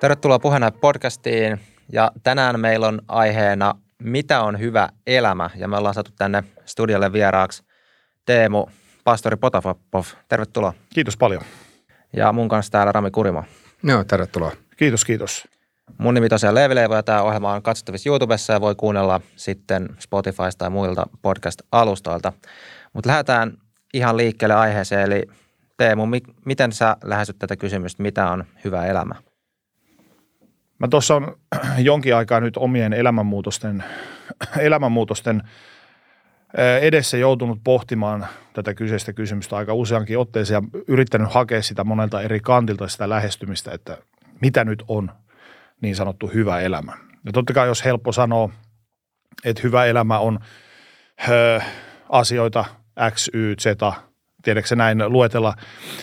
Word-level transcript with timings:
Tervetuloa 0.00 0.38
puheena 0.38 0.70
podcastiin 0.70 1.60
ja 1.92 2.10
tänään 2.22 2.60
meillä 2.60 2.88
on 2.88 3.02
aiheena 3.08 3.74
Mitä 4.02 4.40
on 4.40 4.58
hyvä 4.58 4.88
elämä 5.06 5.50
ja 5.56 5.68
me 5.68 5.76
ollaan 5.76 5.94
saatu 5.94 6.10
tänne 6.18 6.44
studiolle 6.64 7.12
vieraaksi 7.12 7.62
Teemu, 8.26 8.66
pastori 9.04 9.36
Potapov. 9.36 10.04
Tervetuloa. 10.28 10.72
Kiitos 10.94 11.16
paljon. 11.16 11.42
Ja 12.16 12.32
mun 12.32 12.48
kanssa 12.48 12.72
täällä 12.72 12.92
Rami 12.92 13.10
Kurimo. 13.10 13.44
Joo, 13.82 14.04
tervetuloa. 14.04 14.52
Kiitos, 14.76 15.04
kiitos. 15.04 15.48
Mun 15.98 16.14
nimi 16.14 16.28
tosiaan 16.28 16.54
Leevileivo 16.54 16.94
ja 16.94 17.02
tämä 17.02 17.22
ohjelma 17.22 17.52
on 17.52 17.62
katsottavissa 17.62 18.08
YouTubessa 18.10 18.52
ja 18.52 18.60
voi 18.60 18.74
kuunnella 18.74 19.20
sitten 19.36 19.88
Spotifysta 19.98 20.58
tai 20.58 20.70
muilta 20.70 21.06
podcast-alustoilta. 21.22 22.32
Mutta 22.92 23.08
lähdetään 23.08 23.52
ihan 23.94 24.16
liikkeelle 24.16 24.54
aiheeseen, 24.54 25.02
eli 25.02 25.22
Teemu, 25.76 26.06
mi- 26.06 26.34
miten 26.44 26.72
sä 26.72 26.96
lähestyt 27.04 27.38
tätä 27.38 27.56
kysymystä, 27.56 28.02
mitä 28.02 28.30
on 28.30 28.44
hyvä 28.64 28.86
elämä? 28.86 29.14
Mä 30.80 30.88
tuossa 30.88 31.16
on 31.16 31.36
jonkin 31.78 32.16
aikaa 32.16 32.40
nyt 32.40 32.56
omien 32.56 32.92
elämänmuutosten, 32.92 33.84
elämänmuutosten 34.58 35.42
edessä 36.80 37.16
joutunut 37.16 37.60
pohtimaan 37.64 38.26
tätä 38.52 38.74
kyseistä 38.74 39.12
kysymystä 39.12 39.56
aika 39.56 39.74
useankin 39.74 40.18
otteeseen 40.18 40.62
ja 40.64 40.80
yrittänyt 40.88 41.32
hakea 41.32 41.62
sitä 41.62 41.84
monelta 41.84 42.22
eri 42.22 42.40
kantilta 42.40 42.88
sitä 42.88 43.08
lähestymistä, 43.08 43.70
että 43.72 43.98
mitä 44.40 44.64
nyt 44.64 44.84
on 44.88 45.10
niin 45.80 45.96
sanottu 45.96 46.26
hyvä 46.26 46.60
elämä. 46.60 46.92
Ja 47.24 47.32
totta 47.32 47.52
kai 47.52 47.66
jos 47.66 47.84
helppo 47.84 48.12
sanoa, 48.12 48.50
että 49.44 49.62
hyvä 49.64 49.84
elämä 49.84 50.18
on 50.18 50.38
ö, 51.28 51.60
asioita 52.08 52.64
X, 53.10 53.28
Y, 53.32 53.54
Z, 53.60 53.66
tiedätkö 54.42 54.76
näin 54.76 55.12
luetella. 55.12 55.54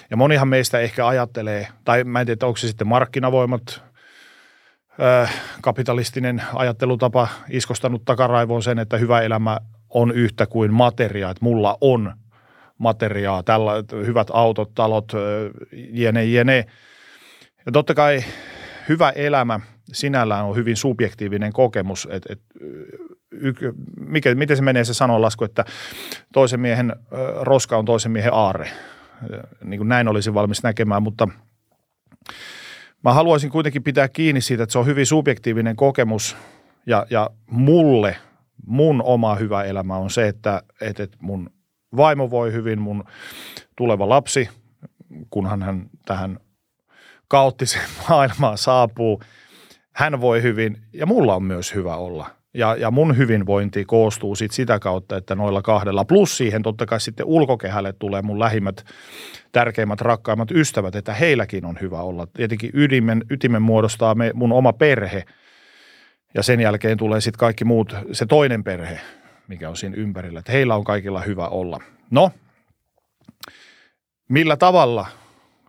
Ja 0.10 0.18
monihan 0.18 0.48
meistä 0.48 0.80
ehkä 0.80 1.08
ajattelee, 1.08 1.68
tai 1.86 2.04
mä 2.04 2.20
en 2.20 2.26
tiedä, 2.26 2.46
onko 2.46 2.58
se 2.58 2.68
sitten 2.68 2.88
markkinavoimat, 2.88 3.87
kapitalistinen 5.62 6.44
ajattelutapa 6.54 7.28
iskostanut 7.50 8.06
takaraivoon 8.06 8.64
sen, 8.64 8.80
että 8.80 8.98
hyvä 8.98 9.22
elämä 9.22 9.58
on 9.90 10.12
yhtä 10.12 10.46
kuin 10.46 10.74
materiaa, 10.74 11.32
että 11.32 11.46
mulla 11.46 11.78
on 11.82 12.14
materiaa, 12.78 13.44
tällä, 13.44 13.72
hyvät 14.06 14.28
autot, 14.34 14.72
talot, 14.76 15.12
jene, 15.72 16.26
jene. 16.26 16.66
Ja 17.66 17.72
totta 17.72 17.94
kai 17.94 18.24
hyvä 18.90 19.10
elämä 19.10 19.60
sinällään 19.94 20.46
on 20.46 20.56
hyvin 20.56 20.76
subjektiivinen 20.76 21.54
kokemus, 21.54 22.08
että 22.12 22.34
et, 22.34 22.42
mikä, 24.00 24.36
miten 24.36 24.58
se 24.58 24.64
menee 24.64 24.84
se 24.84 24.94
sanonlasku, 24.94 25.44
että 25.44 25.66
toisen 26.34 26.60
miehen 26.60 26.96
roska 27.42 27.78
on 27.78 27.86
toisen 27.86 28.12
miehen 28.12 28.34
aarre. 28.34 28.70
Niin 29.64 29.78
kuin 29.78 29.88
näin 29.88 30.08
olisi 30.08 30.34
valmis 30.34 30.64
näkemään, 30.64 31.04
mutta 31.04 31.28
mä 33.04 33.14
haluaisin 33.14 33.50
kuitenkin 33.50 33.84
pitää 33.84 34.08
kiinni 34.08 34.42
siitä, 34.42 34.64
että 34.64 34.72
se 34.72 34.80
on 34.80 34.86
hyvin 34.86 35.06
subjektiivinen 35.06 35.76
kokemus. 35.76 36.38
Ja, 36.86 37.06
ja 37.10 37.30
mulle, 37.52 38.18
mun 38.66 39.02
oma 39.04 39.36
hyvä 39.36 39.64
elämä 39.64 39.96
on 39.98 40.10
se, 40.10 40.28
että, 40.28 40.64
että 40.82 41.08
mun 41.20 41.50
vaimo 41.98 42.30
voi 42.30 42.52
hyvin, 42.52 42.82
mun 42.82 43.04
tuleva 43.76 44.10
lapsi, 44.10 44.50
kunhan 45.30 45.62
hän 45.62 45.90
tähän 46.06 46.40
kaoottiseen 47.28 47.90
maailmaan 48.10 48.58
saapuu, 48.58 49.22
hän 49.94 50.22
voi 50.22 50.42
hyvin 50.42 50.78
ja 50.94 51.06
mulla 51.06 51.36
on 51.36 51.44
myös 51.44 51.76
hyvä 51.76 51.96
olla– 51.96 52.30
ja, 52.58 52.76
ja 52.76 52.92
mun 52.92 53.18
hyvinvointi 53.18 53.86
koostuu 53.86 54.36
sit 54.36 54.52
sitä 54.52 54.80
kautta, 54.80 55.18
että 55.18 55.36
noilla 55.36 55.62
kahdella, 55.62 56.06
plus 56.06 56.38
siihen 56.38 56.64
totta 56.64 56.86
kai 56.86 57.00
sitten 57.00 57.26
ulkokehälle 57.26 57.94
tulee 57.94 58.22
mun 58.22 58.40
lähimmät, 58.40 58.86
tärkeimmät, 59.52 60.02
rakkaimmat 60.02 60.52
ystävät, 60.52 60.96
että 60.96 61.14
heilläkin 61.14 61.66
on 61.66 61.78
hyvä 61.82 62.02
olla. 62.02 62.28
Tietenkin 62.28 62.72
ytimen, 62.74 63.24
ytimen 63.30 63.62
muodostaa 63.62 64.16
me, 64.16 64.32
mun 64.34 64.52
oma 64.52 64.74
perhe 64.74 65.24
ja 66.34 66.44
sen 66.44 66.60
jälkeen 66.60 66.98
tulee 66.98 67.22
sitten 67.22 67.40
kaikki 67.40 67.66
muut, 67.66 67.96
se 68.12 68.26
toinen 68.26 68.64
perhe, 68.64 69.00
mikä 69.48 69.70
on 69.70 69.78
siinä 69.78 69.96
ympärillä, 69.96 70.40
että 70.40 70.52
heillä 70.52 70.76
on 70.76 70.84
kaikilla 70.84 71.22
hyvä 71.22 71.48
olla. 71.48 71.80
No, 72.12 72.32
millä 74.30 74.58
tavalla 74.58 75.08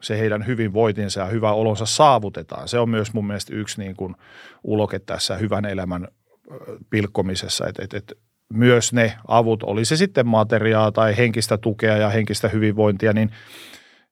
se 0.01 0.19
heidän 0.19 0.47
hyvinvointinsa 0.47 1.21
ja 1.21 1.27
hyvä 1.27 1.53
olonsa 1.53 1.87
saavutetaan. 1.87 2.69
Se 2.69 2.79
on 2.79 2.91
myös 2.91 3.13
mun 3.13 3.27
mielestä 3.27 3.55
yksi 3.55 3.81
niin 3.81 3.97
kuin 3.97 4.15
uloke 4.65 4.99
tässä 4.99 5.37
hyvän 5.37 5.65
elämän 5.65 6.09
pilkkomisessa, 6.91 7.67
että 7.67 7.83
et, 7.85 7.95
et 7.95 8.13
myös 8.55 8.93
ne 8.93 9.13
avut, 9.29 9.63
oli 9.63 9.85
se 9.85 9.97
sitten 9.97 10.27
materiaa 10.27 10.93
tai 10.93 11.17
henkistä 11.17 11.59
tukea 11.59 11.97
ja 11.97 12.09
henkistä 12.09 12.49
hyvinvointia, 12.49 13.13
niin 13.13 13.31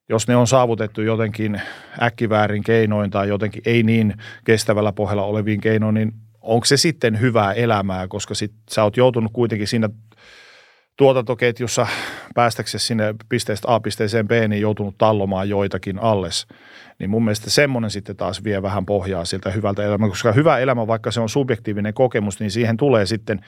jos 0.09 0.27
ne 0.27 0.35
on 0.35 0.47
saavutettu 0.47 1.01
jotenkin 1.01 1.61
äkkiväärin 2.01 2.63
keinoin 2.63 3.11
tai 3.11 3.27
jotenkin 3.27 3.61
ei 3.65 3.83
niin 3.83 4.13
kestävällä 4.45 4.91
pohjalla 4.91 5.23
oleviin 5.23 5.61
keinoin, 5.61 5.95
niin 5.95 6.13
onko 6.41 6.65
se 6.65 6.77
sitten 6.77 7.19
hyvää 7.19 7.53
elämää, 7.53 8.07
koska 8.07 8.35
sit 8.35 8.51
sä 8.71 8.83
oot 8.83 8.97
joutunut 8.97 9.31
kuitenkin 9.33 9.67
siinä 9.67 9.89
tuotantoketjussa 10.97 11.87
päästäksesi 12.35 12.85
sinne 12.85 13.15
pisteestä 13.29 13.75
A 13.75 13.79
pisteeseen 13.79 14.27
B, 14.27 14.31
niin 14.47 14.61
joutunut 14.61 14.97
tallomaan 14.97 15.49
joitakin 15.49 15.99
alles. 15.99 16.47
Niin 16.99 17.09
mun 17.09 17.23
mielestä 17.23 17.49
semmoinen 17.49 17.91
sitten 17.91 18.15
taas 18.15 18.43
vie 18.43 18.61
vähän 18.61 18.85
pohjaa 18.85 19.25
siltä 19.25 19.51
hyvältä 19.51 19.83
elämältä, 19.83 20.11
koska 20.11 20.31
hyvä 20.31 20.59
elämä, 20.59 20.87
vaikka 20.87 21.11
se 21.11 21.19
on 21.19 21.29
subjektiivinen 21.29 21.93
kokemus, 21.93 22.39
niin 22.39 22.51
siihen 22.51 22.77
tulee 22.77 23.05
sitten 23.05 23.45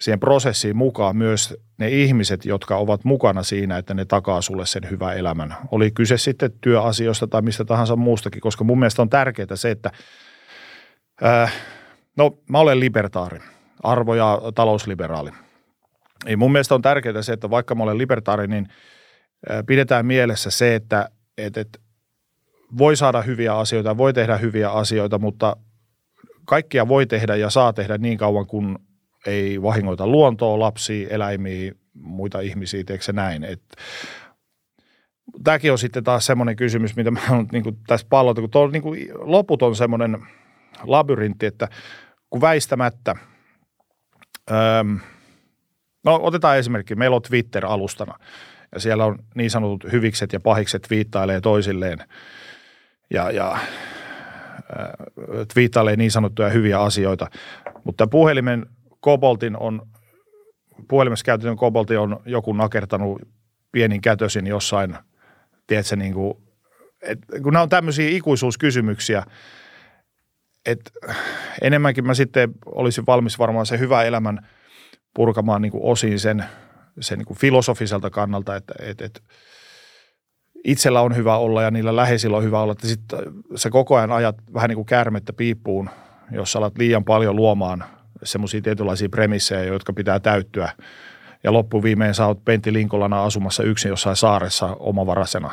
siihen 0.00 0.20
prosessiin 0.20 0.76
mukaan 0.76 1.16
myös 1.16 1.56
ne 1.78 1.88
ihmiset, 1.88 2.44
jotka 2.44 2.76
ovat 2.76 3.04
mukana 3.04 3.42
siinä, 3.42 3.78
että 3.78 3.94
ne 3.94 4.04
takaa 4.04 4.40
sulle 4.42 4.66
sen 4.66 4.90
hyvän 4.90 5.18
elämän. 5.18 5.54
Oli 5.70 5.90
kyse 5.90 6.18
sitten 6.18 6.52
työasioista 6.60 7.26
tai 7.26 7.42
mistä 7.42 7.64
tahansa 7.64 7.96
muustakin, 7.96 8.40
koska 8.40 8.64
mun 8.64 8.78
mielestä 8.78 9.02
on 9.02 9.10
tärkeää 9.10 9.46
se, 9.56 9.70
että 9.70 9.90
äh, 11.24 11.52
no 12.16 12.38
mä 12.48 12.58
olen 12.58 12.80
libertaari, 12.80 13.38
arvo- 13.82 14.14
ja 14.14 14.40
talousliberaali– 14.54 15.30
niin 16.24 16.38
mun 16.38 16.52
mielestä 16.52 16.74
on 16.74 16.82
tärkeää 16.82 17.22
se, 17.22 17.32
että 17.32 17.50
vaikka 17.50 17.74
mä 17.74 17.82
olen 17.82 17.98
libertaari, 17.98 18.46
niin 18.46 18.68
pidetään 19.66 20.06
mielessä 20.06 20.50
se, 20.50 20.74
että, 20.74 21.10
että, 21.38 21.60
että 21.60 21.78
voi 22.78 22.96
saada 22.96 23.22
hyviä 23.22 23.56
asioita, 23.56 23.96
voi 23.96 24.12
tehdä 24.12 24.36
hyviä 24.36 24.70
asioita, 24.70 25.18
mutta 25.18 25.56
kaikkia 26.44 26.88
voi 26.88 27.06
tehdä 27.06 27.36
ja 27.36 27.50
saa 27.50 27.72
tehdä 27.72 27.98
niin 27.98 28.18
kauan, 28.18 28.46
kun 28.46 28.78
ei 29.26 29.62
vahingoita 29.62 30.06
luontoa, 30.06 30.58
lapsia, 30.58 31.08
eläimiä, 31.10 31.72
muita 31.94 32.40
ihmisiä, 32.40 32.84
teekö 32.84 33.04
se 33.04 33.12
näin. 33.12 33.44
Et, 33.44 33.62
tämäkin 35.44 35.72
on 35.72 35.78
sitten 35.78 36.04
taas 36.04 36.26
semmoinen 36.26 36.56
kysymys, 36.56 36.96
mitä 36.96 37.10
mä 37.10 37.20
oon 37.30 37.48
niin 37.52 37.78
tässä 37.86 38.06
pallota, 38.10 38.40
kun 38.40 38.50
tuo 38.50 38.68
niin 38.68 38.82
kuin 38.82 39.08
loputon 39.14 39.76
semmoinen 39.76 40.26
labyrintti, 40.82 41.46
että 41.46 41.68
kun 42.30 42.40
väistämättä 42.40 43.14
öö,– 44.50 44.84
No 46.04 46.20
otetaan 46.22 46.58
esimerkki. 46.58 46.94
Meillä 46.94 47.16
on 47.16 47.22
Twitter-alustana 47.22 48.18
ja 48.72 48.80
siellä 48.80 49.04
on 49.04 49.18
niin 49.34 49.50
sanotut 49.50 49.92
hyvikset 49.92 50.32
ja 50.32 50.40
pahikset 50.40 50.90
viittailee 50.90 51.40
toisilleen 51.40 51.98
ja, 53.10 53.30
ja 53.30 53.52
äh, 53.52 53.60
twiittailee 55.54 55.96
niin 55.96 56.10
sanottuja 56.10 56.48
hyviä 56.48 56.80
asioita. 56.80 57.30
Mutta 57.84 58.06
puhelimen 58.06 58.66
koboltin 59.00 59.56
on, 59.56 59.82
puhelimessa 60.88 61.24
käytetyn 61.24 61.56
koboltin 61.56 61.98
on 61.98 62.20
joku 62.26 62.52
nakertanut 62.52 63.22
pienin 63.72 64.00
kätösin 64.00 64.46
jossain, 64.46 64.96
tiedätkö, 65.66 65.96
niin 65.96 66.14
kuin, 66.14 66.34
et, 67.02 67.18
kun 67.42 67.52
nämä 67.52 67.62
on 67.62 67.68
tämmöisiä 67.68 68.08
ikuisuuskysymyksiä, 68.08 69.22
että 70.66 70.90
enemmänkin 71.62 72.06
mä 72.06 72.14
sitten 72.14 72.52
olisin 72.66 73.06
valmis 73.06 73.38
varmaan 73.38 73.66
se 73.66 73.78
hyvä 73.78 74.02
elämän– 74.02 74.38
purkamaan 75.14 75.62
niin 75.62 75.72
kuin 75.72 75.84
osin 75.84 76.20
sen, 76.20 76.44
sen 77.00 77.18
niin 77.18 77.26
kuin 77.26 77.38
filosofiselta 77.38 78.10
kannalta, 78.10 78.56
että, 78.56 78.74
että, 78.78 79.04
että 79.04 79.20
itsellä 80.64 81.00
on 81.00 81.16
hyvä 81.16 81.36
olla 81.36 81.62
ja 81.62 81.70
niillä 81.70 81.96
läheisillä 81.96 82.36
on 82.36 82.42
hyvä 82.44 82.60
olla, 82.60 82.72
että 82.72 82.86
sit 82.86 83.00
sä 83.54 83.70
koko 83.70 83.96
ajan 83.96 84.12
ajat 84.12 84.36
vähän 84.54 84.68
niin 84.68 84.76
kuin 84.76 84.86
käärmettä 84.86 85.32
piippuun, 85.32 85.90
jos 86.32 86.56
alat 86.56 86.78
liian 86.78 87.04
paljon 87.04 87.36
luomaan 87.36 87.84
semmoisia 88.22 88.60
tietynlaisia 88.60 89.08
premissejä, 89.08 89.64
jotka 89.64 89.92
pitää 89.92 90.20
täyttyä. 90.20 90.72
Ja 91.44 91.52
loppuviimein 91.52 92.14
sä 92.14 92.26
oot 92.26 92.44
Pentti 92.44 92.72
Linkolana 92.72 93.24
asumassa 93.24 93.62
yksin 93.62 93.88
jossain 93.88 94.16
saaressa 94.16 94.76
omavarasena. 94.78 95.50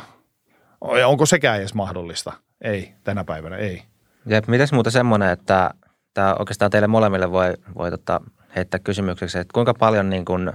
Ja 0.98 1.08
onko 1.08 1.26
sekään 1.26 1.58
edes 1.58 1.74
mahdollista? 1.74 2.32
Ei, 2.60 2.92
tänä 3.04 3.24
päivänä 3.24 3.56
ei. 3.56 3.82
Jep, 4.26 4.46
mitäs 4.46 4.72
muuta 4.72 4.90
semmoinen, 4.90 5.30
että 5.30 5.70
tämä 6.14 6.36
oikeastaan 6.38 6.70
teille 6.70 6.88
molemmille 6.88 7.32
voi, 7.32 7.54
voi 7.78 7.90
tota, 7.90 8.20
heittää 8.58 8.80
kysymykseksi, 8.80 9.38
että 9.38 9.52
kuinka 9.52 9.74
paljon 9.74 10.10
niin 10.10 10.24
kuin 10.24 10.52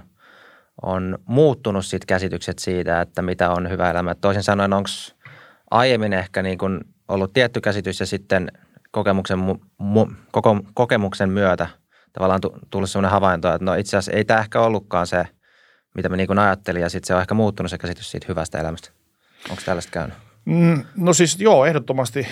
on 0.82 1.18
muuttunut 1.26 1.86
sit 1.86 2.06
käsitykset 2.06 2.60
siitä, 2.60 3.02
että 3.02 3.22
mitä 3.22 3.52
on 3.52 3.70
hyvä 3.70 3.92
elämä. 3.92 4.16
Toisin 4.16 4.44
sanoen, 4.44 4.74
onko 4.74 4.90
aiemmin 5.72 6.14
ehkä 6.14 6.42
niin 6.42 6.58
kuin 6.58 6.80
ollut 7.08 7.34
tietty 7.34 7.62
käsitys 7.62 8.00
ja 8.00 8.06
sitten 8.06 8.52
kokemuksen, 8.92 9.40
mu, 9.78 10.08
koko, 10.32 10.60
kokemuksen 10.74 11.30
myötä 11.30 11.68
tavallaan 12.14 12.42
tullut 12.70 12.90
sellainen 12.90 13.12
havainto, 13.12 13.54
että 13.54 13.66
no 13.66 13.74
itse 13.74 13.98
asiassa 13.98 14.18
ei 14.18 14.26
tämä 14.26 14.40
ehkä 14.40 14.62
ollutkaan 14.62 15.08
se, 15.08 15.28
mitä 15.96 16.10
me 16.10 16.18
niin 16.18 16.40
ajattelin 16.40 16.82
ja 16.82 16.90
sitten 16.90 17.08
se 17.08 17.16
on 17.16 17.22
ehkä 17.22 17.34
muuttunut 17.34 17.70
se 17.70 17.78
käsitys 17.78 18.12
siitä 18.12 18.26
hyvästä 18.30 18.60
elämästä. 18.60 18.90
Onko 19.50 19.62
tällaista 19.66 19.92
käynyt? 19.92 20.18
Mm, 20.46 20.84
no 20.98 21.14
siis 21.14 21.40
joo, 21.40 21.66
ehdottomasti 21.66 22.28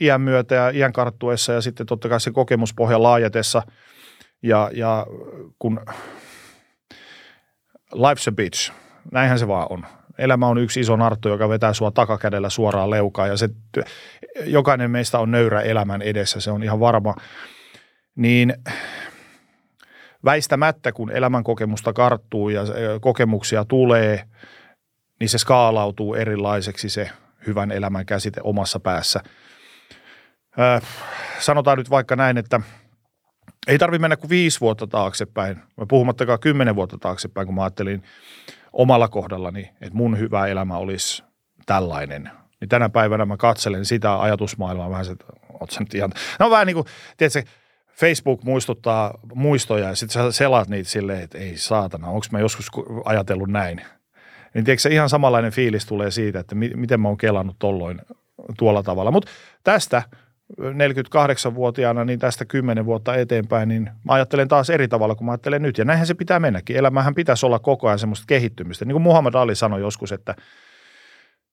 iän 0.00 0.20
myötä 0.20 0.54
ja 0.54 0.70
iän 0.70 0.92
karttuessa 0.92 1.52
ja 1.52 1.60
sitten 1.60 1.86
totta 1.86 2.08
kai 2.08 2.20
se 2.20 2.30
kokemuspohja 2.30 3.02
laajetessa. 3.02 3.62
Ja, 4.44 4.70
ja 4.72 5.06
kun 5.58 5.80
life's 7.94 8.28
a 8.28 8.32
bitch, 8.32 8.72
näinhän 9.12 9.38
se 9.38 9.48
vaan 9.48 9.66
on. 9.70 9.86
Elämä 10.18 10.46
on 10.46 10.58
yksi 10.58 10.80
iso 10.80 10.96
narttu, 10.96 11.28
joka 11.28 11.48
vetää 11.48 11.72
sua 11.72 11.90
takakädellä 11.90 12.50
suoraan 12.50 12.90
leukaan 12.90 13.28
ja 13.28 13.36
se, 13.36 13.48
jokainen 14.44 14.90
meistä 14.90 15.18
on 15.18 15.30
nöyrä 15.30 15.60
elämän 15.60 16.02
edessä, 16.02 16.40
se 16.40 16.50
on 16.50 16.62
ihan 16.62 16.80
varma. 16.80 17.14
Niin 18.16 18.54
väistämättä, 20.24 20.92
kun 20.92 21.10
elämän 21.10 21.44
kokemusta 21.44 21.92
karttuu 21.92 22.48
ja 22.48 22.62
kokemuksia 23.00 23.64
tulee, 23.64 24.24
niin 25.20 25.28
se 25.28 25.38
skaalautuu 25.38 26.14
erilaiseksi 26.14 26.88
se 26.88 27.10
hyvän 27.46 27.72
elämän 27.72 28.06
käsite 28.06 28.40
omassa 28.44 28.80
päässä. 28.80 29.20
Öö, 30.58 30.80
sanotaan 31.38 31.78
nyt 31.78 31.90
vaikka 31.90 32.16
näin, 32.16 32.38
että 32.38 32.60
ei 33.66 33.78
tarvitse 33.78 34.00
mennä 34.00 34.16
kuin 34.16 34.30
viisi 34.30 34.60
vuotta 34.60 34.86
taaksepäin, 34.86 35.56
puhumattakaan 35.88 36.40
kymmenen 36.40 36.76
vuotta 36.76 36.98
taaksepäin, 36.98 37.46
kun 37.46 37.54
mä 37.54 37.62
ajattelin 37.62 38.02
omalla 38.72 39.08
kohdallani, 39.08 39.70
että 39.80 39.94
mun 39.94 40.18
hyvä 40.18 40.46
elämä 40.46 40.76
olisi 40.76 41.22
tällainen. 41.66 42.30
Niin 42.60 42.68
tänä 42.68 42.88
päivänä 42.88 43.24
mä 43.24 43.36
katselen 43.36 43.84
sitä 43.84 44.20
ajatusmaailmaa 44.20 44.90
vähän, 44.90 45.06
että 45.12 45.24
oot 45.60 45.70
sä 45.70 45.80
nyt 45.80 45.94
ihan, 45.94 46.12
no 46.40 46.50
vähän 46.50 46.66
niin 46.66 46.74
kuin, 46.74 46.86
tiedätkö, 47.16 47.42
Facebook 47.94 48.42
muistuttaa 48.42 49.18
muistoja 49.34 49.88
ja 49.88 49.94
sitten 49.94 50.22
sä 50.22 50.32
selaat 50.32 50.68
niitä 50.68 50.90
silleen, 50.90 51.22
että 51.22 51.38
ei 51.38 51.56
saatana, 51.56 52.08
onko 52.08 52.26
mä 52.30 52.40
joskus 52.40 52.70
ajatellut 53.04 53.48
näin. 53.48 53.80
Niin 54.54 54.64
tiedätkö, 54.64 54.88
ihan 54.88 55.08
samanlainen 55.08 55.52
fiilis 55.52 55.86
tulee 55.86 56.10
siitä, 56.10 56.40
että 56.40 56.54
mi- 56.54 56.72
miten 56.76 57.00
mä 57.00 57.08
oon 57.08 57.16
kelannut 57.16 57.56
tolloin 57.58 58.00
tuolla 58.58 58.82
tavalla. 58.82 59.10
Mutta 59.10 59.30
tästä 59.64 60.02
48-vuotiaana, 60.52 62.04
niin 62.04 62.18
tästä 62.18 62.44
10 62.44 62.84
vuotta 62.84 63.16
eteenpäin, 63.16 63.68
niin 63.68 63.90
mä 64.04 64.12
ajattelen 64.12 64.48
taas 64.48 64.70
eri 64.70 64.88
tavalla 64.88 65.14
kuin 65.14 65.26
mä 65.26 65.32
ajattelen 65.32 65.62
nyt. 65.62 65.78
Ja 65.78 65.84
näinhän 65.84 66.06
se 66.06 66.14
pitää 66.14 66.40
mennäkin. 66.40 66.76
Elämähän 66.76 67.14
pitäisi 67.14 67.46
olla 67.46 67.58
koko 67.58 67.86
ajan 67.86 67.98
semmoista 67.98 68.24
kehittymistä. 68.28 68.84
Niin 68.84 68.94
kuin 68.94 69.02
Muhammad 69.02 69.34
Ali 69.34 69.54
sanoi 69.54 69.80
joskus, 69.80 70.12
että 70.12 70.34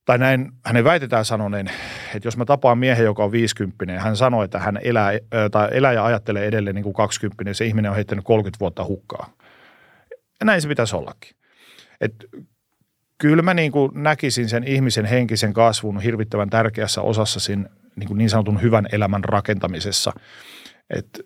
tai 0.05 0.17
näin 0.17 0.51
hänen 0.65 0.83
väitetään 0.83 1.25
sanoneen, 1.25 1.71
että 2.15 2.27
jos 2.27 2.37
mä 2.37 2.45
tapaan 2.45 2.77
miehen, 2.77 3.05
joka 3.05 3.23
on 3.23 3.31
50, 3.31 3.99
hän 3.99 4.15
sanoi, 4.15 4.45
että 4.45 4.59
hän 4.59 4.79
elää, 4.83 5.11
tai 5.51 5.67
elää 5.71 5.93
ja 5.93 6.05
ajattelee 6.05 6.45
edelleen 6.45 6.75
niin 6.75 6.83
kuin 6.83 6.93
20, 6.93 7.53
se 7.53 7.65
ihminen 7.65 7.91
on 7.91 7.95
heittänyt 7.95 8.25
30 8.25 8.59
vuotta 8.59 8.85
hukkaa. 8.85 9.33
Ja 10.39 10.45
näin 10.45 10.61
se 10.61 10.67
pitäisi 10.67 10.95
ollakin. 10.95 11.35
Et 12.01 12.25
kyllä 13.17 13.41
mä 13.41 13.53
niin 13.53 13.71
kuin 13.71 13.91
näkisin 13.93 14.49
sen 14.49 14.63
ihmisen 14.63 15.05
henkisen 15.05 15.53
kasvun 15.53 15.99
hirvittävän 15.99 16.49
tärkeässä 16.49 17.01
osassa 17.01 17.39
siinä 17.39 17.69
niin, 17.95 18.07
kuin 18.07 18.17
niin 18.17 18.29
sanotun 18.29 18.61
hyvän 18.61 18.87
elämän 18.91 19.23
rakentamisessa. 19.23 20.13
Että 20.89 21.19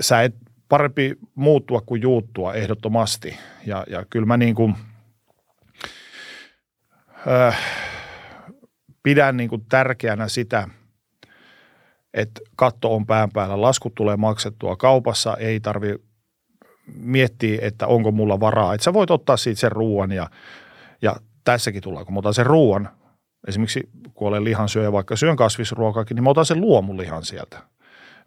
sä 0.00 0.22
et 0.22 0.34
parempi 0.68 1.18
muuttua 1.34 1.80
kuin 1.80 2.02
juuttua 2.02 2.54
ehdottomasti. 2.54 3.36
Ja, 3.66 3.84
ja 3.90 4.04
kyllä 4.10 4.26
mä 4.26 4.36
niin 4.36 4.54
kuin, 4.54 4.74
äh, 7.28 7.58
pidän 9.02 9.36
niin 9.36 9.48
kuin 9.48 9.64
tärkeänä 9.68 10.28
sitä, 10.28 10.68
että 12.14 12.40
katto 12.56 12.94
on 12.94 13.06
pään 13.06 13.30
päällä, 13.30 13.60
laskut 13.60 13.94
tulee 13.94 14.16
maksettua 14.16 14.76
kaupassa, 14.76 15.36
ei 15.36 15.60
tarvi 15.60 15.94
miettiä, 16.94 17.58
että 17.62 17.86
onko 17.86 18.12
mulla 18.12 18.40
varaa. 18.40 18.74
Että 18.74 18.84
sä 18.84 18.92
voit 18.92 19.10
ottaa 19.10 19.36
siitä 19.36 19.60
sen 19.60 19.72
ruoan 19.72 20.12
ja, 20.12 20.30
ja 21.02 21.16
tässäkin 21.44 21.82
tullaan, 21.82 22.06
kun 22.06 22.14
mä 22.14 22.18
otan 22.18 22.34
sen 22.34 22.46
ruoan, 22.46 22.88
esimerkiksi 23.46 23.88
kun 24.14 24.28
olen 24.28 24.44
lihansyöjä, 24.44 24.92
vaikka 24.92 25.16
syön 25.16 25.36
kasvisruokaakin, 25.36 26.14
niin 26.14 26.24
mä 26.24 26.30
otan 26.30 26.46
sen 26.46 26.60
luomulihan 26.60 27.24
sieltä. 27.24 27.58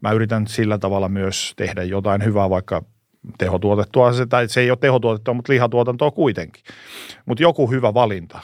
Mä 0.02 0.12
yritän 0.12 0.48
sillä 0.48 0.78
tavalla 0.78 1.10
myös 1.10 1.54
tehdä 1.56 1.84
jotain 1.84 2.26
hyvää, 2.26 2.50
vaikka 2.50 2.84
tehotuotettua, 3.38 4.12
tai 4.30 4.50
se 4.50 4.62
ei 4.62 4.72
ole 4.72 4.78
tehotuotettua, 4.82 5.34
mutta 5.34 5.54
lihatuotantoa 5.54 6.12
kuitenkin. 6.12 6.64
Mutta 7.26 7.44
joku 7.44 7.72
hyvä 7.72 7.94
valinta, 7.94 8.40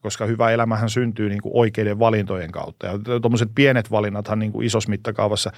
koska 0.00 0.26
hyvä 0.26 0.50
elämähän 0.50 0.90
syntyy 0.90 1.28
niin 1.28 1.42
kuin 1.42 1.52
oikeiden 1.54 1.98
valintojen 1.98 2.50
kautta. 2.50 2.86
Ja 2.86 2.92
tuommoiset 3.22 3.48
pienet 3.54 3.90
valinnathan 3.90 4.38
niin 4.38 4.52
kuin 4.52 4.66
isossa 4.66 4.90
mittakaavassa, 4.90 5.50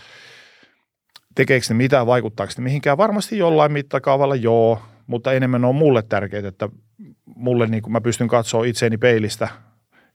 tekeekö 1.35 1.67
ne 1.69 1.75
mitään, 1.75 2.07
vaikuttaako 2.07 2.53
ne 2.59 2.65
mihinkään? 2.65 2.99
Varmasti 2.99 3.39
jollain 3.39 3.73
mittakaavalla 3.73 4.35
joo, 4.35 4.83
mutta 5.07 5.33
enemmän 5.33 5.65
on 5.65 5.75
mulle 5.75 6.03
tärkeää, 6.03 6.49
että 6.49 6.69
mulle 7.37 7.67
niin 7.67 7.83
kuin 7.83 7.93
mä 7.93 8.01
pystyn 8.01 8.29
katsoa 8.29 8.65
itseeni 8.65 8.99
peilistä– 8.99 9.49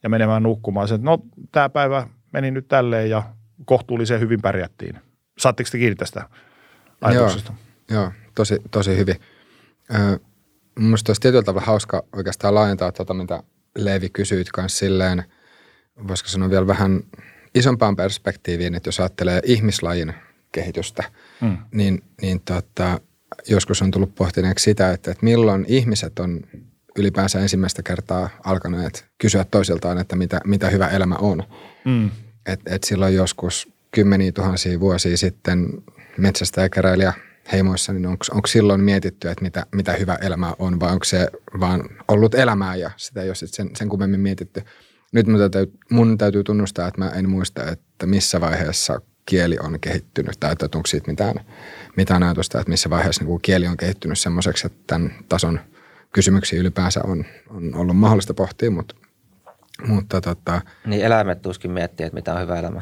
ja 0.03 0.09
menemään 0.09 0.43
nukkumaan. 0.43 0.87
Se, 0.87 0.95
että 0.95 1.05
no, 1.05 1.19
tämä 1.51 1.69
päivä 1.69 2.07
meni 2.33 2.51
nyt 2.51 2.67
tälleen 2.67 3.09
ja 3.09 3.23
kohtuullisen 3.65 4.19
hyvin 4.19 4.41
pärjättiin. 4.41 4.95
Saatteko 5.37 5.69
te 5.71 5.77
kiinni 5.77 5.95
tästä 5.95 6.29
ajatuksesta? 7.01 7.53
Joo, 7.89 8.01
joo 8.01 8.11
tosi, 8.35 8.57
tosi 8.71 8.97
hyvin. 8.97 9.15
Öö, 9.93 10.17
Mielestäni 10.79 11.11
olisi 11.11 11.21
tietyllä 11.21 11.43
tavalla 11.43 11.65
hauska 11.65 12.03
oikeastaan 12.13 12.55
laajentaa 12.55 12.91
tuota, 12.91 13.13
mitä 13.13 13.43
Leevi 13.77 14.09
kysyit 14.09 14.51
kanssa 14.51 14.77
silleen, 14.77 15.23
voisiko 16.07 16.29
sanoa 16.29 16.49
vielä 16.49 16.67
vähän 16.67 17.01
isompaan 17.55 17.95
perspektiiviin, 17.95 18.75
että 18.75 18.87
jos 18.87 18.99
ajattelee 18.99 19.41
ihmislajin 19.45 20.13
kehitystä, 20.51 21.03
mm. 21.41 21.57
niin, 21.71 22.03
niin 22.21 22.41
tota, 22.41 22.99
joskus 23.47 23.81
on 23.81 23.91
tullut 23.91 24.15
pohtineeksi 24.15 24.63
sitä, 24.63 24.91
että, 24.91 25.11
että 25.11 25.25
milloin 25.25 25.65
ihmiset 25.67 26.19
on 26.19 26.41
ylipäänsä 26.99 27.39
ensimmäistä 27.39 27.83
kertaa 27.83 28.29
alkaneet 28.43 29.05
kysyä 29.17 29.45
toisiltaan, 29.51 29.97
että 29.97 30.15
mitä, 30.15 30.41
mitä 30.45 30.69
hyvä 30.69 30.87
elämä 30.87 31.15
on. 31.15 31.43
Mm. 31.85 32.09
Et, 32.45 32.59
et 32.65 32.83
silloin 32.83 33.15
joskus 33.15 33.73
kymmeniä 33.91 34.31
tuhansia 34.31 34.79
vuosia 34.79 35.17
sitten 35.17 35.67
metsästä 36.17 36.61
ja 36.61 36.69
keräilijä 36.69 37.13
heimoissa, 37.51 37.93
niin 37.93 38.05
onko 38.07 38.47
silloin 38.47 38.81
mietitty, 38.81 39.29
että 39.29 39.43
mitä, 39.43 39.65
mitä 39.75 39.93
hyvä 39.93 40.15
elämä 40.15 40.53
on 40.59 40.79
vai 40.79 40.91
onko 40.91 41.05
se 41.05 41.27
vaan 41.59 41.89
ollut 42.07 42.35
elämää 42.35 42.75
ja 42.75 42.91
sitä 42.97 43.21
ei 43.21 43.29
ole 43.29 43.35
sen, 43.35 43.69
sen 43.75 43.89
kummemmin 43.89 44.19
mietitty. 44.19 44.61
Nyt 45.11 45.27
mun 45.27 45.39
täytyy, 45.39 45.73
mun 45.89 46.17
täytyy 46.17 46.43
tunnustaa, 46.43 46.87
että 46.87 47.01
mä 47.01 47.09
en 47.09 47.29
muista, 47.29 47.71
että 47.71 48.05
missä 48.05 48.41
vaiheessa 48.41 49.01
kieli 49.25 49.57
on 49.63 49.79
kehittynyt 49.79 50.35
tai 50.39 50.51
että 50.51 50.65
onko 50.75 50.87
siitä 50.87 51.11
mitään, 51.11 51.35
mitään 51.97 52.23
ajatusta, 52.23 52.59
että 52.59 52.71
missä 52.71 52.89
vaiheessa 52.89 53.23
niin 53.23 53.41
kieli 53.41 53.67
on 53.67 53.77
kehittynyt 53.77 54.19
semmoiseksi, 54.19 54.67
että 54.67 54.79
tämän 54.87 55.11
tason– 55.29 55.59
kysymyksiä 56.13 56.59
ylipäänsä 56.59 57.01
on, 57.03 57.25
on 57.49 57.75
ollut 57.75 57.97
mahdollista 57.97 58.33
pohtia, 58.33 58.71
mutta, 58.71 58.95
mutta 59.87 60.21
tota, 60.21 60.61
Niin 60.85 61.01
eläimet 61.01 61.41
tuskin 61.41 61.71
miettii, 61.71 62.05
että 62.05 62.15
mitä 62.15 62.33
on 62.33 62.41
hyvä 62.41 62.59
elämä. 62.59 62.81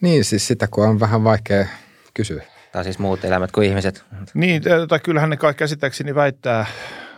Niin, 0.00 0.24
siis 0.24 0.46
sitä 0.46 0.68
kun 0.70 0.88
on 0.88 1.00
vähän 1.00 1.24
vaikea 1.24 1.66
kysyä. 2.14 2.42
Tai 2.72 2.84
siis 2.84 2.98
muut 2.98 3.24
eläimet 3.24 3.52
kuin 3.52 3.68
ihmiset. 3.68 4.04
Niin, 4.34 4.62
tai 4.88 5.00
kyllähän 5.00 5.30
ne 5.30 5.36
kaikki 5.36 5.58
käsittääkseni 5.58 6.14
väittää, 6.14 6.66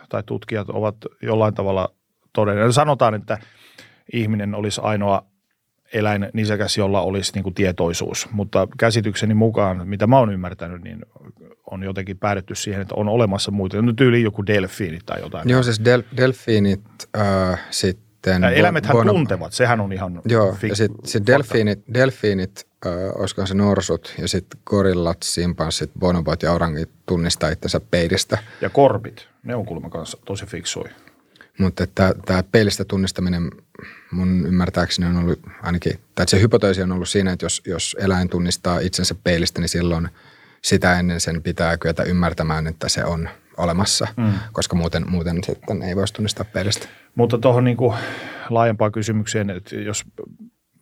tai 0.08 0.22
tutkijat 0.26 0.70
ovat 0.70 0.96
jollain 1.22 1.54
tavalla 1.54 1.94
todenneet. 2.32 2.74
Sanotaan, 2.74 3.14
että 3.14 3.38
ihminen 4.12 4.54
olisi 4.54 4.80
ainoa 4.84 5.26
eläin 5.92 6.28
nisäkäs, 6.32 6.76
jolla 6.76 7.00
olisi 7.00 7.32
niin 7.34 7.42
kuin 7.42 7.54
tietoisuus. 7.54 8.28
Mutta 8.32 8.68
käsitykseni 8.78 9.34
mukaan, 9.34 9.88
mitä 9.88 10.06
mä 10.06 10.18
oon 10.18 10.32
ymmärtänyt, 10.32 10.82
niin 10.82 11.06
on 11.70 11.82
jotenkin 11.82 12.18
päädytty 12.18 12.54
siihen, 12.54 12.82
että 12.82 12.94
on 12.94 13.08
olemassa 13.08 13.50
muita. 13.50 13.82
No 13.82 13.92
tyyli 13.92 14.22
joku 14.22 14.46
delfiinit 14.46 15.06
tai 15.06 15.20
jotain. 15.20 15.48
Joo, 15.48 15.62
siis 15.62 15.84
del, 15.84 16.02
delfiinit 16.16 16.80
äh, 17.18 17.60
sitten. 17.70 18.42
Ja 18.42 18.50
eläimethän 18.50 18.92
bono, 18.92 19.12
tuntevat, 19.12 19.52
sehän 19.52 19.80
on 19.80 19.92
ihan 19.92 20.22
Joo, 20.24 20.52
fikku, 20.52 20.66
ja 20.66 20.76
sitten 20.76 21.06
sit 21.06 21.26
delfiinit, 21.26 21.80
delfiinit 21.94 22.66
äh, 22.86 22.92
olisiko 23.14 23.46
se 23.46 23.54
norsut 23.54 24.14
ja 24.18 24.28
sitten 24.28 24.60
gorillat, 24.64 25.18
simpanssit, 25.22 25.90
bonobot 25.98 26.42
ja 26.42 26.52
orangit 26.52 26.90
tunnistaa 27.06 27.50
itsensä 27.50 27.80
peilistä. 27.90 28.38
Ja 28.60 28.70
korpit, 28.70 29.28
ne 29.42 29.54
on 29.54 29.66
kuulemma 29.66 29.90
kanssa 29.90 30.18
tosi 30.24 30.46
fiksui. 30.46 30.88
Mutta 31.58 31.86
tämä 32.26 32.42
peilistä 32.52 32.84
tunnistaminen 32.84 33.50
mun 34.10 34.46
ymmärtääkseni 34.46 35.08
on 35.08 35.16
ollut 35.16 35.40
ainakin, 35.62 36.00
tai 36.14 36.28
se 36.28 36.40
hypoteesi 36.40 36.82
on 36.82 36.92
ollut 36.92 37.08
siinä, 37.08 37.32
että 37.32 37.44
jos, 37.44 37.62
jos 37.66 37.96
eläin 38.00 38.28
tunnistaa 38.28 38.78
itsensä 38.78 39.14
peilistä, 39.24 39.60
niin 39.60 39.68
silloin 39.68 40.08
sitä 40.62 40.98
ennen 40.98 41.20
sen 41.20 41.42
pitää 41.42 41.76
kyetä 41.76 42.02
ymmärtämään, 42.02 42.66
että 42.66 42.88
se 42.88 43.04
on 43.04 43.28
olemassa, 43.56 44.06
mm. 44.16 44.32
koska 44.52 44.76
muuten, 44.76 45.10
muuten 45.10 45.44
sitten 45.44 45.82
ei 45.82 45.96
voisi 45.96 46.14
tunnistaa 46.14 46.44
peilistä. 46.52 46.88
Mutta 47.14 47.38
tuohon 47.38 47.64
niin 47.64 47.76
laajempaan 48.50 48.92
kysymykseen, 48.92 49.50
että 49.50 49.76
jos 49.76 50.04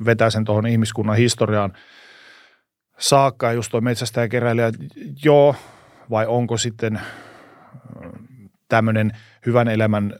vetää 0.04 0.30
sen 0.30 0.44
tuohon 0.44 0.66
ihmiskunnan 0.66 1.16
historiaan 1.16 1.72
saakka, 2.98 3.52
just 3.52 3.70
tuo 3.70 3.80
metsästäjäkeräilijä, 3.80 4.72
joo, 5.24 5.56
vai 6.10 6.26
onko 6.26 6.56
sitten 6.56 7.00
tämmöinen 8.68 9.12
hyvän 9.46 9.68
elämän 9.68 10.14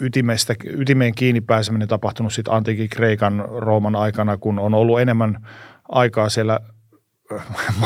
ytimestä, 0.00 0.54
ytimeen 0.64 1.14
kiinni 1.14 1.40
pääseminen 1.40 1.88
tapahtunut 1.88 2.32
sitten 2.32 2.54
antiikin 2.54 2.88
Kreikan 2.88 3.44
Rooman 3.48 3.96
aikana, 3.96 4.36
kun 4.36 4.58
on 4.58 4.74
ollut 4.74 5.00
enemmän 5.00 5.46
aikaa 5.88 6.28
siellä 6.28 6.60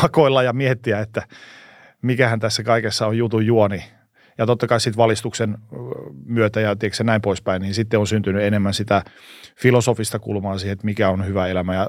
makoilla 0.03 0.43
ja 0.43 0.53
miettiä, 0.53 1.01
että 1.01 1.23
mikähän 2.03 2.41
tässä 2.41 2.63
kaikessa 2.63 3.07
on 3.07 3.19
jutun 3.19 3.47
juoni. 3.47 3.85
ja 4.39 4.47
totta 4.47 4.67
kai 4.67 4.81
sitten 4.81 4.97
valistuksen 4.97 5.59
myötä 6.27 6.61
ja 6.61 6.77
tiedätkö, 6.77 7.05
näin 7.05 7.21
poispäin, 7.21 7.63
niin 7.63 7.75
sitten 7.75 8.01
on 8.01 8.07
syntynyt 8.07 8.43
enemmän 8.43 8.75
sitä 8.75 9.03
filosofista 9.57 10.19
kulmaa 10.19 10.59
siihen, 10.59 10.73
että 10.73 10.85
mikä 10.85 11.11
on 11.11 11.27
hyvä 11.27 11.47
elämä. 11.47 11.75
Ja 11.75 11.89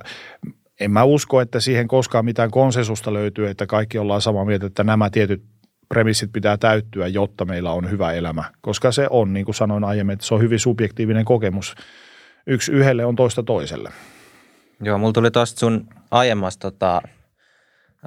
en 0.79 0.91
mä 0.91 1.03
usko, 1.03 1.41
että 1.41 1.59
siihen 1.59 1.87
koskaan 1.87 2.25
mitään 2.25 2.51
konsensusta 2.51 3.13
löytyy, 3.13 3.47
että 3.47 3.65
kaikki 3.65 3.97
ollaan 3.97 4.21
samaa 4.21 4.45
mieltä, 4.45 4.65
että 4.65 4.83
nämä 4.83 5.09
tietyt 5.09 5.43
premissit 5.89 6.31
pitää 6.33 6.57
täyttyä, 6.57 7.07
jotta 7.07 7.45
meillä 7.45 7.71
on 7.71 7.89
hyvä 7.89 8.13
elämä. 8.13 8.43
Koska 8.61 8.91
se 8.91 9.07
on, 9.09 9.33
niin 9.33 9.45
kuin 9.45 9.55
sanoin 9.55 9.83
aiemmin, 9.83 10.13
että 10.13 10.25
se 10.25 10.33
on 10.33 10.41
hyvin 10.41 10.59
subjektiivinen 10.59 11.25
kokemus. 11.25 11.75
Yksi 12.47 12.71
yhdelle 12.71 13.05
on 13.05 13.15
toista 13.15 13.43
toiselle. 13.43 13.91
Joo, 14.83 14.97
mulla 14.97 15.13
tuli 15.13 15.31
tuosta 15.31 15.59
sun 15.59 15.87
aiemmasta 16.11 16.71
tota, 16.71 17.01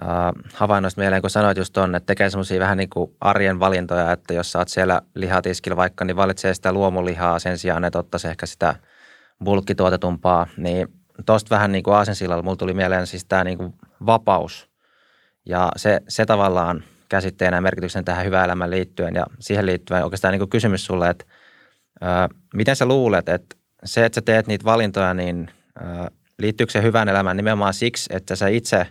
äh, 0.02 0.32
havainnoista 0.54 1.00
mieleen, 1.00 1.22
kun 1.22 1.30
sanoit 1.30 1.58
just 1.58 1.72
ton, 1.72 1.94
että 1.94 2.06
tekee 2.06 2.30
semmoisia 2.30 2.60
vähän 2.60 2.78
niin 2.78 2.90
kuin 2.90 3.16
arjen 3.20 3.60
valintoja, 3.60 4.12
että 4.12 4.34
jos 4.34 4.52
sä 4.52 4.58
oot 4.58 4.68
siellä 4.68 5.02
lihatiskillä 5.14 5.76
vaikka, 5.76 6.04
niin 6.04 6.16
valitsee 6.16 6.54
sitä 6.54 6.72
luomulihaa 6.72 7.38
sen 7.38 7.58
sijaan, 7.58 7.84
että 7.84 7.98
ottaisi 7.98 8.28
ehkä 8.28 8.46
sitä 8.46 8.74
bulkkituotetumpaa, 9.44 10.46
niin 10.56 10.88
tuosta 11.26 11.54
vähän 11.54 11.72
niin 11.72 11.84
kuin 11.84 11.94
aasensillalla 11.94 12.42
mulla 12.42 12.56
tuli 12.56 12.74
mieleen 12.74 13.06
siis 13.06 13.24
tämä 13.24 13.44
niin 13.44 13.58
kuin 13.58 13.74
vapaus. 14.06 14.68
Ja 15.46 15.72
se, 15.76 16.00
se 16.08 16.26
tavallaan 16.26 16.84
käsitteenä 17.08 17.56
ja 17.56 17.60
merkityksen 17.60 18.04
tähän 18.04 18.26
hyvään 18.26 18.44
elämään 18.44 18.70
liittyen 18.70 19.14
ja 19.14 19.26
siihen 19.40 19.66
liittyen 19.66 20.04
oikeastaan 20.04 20.32
niin 20.32 20.40
kuin 20.40 20.50
kysymys 20.50 20.84
sulle, 20.84 21.10
että 21.10 21.24
ää, 22.00 22.28
miten 22.54 22.76
sä 22.76 22.86
luulet, 22.86 23.28
että 23.28 23.56
se, 23.84 24.04
että 24.04 24.14
sä 24.14 24.22
teet 24.22 24.46
niitä 24.46 24.64
valintoja, 24.64 25.14
niin 25.14 25.50
ää, 25.82 26.08
liittyykö 26.38 26.72
se 26.72 26.82
hyvään 26.82 27.08
elämään 27.08 27.36
nimenomaan 27.36 27.74
siksi, 27.74 28.10
että 28.12 28.36
sä 28.36 28.48
itse 28.48 28.86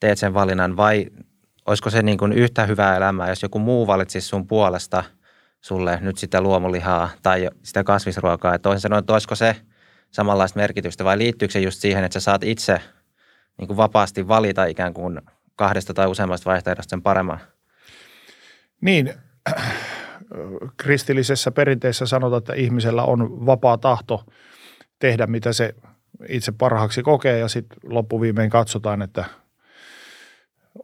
teet 0.00 0.18
sen 0.18 0.34
valinnan 0.34 0.76
vai 0.76 1.06
olisiko 1.66 1.90
se 1.90 2.02
niin 2.02 2.18
kuin 2.18 2.32
yhtä 2.32 2.66
hyvää 2.66 2.96
elämää, 2.96 3.28
jos 3.28 3.42
joku 3.42 3.58
muu 3.58 3.86
valitsisi 3.86 4.28
sun 4.28 4.46
puolesta 4.46 5.04
sulle 5.60 5.98
nyt 6.00 6.18
sitä 6.18 6.40
luomulihaa 6.40 7.10
tai 7.22 7.50
sitä 7.62 7.84
kasvisruokaa. 7.84 8.54
Että 8.54 8.62
toisin 8.62 8.80
sanoen, 8.80 9.00
että 9.00 9.12
olisiko 9.12 9.34
se 9.34 9.56
samanlaista 10.10 10.60
merkitystä 10.60 11.04
vai 11.04 11.18
liittyykö 11.18 11.52
se 11.52 11.60
just 11.60 11.80
siihen, 11.80 12.04
että 12.04 12.20
sä 12.20 12.24
saat 12.24 12.44
itse 12.44 12.80
niin 13.58 13.66
kuin 13.66 13.76
vapaasti 13.76 14.28
valita 14.28 14.64
ikään 14.64 14.94
kuin 14.94 15.20
kahdesta 15.60 15.94
tai 15.94 16.06
useammasta 16.06 16.50
vaihtoehdosta 16.50 16.90
sen 16.90 17.02
paremman? 17.02 17.40
Niin, 18.80 19.14
kristillisessä 20.76 21.50
perinteessä 21.50 22.06
sanotaan, 22.06 22.38
että 22.38 22.54
ihmisellä 22.54 23.02
on 23.04 23.46
vapaa 23.46 23.78
tahto 23.78 24.24
tehdä, 24.98 25.26
mitä 25.26 25.52
se 25.52 25.74
itse 26.28 26.52
parhaaksi 26.52 27.02
kokee 27.02 27.38
ja 27.38 27.48
sitten 27.48 27.78
loppuviimein 27.82 28.50
katsotaan, 28.50 29.02
että 29.02 29.24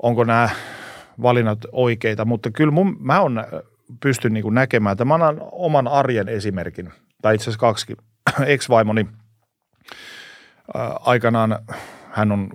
onko 0.02 0.24
nämä 0.24 0.48
valinnat 1.22 1.58
oikeita. 1.72 2.24
Mutta 2.24 2.50
kyllä 2.50 2.72
mun, 2.72 2.96
mä 3.00 3.20
on 3.20 3.44
pystyn 4.00 4.32
niin 4.32 4.54
näkemään, 4.54 4.92
että 4.92 5.04
mä 5.04 5.14
annan 5.14 5.38
oman 5.52 5.88
arjen 5.88 6.28
esimerkin, 6.28 6.92
tai 7.22 7.34
itse 7.34 7.44
asiassa 7.44 7.60
kaksi. 7.60 7.96
Ex-vaimoni 8.54 9.06
aikanaan, 11.00 11.58
hän 12.10 12.32
on 12.32 12.50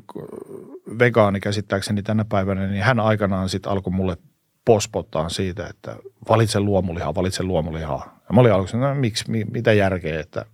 vegaani 1.00 1.40
käsittääkseni 1.40 2.04
tänä 2.04 2.26
päivänä, 2.26 2.68
niin 2.68 2.84
hän 2.84 3.00
aikanaan 3.00 3.50
sitten 3.50 3.72
alkoi 3.72 3.94
mulle 3.94 4.18
pospottaa 4.66 5.30
siitä, 5.30 5.68
että 5.68 5.96
valitse 6.30 6.60
luomulihaa, 6.60 7.16
valitse 7.16 7.44
luomulihaa. 7.44 8.20
Ja 8.30 8.34
mä 8.36 8.42
olin 8.42 8.54
aluksi, 8.54 8.78
no 8.78 8.96
miksi, 8.96 9.32
mi, 9.32 9.46
mitä 9.52 9.74
järkeä, 9.74 10.20
että 10.20 10.46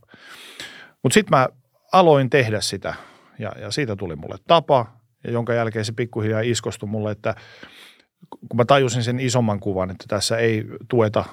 mutta 1.03 1.13
sitten 1.13 1.37
mä 1.37 1.47
aloin 1.91 2.29
tehdä 2.29 2.61
sitä 2.61 2.93
ja, 3.39 3.51
ja 3.61 3.71
siitä 3.71 3.95
tuli 3.95 4.15
mulle 4.15 4.35
tapa, 4.47 4.85
ja 5.23 5.31
jonka 5.31 5.53
jälkeen 5.53 5.85
se 5.85 5.91
pikkuhiljaa 5.91 6.41
iskostui 6.41 6.89
mulle, 6.89 7.11
että 7.11 7.35
kun 8.29 8.57
mä 8.57 8.65
tajusin 8.65 9.03
sen 9.03 9.19
isomman 9.19 9.59
kuvan, 9.59 9.89
että 9.89 10.05
tässä 10.07 10.37
ei 10.37 10.65
tueta 10.89 11.25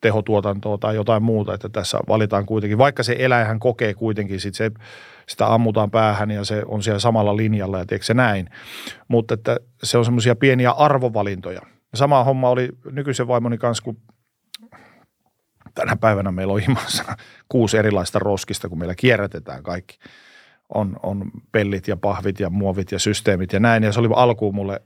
tehotuotantoa 0.00 0.78
tai 0.78 0.94
jotain 0.94 1.22
muuta, 1.22 1.54
että 1.54 1.68
tässä 1.68 1.98
valitaan 2.08 2.46
kuitenkin, 2.46 2.78
vaikka 2.78 3.02
se 3.02 3.16
eläinhän 3.18 3.58
kokee 3.58 3.94
kuitenkin, 3.94 4.40
sit 4.40 4.54
se, 4.54 4.70
sitä 5.28 5.54
ammutaan 5.54 5.90
päähän 5.90 6.30
ja 6.30 6.44
se 6.44 6.62
on 6.66 6.82
siellä 6.82 6.98
samalla 6.98 7.36
linjalla 7.36 7.78
ja 7.78 7.86
tiedätkö 7.86 8.06
se 8.06 8.14
näin, 8.14 8.48
mutta 9.08 9.34
että 9.34 9.56
se 9.82 9.98
on 9.98 10.04
semmoisia 10.04 10.36
pieniä 10.36 10.70
arvovalintoja. 10.70 11.60
Sama 11.94 12.24
homma 12.24 12.50
oli 12.50 12.68
nykyisen 12.90 13.28
vaimoni 13.28 13.58
kanssa, 13.58 13.84
kun 13.84 13.96
tänä 15.74 15.96
päivänä 15.96 16.32
meillä 16.32 16.52
on 16.52 16.60
himassa 16.60 17.04
kuusi 17.48 17.76
erilaista 17.76 18.18
roskista, 18.18 18.68
kun 18.68 18.78
meillä 18.78 18.94
kierrätetään 18.94 19.62
kaikki. 19.62 19.98
On, 20.74 20.96
on 21.02 21.30
pellit 21.52 21.88
ja 21.88 21.96
pahvit 21.96 22.40
ja 22.40 22.50
muovit 22.50 22.92
ja 22.92 22.98
systeemit 22.98 23.52
ja 23.52 23.60
näin. 23.60 23.82
Ja 23.82 23.92
se 23.92 24.00
oli 24.00 24.08
alkuun 24.14 24.54
mulle, 24.54 24.82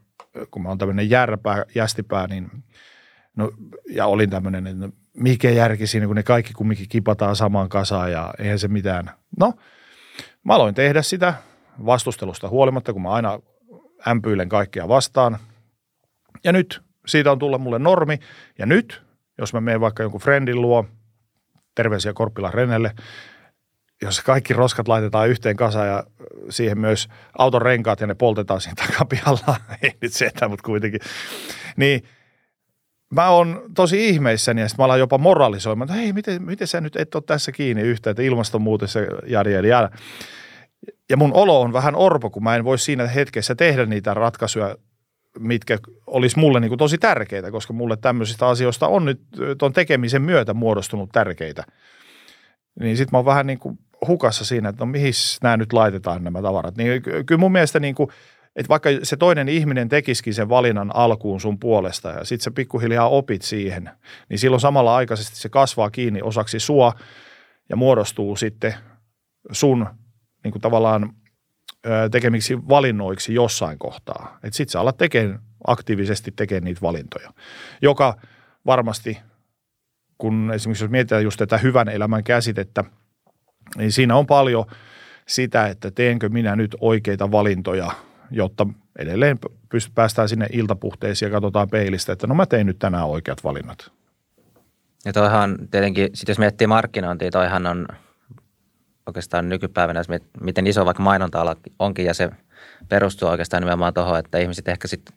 kun 0.50 0.62
mä 0.62 0.68
oon 0.68 0.78
tämmöinen 0.78 1.10
järpää, 1.10 1.64
jästipää, 1.74 2.26
niin 2.26 2.50
no, 3.36 3.50
ja 3.90 4.06
olin 4.06 4.30
tämmöinen, 4.30 4.66
että 4.66 4.86
no, 4.86 4.92
mikä 5.16 5.50
järki 5.50 5.86
siinä, 5.86 6.06
kun 6.06 6.16
ne 6.16 6.22
kaikki 6.22 6.52
kumminkin 6.52 6.88
kipataan 6.88 7.36
samaan 7.36 7.68
kasaan 7.68 8.12
ja 8.12 8.34
eihän 8.38 8.58
se 8.58 8.68
mitään. 8.68 9.10
No, 9.38 9.52
mä 10.44 10.54
aloin 10.54 10.74
tehdä 10.74 11.02
sitä 11.02 11.34
vastustelusta 11.86 12.48
huolimatta, 12.48 12.92
kun 12.92 13.02
mä 13.02 13.10
aina 13.10 13.38
ämpyilen 14.08 14.48
kaikkea 14.48 14.88
vastaan. 14.88 15.38
Ja 16.44 16.52
nyt 16.52 16.82
siitä 17.06 17.32
on 17.32 17.38
tullut 17.38 17.62
mulle 17.62 17.78
normi. 17.78 18.18
Ja 18.58 18.66
nyt 18.66 19.02
jos 19.38 19.52
mä 19.52 19.60
menen 19.60 19.80
vaikka 19.80 20.02
jonkun 20.02 20.20
friendin 20.20 20.60
luo, 20.60 20.86
terveisiä 21.74 22.12
Korppila 22.12 22.50
Renelle, 22.50 22.94
jos 24.02 24.20
kaikki 24.20 24.54
roskat 24.54 24.88
laitetaan 24.88 25.28
yhteen 25.28 25.56
kasaan 25.56 25.88
ja 25.88 26.04
siihen 26.50 26.78
myös 26.78 27.08
auton 27.38 27.62
renkaat 27.62 28.00
ja 28.00 28.06
ne 28.06 28.14
poltetaan 28.14 28.60
siinä 28.60 28.86
takapihalla, 28.86 29.56
ei 29.82 29.92
nyt 30.00 30.12
se, 30.12 30.30
mutta 30.48 30.62
kuitenkin, 30.64 31.00
niin 31.76 32.04
mä 33.12 33.28
oon 33.28 33.62
tosi 33.74 34.08
ihmeissäni 34.08 34.60
ja 34.60 34.68
sitten 34.68 34.82
mä 34.82 34.84
alan 34.84 34.98
jopa 34.98 35.18
moralisoimaan, 35.18 35.90
että 35.90 36.00
hei, 36.00 36.12
miten, 36.12 36.42
miten 36.42 36.66
sä 36.66 36.80
nyt 36.80 36.96
et 36.96 37.14
ole 37.14 37.22
tässä 37.26 37.52
kiinni 37.52 37.82
yhtä, 37.82 38.10
että 38.10 38.22
ilmastonmuutos 38.22 38.94
ja 38.94 39.02
jari. 39.26 39.68
Ja 41.10 41.16
mun 41.16 41.32
olo 41.34 41.60
on 41.60 41.72
vähän 41.72 41.96
orpo, 41.96 42.30
kun 42.30 42.44
mä 42.44 42.56
en 42.56 42.64
voi 42.64 42.78
siinä 42.78 43.06
hetkessä 43.06 43.54
tehdä 43.54 43.86
niitä 43.86 44.14
ratkaisuja 44.14 44.76
mitkä 45.38 45.78
olisi 46.06 46.38
mulle 46.38 46.60
niin 46.60 46.68
kuin 46.68 46.78
tosi 46.78 46.98
tärkeitä, 46.98 47.50
koska 47.50 47.72
mulle 47.72 47.96
tämmöisistä 47.96 48.46
asioista 48.46 48.88
on 48.88 49.04
nyt 49.04 49.20
tuon 49.58 49.72
tekemisen 49.72 50.22
myötä 50.22 50.54
muodostunut 50.54 51.10
tärkeitä. 51.12 51.64
Niin 52.80 52.96
sitten 52.96 53.10
mä 53.12 53.18
oon 53.18 53.24
vähän 53.24 53.46
niin 53.46 53.58
kuin 53.58 53.78
hukassa 54.08 54.44
siinä, 54.44 54.68
että 54.68 54.84
no 54.84 54.86
mihin 54.86 55.12
nämä 55.42 55.56
nyt 55.56 55.72
laitetaan 55.72 56.24
nämä 56.24 56.42
tavarat. 56.42 56.76
Niin 56.76 57.02
kyllä 57.02 57.38
mun 57.38 57.52
mielestä 57.52 57.80
niin 57.80 57.94
kuin, 57.94 58.08
että 58.56 58.68
vaikka 58.68 58.90
se 59.02 59.16
toinen 59.16 59.48
ihminen 59.48 59.88
tekisikin 59.88 60.34
sen 60.34 60.48
valinnan 60.48 60.96
alkuun 60.96 61.40
sun 61.40 61.58
puolesta 61.58 62.10
ja 62.10 62.24
sitten 62.24 62.44
sä 62.44 62.50
pikkuhiljaa 62.50 63.08
opit 63.08 63.42
siihen, 63.42 63.90
niin 64.28 64.38
silloin 64.38 64.60
samalla 64.60 64.96
aikaisesti 64.96 65.36
se 65.36 65.48
kasvaa 65.48 65.90
kiinni 65.90 66.22
osaksi 66.22 66.60
sua 66.60 66.92
ja 67.68 67.76
muodostuu 67.76 68.36
sitten 68.36 68.74
sun 69.52 69.86
niin 70.44 70.52
kuin 70.52 70.62
tavallaan 70.62 71.12
tekemiksi 72.10 72.68
valinnoiksi 72.68 73.34
jossain 73.34 73.78
kohtaa. 73.78 74.38
Että 74.42 74.56
sit 74.56 74.68
sä 74.68 74.80
alat 74.80 74.96
tekemään, 74.96 75.40
aktiivisesti 75.66 76.32
tekemään 76.36 76.64
niitä 76.64 76.80
valintoja, 76.80 77.32
joka 77.82 78.16
varmasti, 78.66 79.18
kun 80.18 80.50
esimerkiksi 80.54 80.84
jos 80.84 80.90
mietitään 80.90 81.24
just 81.24 81.38
tätä 81.38 81.58
hyvän 81.58 81.88
elämän 81.88 82.24
käsitettä, 82.24 82.84
niin 83.76 83.92
siinä 83.92 84.16
on 84.16 84.26
paljon 84.26 84.64
sitä, 85.28 85.66
että 85.66 85.90
teenkö 85.90 86.28
minä 86.28 86.56
nyt 86.56 86.76
oikeita 86.80 87.30
valintoja, 87.30 87.92
jotta 88.32 88.66
edelleen 88.98 89.38
päästään 89.94 90.28
sinne 90.28 90.46
iltapuhteisiin 90.52 91.26
ja 91.26 91.32
katsotaan 91.32 91.68
peilistä, 91.70 92.12
että 92.12 92.26
no 92.26 92.34
mä 92.34 92.46
tein 92.46 92.66
nyt 92.66 92.78
tänään 92.78 93.06
oikeat 93.06 93.44
valinnat. 93.44 93.90
Ja 95.04 95.12
toihan 95.12 95.58
tietenkin, 95.70 96.10
sit 96.14 96.28
jos 96.28 96.38
miettii 96.38 96.66
markkinointia, 96.66 97.30
toihan 97.30 97.66
on 97.66 97.86
oikeastaan 99.06 99.48
nykypäivänä, 99.48 100.02
miten 100.40 100.66
iso 100.66 100.86
vaikka 100.86 101.02
mainonta 101.02 101.56
onkin 101.78 102.06
ja 102.06 102.14
se 102.14 102.30
perustuu 102.88 103.28
oikeastaan 103.28 103.62
nimenomaan 103.62 103.94
tuohon, 103.94 104.18
että 104.18 104.38
ihmiset 104.38 104.68
ehkä 104.68 104.88
sitten 104.88 105.14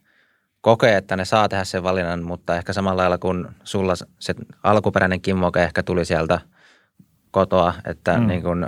kokee, 0.61 0.97
että 0.97 1.15
ne 1.15 1.25
saa 1.25 1.49
tehdä 1.49 1.63
sen 1.63 1.83
valinnan, 1.83 2.23
mutta 2.23 2.55
ehkä 2.55 2.73
samalla 2.73 3.01
lailla 3.01 3.17
kuin 3.17 3.47
sulla 3.63 3.93
se 4.19 4.35
alkuperäinen 4.63 5.21
kimmoke 5.21 5.63
ehkä 5.63 5.83
tuli 5.83 6.05
sieltä 6.05 6.39
kotoa, 7.31 7.73
että 7.85 8.17
mm. 8.17 8.27
niin 8.27 8.41
kuin, 8.41 8.67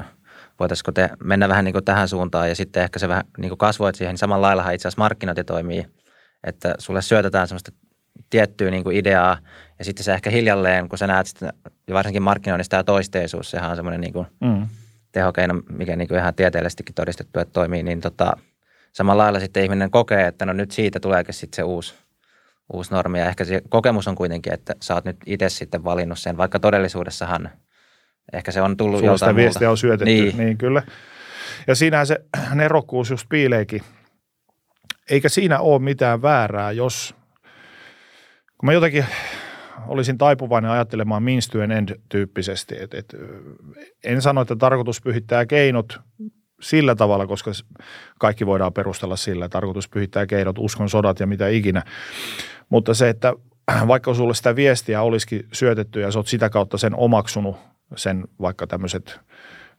voitaisiko 0.59 0.91
te 0.91 1.09
mennä 1.23 1.49
vähän 1.49 1.65
niin 1.65 1.73
kuin 1.73 1.85
tähän 1.85 2.07
suuntaan 2.07 2.49
ja 2.49 2.55
sitten 2.55 2.83
ehkä 2.83 2.99
se 2.99 3.07
vähän 3.07 3.23
niin 3.37 3.49
kuin 3.49 3.57
kasvoit 3.57 3.95
siihen, 3.95 4.13
niin 4.13 4.17
samalla 4.17 4.47
lailla 4.47 4.71
itse 4.71 4.87
asiassa 4.87 5.01
markkinointi 5.01 5.43
toimii, 5.43 5.85
että 6.43 6.75
sulle 6.79 7.01
syötetään 7.01 7.47
semmoista 7.47 7.71
tiettyä 8.29 8.71
niin 8.71 8.83
kuin 8.83 8.97
ideaa 8.97 9.37
ja 9.79 9.85
sitten 9.85 10.03
se 10.03 10.13
ehkä 10.13 10.29
hiljalleen, 10.29 10.89
kun 10.89 10.97
sä 10.97 11.07
näet 11.07 11.27
sitten, 11.27 11.53
ja 11.87 11.93
varsinkin 11.93 12.23
markkinoinnista 12.23 12.69
tämä 12.69 12.83
toisteisuus, 12.83 13.51
sehän 13.51 13.69
on 13.69 13.75
semmoinen 13.75 14.01
niin 14.01 14.13
kuin 14.13 14.27
mm 14.41 14.67
tehokeino, 15.17 15.61
mikä 15.69 15.95
niin 15.95 16.07
kuin 16.07 16.19
ihan 16.19 16.35
tieteellisestikin 16.35 16.95
todistettu, 16.95 17.39
että 17.39 17.53
toimii, 17.53 17.83
niin 17.83 18.01
tota, 18.01 18.37
samalla 18.91 19.23
lailla 19.23 19.39
sitten 19.39 19.63
ihminen 19.63 19.91
kokee, 19.91 20.27
että 20.27 20.45
no 20.45 20.53
nyt 20.53 20.71
siitä 20.71 20.99
tuleekin 20.99 21.33
sitten 21.33 21.55
se 21.55 21.63
uusi, 21.63 21.95
uusi 22.73 22.91
normi. 22.91 23.19
Ja 23.19 23.25
ehkä 23.25 23.45
se 23.45 23.61
kokemus 23.69 24.07
on 24.07 24.15
kuitenkin, 24.15 24.53
että 24.53 24.75
sä 24.81 24.93
oot 24.93 25.05
nyt 25.05 25.17
itse 25.25 25.49
sitten 25.49 25.83
valinnut 25.83 26.19
sen, 26.19 26.37
vaikka 26.37 26.59
todellisuudessahan 26.59 27.49
ehkä 28.33 28.51
se 28.51 28.61
on 28.61 28.77
tullut 28.77 28.99
Sulla 28.99 29.11
joltain 29.11 29.29
sitä 29.29 29.35
viestiä 29.35 29.69
on 29.69 29.77
syötetty, 29.77 30.13
niin. 30.13 30.37
niin 30.37 30.57
kyllä. 30.57 30.83
Ja 31.67 31.75
siinähän 31.75 32.07
se 32.07 32.17
nerokkuus 32.53 33.09
just 33.09 33.29
piileekin. 33.29 33.81
Eikä 35.09 35.29
siinä 35.29 35.59
ole 35.59 35.81
mitään 35.81 36.21
väärää, 36.21 36.71
jos 36.71 37.15
kun 38.57 38.67
mä 38.67 38.73
jotenkin 38.73 39.05
olisin 39.87 40.17
taipuvainen 40.17 40.71
ajattelemaan 40.71 41.23
means 41.23 41.47
to 41.47 41.61
an 41.61 41.71
end 41.71 41.99
tyyppisesti. 42.09 42.75
Et, 42.79 42.93
et, 42.93 43.15
en 44.03 44.21
sano, 44.21 44.41
että 44.41 44.55
tarkoitus 44.55 45.01
pyhittää 45.01 45.45
keinot 45.45 45.99
sillä 46.61 46.95
tavalla, 46.95 47.27
koska 47.27 47.51
kaikki 48.19 48.45
voidaan 48.45 48.73
perustella 48.73 49.15
sillä. 49.15 49.49
Tarkoitus 49.49 49.89
pyhittää 49.89 50.25
keinot, 50.25 50.59
uskon 50.59 50.89
sodat 50.89 51.19
ja 51.19 51.27
mitä 51.27 51.47
ikinä. 51.47 51.83
Mutta 52.69 52.93
se, 52.93 53.09
että 53.09 53.33
vaikka 53.87 54.13
sulle 54.13 54.33
sitä 54.33 54.55
viestiä 54.55 55.01
olisikin 55.01 55.47
syötetty 55.53 56.01
ja 56.01 56.11
sä 56.11 56.19
oot 56.19 56.27
sitä 56.27 56.49
kautta 56.49 56.77
sen 56.77 56.95
omaksunut, 56.95 57.57
sen 57.95 58.27
vaikka 58.41 58.67
tämmöiset 58.67 59.19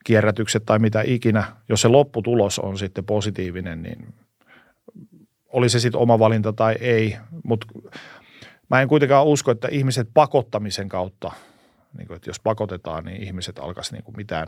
kierrätykset 0.05 0.62
tai 0.67 0.79
mitä 0.79 1.03
ikinä, 1.05 1.45
jos 1.69 1.81
se 1.81 1.88
lopputulos 1.88 2.59
on 2.59 2.79
sitten 2.79 3.05
positiivinen, 3.05 3.83
niin 3.83 4.15
oli 5.53 5.69
se 5.69 5.81
sitten 5.81 6.00
oma 6.00 6.19
valinta 6.19 6.53
tai 6.53 6.77
ei, 6.81 7.17
mutta 7.45 7.67
mä 8.71 8.83
en 8.83 8.88
kuitenkaan 8.88 9.27
usko, 9.27 9.50
että 9.50 9.69
ihmiset 9.71 10.09
pakottamisen 10.15 10.88
kautta, 10.88 11.33
niin 11.99 12.07
kuin, 12.07 12.17
että 12.17 12.31
jos 12.31 12.41
pakotetaan, 12.41 13.05
niin 13.05 13.23
ihmiset 13.23 13.59
alkaisi 13.59 13.93
niin 13.93 14.05
kuin 14.05 14.17
mitään 14.17 14.47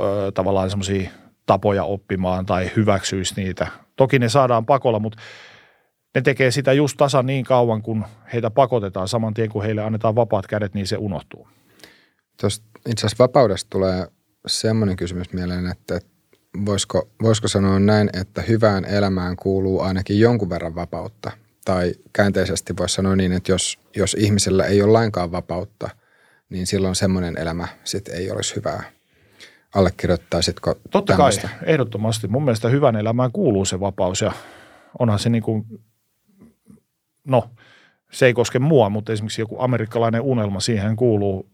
ö, 0.00 0.32
tavallaan 0.34 0.70
semmoisia 0.70 1.10
tapoja 1.46 1.84
oppimaan 1.84 2.46
tai 2.46 2.70
hyväksyisi 2.76 3.34
niitä. 3.36 3.66
Toki 3.96 4.18
ne 4.18 4.28
saadaan 4.28 4.66
pakolla, 4.66 4.98
mutta 4.98 5.18
ne 6.14 6.20
tekee 6.20 6.50
sitä 6.50 6.72
just 6.72 6.96
tasan 6.96 7.26
niin 7.26 7.44
kauan, 7.44 7.82
kun 7.82 8.04
heitä 8.32 8.50
pakotetaan 8.50 9.08
saman 9.08 9.34
tien, 9.34 9.48
kun 9.48 9.62
heille 9.62 9.82
annetaan 9.82 10.14
vapaat 10.14 10.46
kädet, 10.46 10.74
niin 10.74 10.86
se 10.86 10.96
unohtuu. 10.96 11.48
Tuosta 12.40 12.66
itse 12.88 13.06
asiassa 13.06 13.24
vapaudesta 13.24 13.70
tulee 13.70 14.06
semmoinen 14.46 14.96
kysymys 14.96 15.32
mieleen, 15.32 15.66
että 15.66 16.00
voisiko, 16.66 17.08
voisiko 17.22 17.48
sanoa 17.48 17.78
näin, 17.78 18.10
että 18.20 18.42
hyvään 18.42 18.84
elämään 18.84 19.36
kuuluu 19.36 19.80
ainakin 19.80 20.20
jonkun 20.20 20.50
verran 20.50 20.74
vapautta. 20.74 21.30
Tai 21.64 21.94
käänteisesti 22.12 22.76
voisi 22.76 22.94
sanoa 22.94 23.16
niin, 23.16 23.32
että 23.32 23.52
jos, 23.52 23.78
jos 23.96 24.16
ihmisellä 24.18 24.64
ei 24.64 24.82
ole 24.82 24.92
lainkaan 24.92 25.32
vapautta, 25.32 25.90
niin 26.50 26.66
silloin 26.66 26.94
semmoinen 26.94 27.38
elämä 27.38 27.68
sit 27.84 28.08
ei 28.08 28.30
olisi 28.30 28.56
hyvää. 28.56 28.82
Allekirjoittaisitko 29.74 30.74
Totta 30.90 31.12
tämmöistä? 31.16 31.48
kai, 31.48 31.58
ehdottomasti. 31.62 32.28
Mun 32.28 32.44
mielestä 32.44 32.68
hyvän 32.68 32.96
elämään 32.96 33.32
kuuluu 33.32 33.64
se 33.64 33.80
vapaus 33.80 34.20
ja 34.20 34.32
onhan 34.98 35.18
se 35.18 35.28
niin 35.28 35.42
kuin, 35.42 35.64
no 37.24 37.50
se 38.12 38.26
ei 38.26 38.34
koske 38.34 38.58
mua, 38.58 38.88
mutta 38.88 39.12
esimerkiksi 39.12 39.42
joku 39.42 39.56
amerikkalainen 39.60 40.20
unelma, 40.20 40.60
siihen 40.60 40.96
kuuluu 40.96 41.50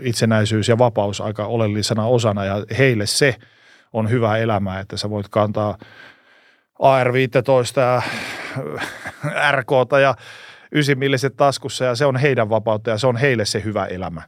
itsenäisyys 0.00 0.68
ja 0.68 0.78
vapaus 0.78 1.20
aika 1.20 1.46
oleellisena 1.46 2.06
osana 2.06 2.44
ja 2.44 2.64
heille 2.78 3.06
se 3.06 3.36
on 3.92 4.10
hyvä 4.10 4.36
elämä, 4.36 4.80
että 4.80 4.96
sä 4.96 5.10
voit 5.10 5.28
kantaa 5.28 5.78
AR-15 6.78 7.80
ja 7.80 8.02
RK 9.52 9.70
ja 10.02 10.14
ysimilliset 10.72 11.36
taskussa 11.36 11.84
ja 11.84 11.94
se 11.94 12.06
on 12.06 12.16
heidän 12.16 12.50
vapautta 12.50 12.90
ja 12.90 12.98
se 12.98 13.06
on 13.06 13.16
heille 13.16 13.44
se 13.44 13.62
hyvä 13.64 13.86
elämä. 13.86 14.22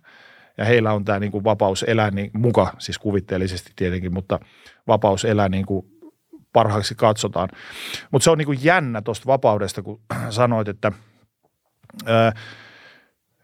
Ja 0.58 0.64
heillä 0.64 0.92
on 0.92 1.04
tämä 1.04 1.18
niin 1.18 1.32
kuin 1.32 1.44
vapaus 1.44 1.84
elää 1.88 2.10
niin, 2.10 2.30
muka, 2.34 2.74
siis 2.78 2.98
kuvitteellisesti 2.98 3.72
tietenkin, 3.76 4.14
mutta 4.14 4.40
vapaus 4.88 5.24
elää 5.24 5.48
niin 5.48 5.66
kuin 5.66 5.86
parhaaksi 6.52 6.94
katsotaan. 6.94 7.48
Mutta 8.10 8.24
se 8.24 8.30
on 8.30 8.38
niin 8.38 8.46
kuin 8.46 8.58
jännä 8.62 9.02
tuosta 9.02 9.26
vapaudesta, 9.26 9.82
kun 9.82 10.00
sanoit, 10.30 10.68
että, 10.68 10.92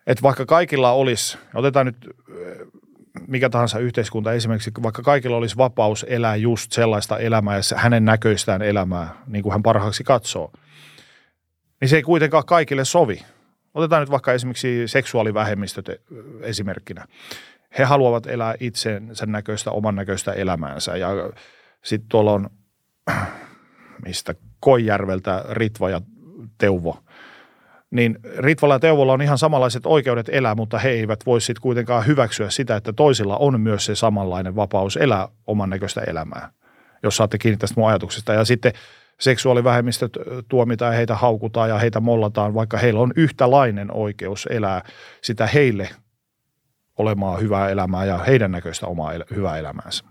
että 0.08 0.22
vaikka 0.22 0.46
kaikilla 0.46 0.92
olisi, 0.92 1.38
otetaan 1.54 1.86
nyt 1.86 1.96
mikä 3.26 3.50
tahansa 3.50 3.78
yhteiskunta 3.78 4.32
esimerkiksi, 4.32 4.70
vaikka 4.82 5.02
kaikilla 5.02 5.36
olisi 5.36 5.56
vapaus 5.56 6.06
elää 6.08 6.36
just 6.36 6.72
sellaista 6.72 7.18
elämää 7.18 7.56
ja 7.56 7.76
hänen 7.76 8.04
näköistään 8.04 8.62
elämää, 8.62 9.14
niin 9.26 9.42
kuin 9.42 9.52
hän 9.52 9.62
parhaaksi 9.62 10.04
katsoo, 10.04 10.52
niin 11.80 11.88
se 11.88 11.96
ei 11.96 12.02
kuitenkaan 12.02 12.46
kaikille 12.46 12.84
sovi. 12.84 13.20
Otetaan 13.74 14.02
nyt 14.02 14.10
vaikka 14.10 14.32
esimerkiksi 14.32 14.88
seksuaalivähemmistöt 14.88 15.86
esimerkkinä. 16.40 17.06
He 17.78 17.84
haluavat 17.84 18.26
elää 18.26 18.54
itsensä 18.60 19.26
näköistä, 19.26 19.70
oman 19.70 19.94
näköistä 19.94 20.32
elämäänsä 20.32 20.96
ja 20.96 21.08
sitten 21.84 22.08
tuolla 22.08 22.32
on 22.32 22.50
mistä 24.06 24.34
Koijärveltä 24.60 25.44
Ritva 25.48 25.90
ja 25.90 26.00
Teuvo– 26.58 26.98
niin 27.90 28.18
Ritvalla 28.38 28.74
ja 28.74 28.78
Teuvolla 28.78 29.12
on 29.12 29.22
ihan 29.22 29.38
samanlaiset 29.38 29.86
oikeudet 29.86 30.28
elää, 30.32 30.54
mutta 30.54 30.78
he 30.78 30.88
eivät 30.88 31.26
voi 31.26 31.40
sitten 31.40 31.62
kuitenkaan 31.62 32.06
hyväksyä 32.06 32.50
sitä, 32.50 32.76
että 32.76 32.92
toisilla 32.92 33.36
on 33.36 33.60
myös 33.60 33.84
se 33.84 33.94
samanlainen 33.94 34.56
vapaus 34.56 34.96
elää 34.96 35.28
oman 35.46 35.70
näköistä 35.70 36.00
elämää, 36.06 36.52
jos 37.02 37.16
saatte 37.16 37.38
kiinni 37.38 37.56
tästä 37.56 37.80
mun 37.80 37.88
ajatuksesta. 37.88 38.32
Ja 38.32 38.44
sitten 38.44 38.72
seksuaalivähemmistöt 39.20 40.12
tuomitaan 40.48 40.92
ja 40.92 40.96
heitä 40.96 41.14
haukutaan 41.14 41.68
ja 41.68 41.78
heitä 41.78 42.00
mollataan, 42.00 42.54
vaikka 42.54 42.78
heillä 42.78 43.00
on 43.00 43.12
yhtälainen 43.16 43.92
oikeus 43.92 44.48
elää 44.50 44.82
sitä 45.22 45.46
heille 45.46 45.88
olemaa 46.98 47.36
hyvää 47.36 47.68
elämää 47.68 48.04
ja 48.04 48.18
heidän 48.18 48.50
näköistä 48.50 48.86
omaa 48.86 49.12
el- 49.12 49.24
hyvää 49.36 49.58
elämäänsä. 49.58 50.04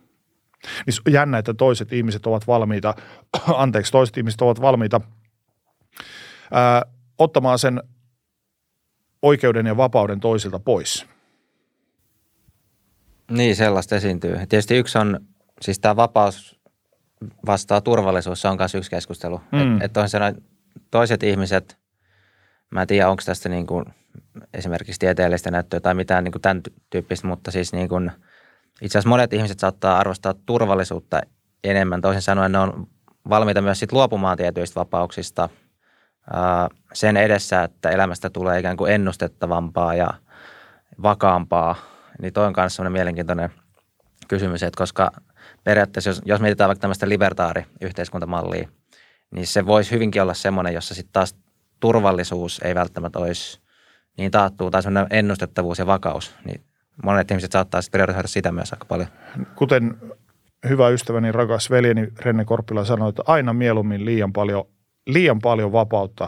Niin 0.85 1.13
jännä, 1.13 1.37
että 1.37 1.53
toiset 1.53 1.93
ihmiset 1.93 2.25
ovat 2.25 2.47
valmiita, 2.47 2.95
anteeksi, 3.55 3.91
toiset 3.91 4.17
ihmiset 4.17 4.41
ovat 4.41 4.61
valmiita 4.61 5.01
ää, 6.51 6.85
ottamaan 7.19 7.59
sen 7.59 7.83
oikeuden 9.21 9.65
ja 9.65 9.77
vapauden 9.77 10.19
toisilta 10.19 10.59
pois. 10.59 11.05
Niin, 13.31 13.55
sellaista 13.55 13.95
esiintyy. 13.95 14.37
Tietysti 14.49 14.77
yksi 14.77 14.97
on, 14.97 15.19
siis 15.61 15.79
tämä 15.79 15.95
vapaus 15.95 16.59
vastaa 17.45 17.81
turvallisuus, 17.81 18.41
se 18.41 18.47
on 18.47 18.57
myös 18.57 18.75
yksi 18.75 18.89
keskustelu. 18.89 19.41
Mm. 19.51 19.75
Että 19.75 19.85
et 19.85 19.97
on 19.97 20.09
sellainen, 20.09 20.43
toiset 20.91 21.23
ihmiset, 21.23 21.77
mä 22.71 22.81
en 22.81 22.87
tiedä 22.87 23.09
onko 23.09 23.23
tästä 23.25 23.49
niin 23.49 23.67
kuin 23.67 23.85
esimerkiksi 24.53 24.99
tieteellistä 24.99 25.51
näyttöä 25.51 25.79
tai 25.79 25.93
mitään 25.93 26.23
niin 26.23 26.31
kuin 26.31 26.41
tämän 26.41 26.61
tyyppistä, 26.89 27.27
mutta 27.27 27.51
siis 27.51 27.73
niin 27.73 27.89
kuin, 27.89 28.11
itse 28.81 28.97
asiassa 28.97 29.09
monet 29.09 29.33
ihmiset 29.33 29.59
saattaa 29.59 29.97
arvostaa 29.97 30.33
turvallisuutta 30.45 31.21
enemmän. 31.63 32.01
Toisin 32.01 32.21
sanoen 32.21 32.51
ne 32.51 32.59
on 32.59 32.87
valmiita 33.29 33.61
myös 33.61 33.79
sit 33.79 33.91
luopumaan 33.91 34.37
tietyistä 34.37 34.79
vapauksista– 34.79 35.49
sen 36.93 37.17
edessä, 37.17 37.63
että 37.63 37.89
elämästä 37.89 38.29
tulee 38.29 38.59
ikään 38.59 38.77
kuin 38.77 38.91
ennustettavampaa 38.91 39.95
ja 39.95 40.09
vakaampaa, 41.03 41.75
niin 42.21 42.33
toi 42.33 42.45
on 42.45 42.53
myös 42.57 42.75
sellainen 42.75 42.93
mielenkiintoinen 42.93 43.49
kysymys, 44.27 44.63
että 44.63 44.77
koska 44.77 45.11
periaatteessa, 45.63 46.09
jos, 46.09 46.21
jos 46.25 46.41
mietitään 46.41 46.67
vaikka 46.67 46.81
tämmöistä 46.81 47.09
libertaari-yhteiskuntamallia, 47.09 48.69
niin 49.31 49.47
se 49.47 49.65
voisi 49.65 49.91
hyvinkin 49.91 50.21
olla 50.21 50.33
semmoinen, 50.33 50.73
jossa 50.73 50.95
sitten 50.95 51.13
taas 51.13 51.35
turvallisuus 51.79 52.61
ei 52.63 52.75
välttämättä 52.75 53.19
olisi 53.19 53.61
niin 54.17 54.31
taattu, 54.31 54.71
tai 54.71 54.83
semmoinen 54.83 55.17
ennustettavuus 55.17 55.79
ja 55.79 55.87
vakaus, 55.87 56.35
niin 56.45 56.61
monet 57.03 57.31
ihmiset 57.31 57.51
saattaa 57.51 57.81
sitten 57.81 57.97
priorisoida 57.97 58.27
sitä 58.27 58.51
myös 58.51 58.73
aika 58.73 58.85
paljon. 58.85 59.09
Kuten 59.55 59.97
hyvä 60.69 60.89
ystäväni, 60.89 61.31
rakas 61.31 61.69
veljeni 61.69 62.07
Renne 62.19 62.45
Korppila 62.45 62.85
sanoi, 62.85 63.09
että 63.09 63.23
aina 63.25 63.53
mieluummin 63.53 64.05
liian 64.05 64.33
paljon 64.33 64.65
liian 65.07 65.39
paljon 65.39 65.71
vapautta 65.71 66.27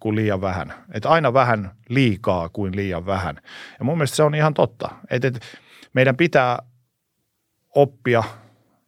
kuin 0.00 0.16
liian 0.16 0.40
vähän. 0.40 0.74
Että 0.94 1.08
aina 1.08 1.32
vähän 1.32 1.70
liikaa 1.88 2.48
kuin 2.48 2.76
liian 2.76 3.06
vähän. 3.06 3.40
Ja 3.78 3.84
mun 3.84 3.98
mielestä 3.98 4.16
se 4.16 4.22
on 4.22 4.34
ihan 4.34 4.54
totta. 4.54 4.88
Että 5.10 5.28
et 5.28 5.40
meidän 5.92 6.16
pitää 6.16 6.58
oppia 7.74 8.24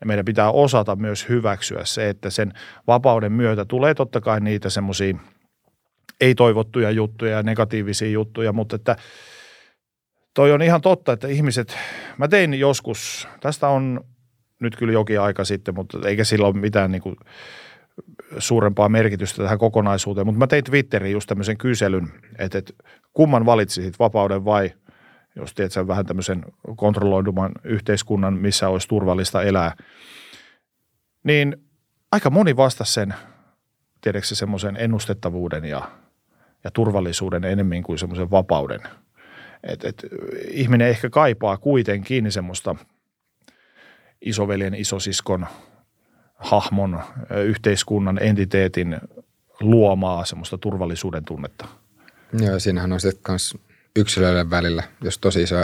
ja 0.01 0.07
meidän 0.07 0.25
pitää 0.25 0.51
osata 0.51 0.97
myös 0.97 1.29
hyväksyä 1.29 1.85
se, 1.85 2.09
että 2.09 2.31
sen 2.31 2.53
vapauden 2.87 3.33
myötä 3.33 3.65
tulee 3.65 3.95
totta 3.95 4.21
kai 4.21 4.41
niitä 4.41 4.71
semmoisia 4.71 5.15
ei-toivottuja 6.21 6.91
juttuja 6.91 7.33
ja 7.33 7.43
negatiivisia 7.43 8.11
juttuja, 8.11 8.53
mutta 8.53 8.77
että 8.77 8.97
toi 10.35 10.53
on 10.53 10.63
ihan 10.63 10.81
totta, 10.81 11.13
että 11.13 11.29
ihmiset, 11.29 11.77
mä 12.19 12.29
tein 12.29 12.55
joskus, 12.55 13.29
tästä 13.41 13.69
on 13.69 14.05
nyt 14.61 14.77
kyllä 14.77 14.93
jokin 14.93 15.21
aika 15.21 15.45
sitten, 15.45 15.75
mutta 15.75 16.09
eikä 16.09 16.25
sillä 16.25 16.47
ole 16.47 16.57
mitään 16.57 16.93
niin 16.93 17.03
kuin– 17.03 17.17
suurempaa 18.39 18.89
merkitystä 18.89 19.43
tähän 19.43 19.59
kokonaisuuteen, 19.59 20.27
mutta 20.27 20.39
mä 20.39 20.47
tein 20.47 20.65
Twitteriin 20.65 21.13
just 21.13 21.27
tämmöisen 21.27 21.59
kyselyn, 21.59 22.13
että, 22.39 22.59
että 22.59 22.73
kumman 23.13 23.47
valitsisit, 23.47 23.99
vapauden 23.99 24.45
vai 24.45 24.73
jos 25.37 25.55
sen 25.69 25.89
vähän 25.89 26.07
tämmöisen 26.07 26.45
kontrolloiduman 26.77 27.53
yhteiskunnan, 27.65 28.35
missä 28.35 28.69
olisi 28.69 28.89
turvallista 28.89 29.43
elää, 29.43 29.73
niin 31.25 31.57
aika 32.13 32.31
moni 32.31 32.57
vastasi 32.57 32.93
sen, 32.93 33.15
tiedätkö 34.01 34.35
semmoisen 34.35 34.77
ennustettavuuden 34.77 35.65
ja, 35.65 35.91
ja 36.65 36.71
turvallisuuden 36.71 37.45
enemmän 37.45 37.83
kuin 37.83 37.99
semmoisen 37.99 38.31
vapauden. 38.31 38.81
Et, 39.63 39.85
et, 39.85 40.07
ihminen 40.51 40.89
ehkä 40.89 41.11
kaipaa 41.11 41.57
kuitenkin 41.57 42.33
semmoista 42.33 42.77
isoveljen, 44.21 44.75
isosiskon– 44.75 45.47
hahmon, 46.39 47.01
yhteiskunnan, 47.45 48.19
entiteetin 48.23 48.97
luomaa 49.61 50.25
semmoista 50.25 50.59
turvallisuuden 50.59 51.25
tunnetta. 51.25 51.69
Joo, 52.41 52.59
siinähän 52.59 52.93
on 52.93 53.01
sitten 53.01 53.33
myös 53.33 53.55
yksilöiden 53.97 54.51
välillä, 54.51 54.83
jos 55.05 55.19
tosi 55.19 55.43
iso, 55.43 55.57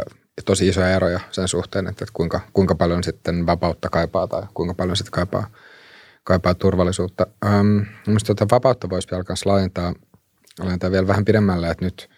tosi 0.45 0.69
isoja 0.69 0.91
eroja 0.91 1.21
sen 1.31 1.49
suhteen, 1.49 1.87
että 1.87 2.05
kuinka, 2.13 2.41
kuinka 2.53 2.75
paljon 2.75 3.05
sitten 3.05 3.47
vapautta 3.47 3.89
kaipaa 3.89 4.27
tai 4.27 4.43
kuinka 4.55 4.75
paljon 4.75 4.97
sitten 4.97 5.13
kaipaa, 5.13 5.47
kaipaa 6.25 6.55
turvallisuutta. 6.55 7.27
Ähm, 7.45 7.79
Mielestäni 8.07 8.37
tuota 8.37 8.55
vapautta 8.55 8.91
voisi 8.91 9.09
vielä 9.11 9.25
laajentaa 9.45 9.95
laajentaa 10.61 10.91
vielä 10.91 11.07
vähän 11.07 11.25
pidemmälle, 11.25 11.71
että 11.71 11.85
nyt 11.85 12.11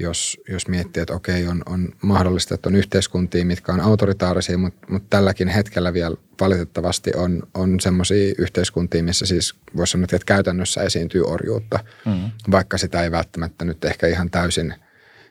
jos, 0.00 0.40
jos 0.48 0.68
miettii, 0.68 1.00
että 1.00 1.14
okei, 1.14 1.46
on, 1.46 1.62
on 1.66 1.88
mahdollista, 2.02 2.54
että 2.54 2.68
on 2.68 2.76
yhteiskuntia, 2.76 3.44
mitkä 3.44 3.72
on 3.72 3.80
autoritaarisia, 3.80 4.58
mutta, 4.58 4.86
mutta 4.90 5.06
tälläkin 5.10 5.48
hetkellä 5.48 5.92
vielä 5.92 6.16
valitettavasti 6.40 7.10
on, 7.16 7.42
on 7.54 7.80
semmoisia 7.80 8.34
yhteiskuntia, 8.38 9.02
missä 9.02 9.26
siis 9.26 9.54
voisi 9.76 9.90
sanoa, 9.90 10.04
että 10.04 10.18
käytännössä 10.26 10.82
esiintyy 10.82 11.22
orjuutta, 11.22 11.78
mm. 12.06 12.30
vaikka 12.50 12.78
sitä 12.78 13.02
ei 13.02 13.10
välttämättä 13.10 13.64
nyt 13.64 13.84
ehkä 13.84 14.06
ihan 14.06 14.30
täysin 14.30 14.74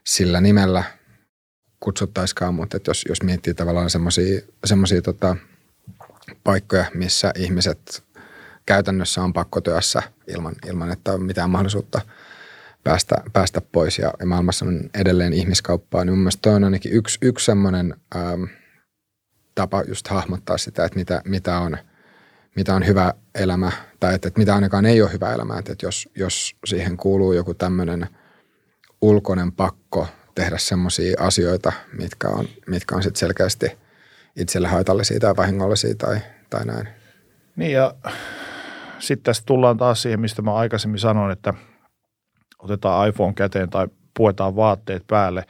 sillä 0.04 0.42
nimellä 0.42 0.84
kutsuttaiskaan, 1.80 2.56
mutta 2.56 2.78
että 2.78 2.90
jos, 2.90 3.06
jos 3.10 3.24
miettii 3.24 3.54
tavallaan 3.54 3.90
semmoisia 4.66 5.02
tota, 5.04 5.36
paikkoja, 6.44 6.86
missä 6.94 7.32
ihmiset 7.36 8.04
käytännössä 8.66 9.24
on 9.24 9.34
pakkotyössä 9.34 10.04
ilman, 10.28 10.56
ilman 10.68 10.92
että 10.92 11.14
on 11.14 11.24
mitään 11.24 11.50
mahdollisuutta 11.50 12.02
päästä, 12.84 13.16
päästä 13.34 13.62
pois 13.62 14.00
ja, 14.00 14.14
ja 14.20 14.26
maailmassa 14.26 14.66
on 14.66 14.90
edelleen 14.94 15.34
ihmiskauppaa, 15.34 16.06
niin 16.06 16.12
mun 16.12 16.20
mielestä 16.20 16.42
toi 16.42 16.54
on 16.54 16.64
ainakin 16.64 16.92
yksi, 16.92 17.18
yksi 17.22 17.46
semmoinen 17.46 17.96
ähm, 18.16 18.44
tapa 19.56 19.84
just 19.88 20.08
hahmottaa 20.08 20.58
sitä, 20.58 20.86
että 20.86 21.00
mitä, 21.00 21.22
mitä, 21.26 21.60
on, 21.60 21.78
mitä 22.56 22.76
on 22.76 22.88
hyvä 22.88 23.14
elämä 23.36 23.72
tai 24.00 24.16
että, 24.16 24.28
että 24.28 24.40
mitä 24.40 24.56
ainakaan 24.56 24.86
ei 24.86 25.02
ole 25.02 25.14
hyvä 25.14 25.34
elämä, 25.34 25.58
että, 25.60 25.72
että 25.72 25.86
jos, 25.86 26.10
jos 26.16 26.56
siihen 26.66 26.98
kuuluu 26.98 27.34
joku 27.34 27.54
tämmöinen 27.54 28.08
ulkoinen 29.02 29.52
pakko 29.52 30.08
tehdä 30.36 30.58
semmoisia 30.58 31.18
asioita, 31.20 31.72
mitkä 31.98 32.28
on, 32.28 32.48
mitkä 32.68 32.96
on 32.96 33.04
sitten 33.04 33.20
selkeästi 33.20 33.78
itselle 34.36 34.68
haitallisia 34.68 35.20
tai 35.20 35.36
vahingollisia 35.36 35.96
tai, 35.96 36.20
tai 36.50 36.66
näin. 36.66 36.88
Niin 37.56 37.72
ja 37.72 37.96
sitten 39.00 39.24
tästä 39.24 39.46
tullaan 39.46 39.78
taas 39.78 40.02
siihen, 40.02 40.20
mistä 40.20 40.42
mä 40.42 40.54
aikaisemmin 40.54 41.00
sanoin, 41.00 41.32
että 41.32 41.54
otetaan 42.60 43.10
iPhone 43.10 43.34
käteen 43.34 43.70
tai 43.70 43.88
puetaan 44.18 44.56
vaatteet 44.56 45.08
päälle. 45.08 45.46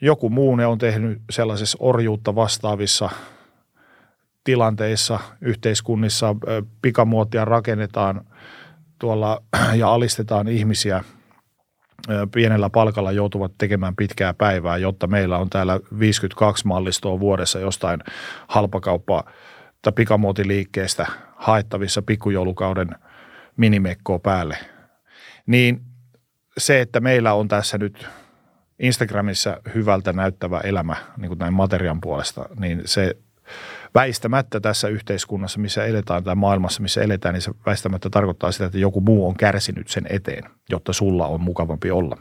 Joku 0.00 0.30
muu 0.30 0.56
ne 0.56 0.66
on 0.66 0.78
tehnyt 0.78 1.22
sellaisessa 1.30 1.78
orjuutta 1.80 2.34
vastaavissa 2.34 3.10
tilanteissa, 4.44 5.20
yhteiskunnissa, 5.40 6.36
pikamuotia 6.82 7.44
rakennetaan 7.44 8.26
tuolla 8.98 9.42
ja 9.80 9.88
alistetaan 9.88 10.48
ihmisiä 10.48 11.04
pienellä 12.32 12.70
palkalla 12.70 13.12
joutuvat 13.12 13.52
tekemään 13.58 13.96
pitkää 13.96 14.34
päivää, 14.34 14.76
jotta 14.76 15.06
meillä 15.06 15.38
on 15.38 15.50
täällä 15.50 15.80
52 15.98 16.66
mallistoa 16.66 17.20
vuodessa 17.20 17.58
jostain 17.58 18.00
halpakauppaa 18.48 19.30
tai 19.82 19.92
pikamuotiliikkeestä 19.92 21.06
haettavissa 21.36 22.02
pikkujoulukauden 22.02 22.90
minimekkoa 23.56 24.18
päälle. 24.18 24.58
Niin 25.46 25.80
se, 26.58 26.80
että 26.80 27.00
meillä 27.00 27.32
on 27.32 27.48
tässä 27.48 27.78
nyt 27.78 28.06
Instagramissa 28.78 29.60
hyvältä 29.74 30.12
näyttävä 30.12 30.60
elämä 30.60 30.96
niin 31.16 31.28
kuin 31.28 31.38
näin 31.38 31.54
materian 31.54 32.00
puolesta, 32.00 32.48
niin 32.58 32.82
se 32.84 33.16
väistämättä 33.94 34.60
tässä 34.60 34.88
yhteiskunnassa, 34.88 35.60
missä 35.60 35.84
eletään 35.84 36.24
tai 36.24 36.34
maailmassa, 36.34 36.82
missä 36.82 37.02
eletään, 37.02 37.32
niin 37.32 37.42
se 37.42 37.50
väistämättä 37.66 38.10
tarkoittaa 38.10 38.52
sitä, 38.52 38.64
että 38.64 38.78
joku 38.78 39.00
muu 39.00 39.28
on 39.28 39.36
kärsinyt 39.36 39.88
sen 39.88 40.06
eteen, 40.10 40.44
jotta 40.70 40.92
sulla 40.92 41.26
on 41.26 41.40
mukavampi 41.40 41.90
olla. 41.90 42.18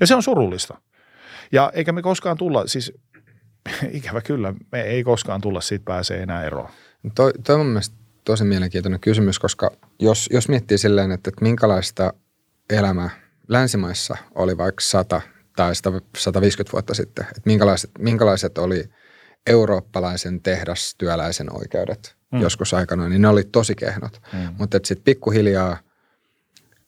Ja 0.00 0.06
se 0.06 0.14
on 0.14 0.22
surullista. 0.22 0.80
Ja 1.52 1.72
eikä 1.74 1.92
me 1.92 2.02
koskaan 2.02 2.36
tulla, 2.36 2.66
siis 2.66 2.92
ikävä 3.90 4.20
kyllä, 4.20 4.54
me 4.72 4.80
ei 4.80 5.04
koskaan 5.04 5.40
tulla 5.40 5.60
siitä 5.60 5.84
pääsee 5.84 6.22
enää 6.22 6.44
eroon. 6.44 6.68
Toi, 7.14 7.32
toi 7.46 7.60
on 7.60 7.66
mielestäni 7.66 7.99
tosi 8.24 8.44
mielenkiintoinen 8.44 9.00
kysymys, 9.00 9.38
koska 9.38 9.70
jos, 9.98 10.28
jos 10.32 10.48
miettii 10.48 10.78
silleen, 10.78 11.12
että, 11.12 11.30
että 11.30 11.42
minkälaista 11.42 12.12
elämä 12.70 13.10
länsimaissa 13.48 14.16
oli 14.34 14.58
vaikka 14.58 14.80
100 14.80 15.20
tai 15.56 15.74
150 16.16 16.72
vuotta 16.72 16.94
sitten, 16.94 17.24
että 17.24 17.42
minkälaiset, 17.44 17.90
minkälaiset 17.98 18.58
oli 18.58 18.84
eurooppalaisen 19.46 20.40
tehdastyöläisen 20.40 21.56
oikeudet 21.56 22.16
mm. 22.32 22.40
joskus 22.40 22.74
aikana, 22.74 23.08
niin 23.08 23.22
ne 23.22 23.28
oli 23.28 23.44
tosi 23.44 23.74
kehnot. 23.74 24.20
Mm. 24.32 24.54
Mutta 24.58 24.78
sitten 24.84 25.04
pikkuhiljaa, 25.04 25.76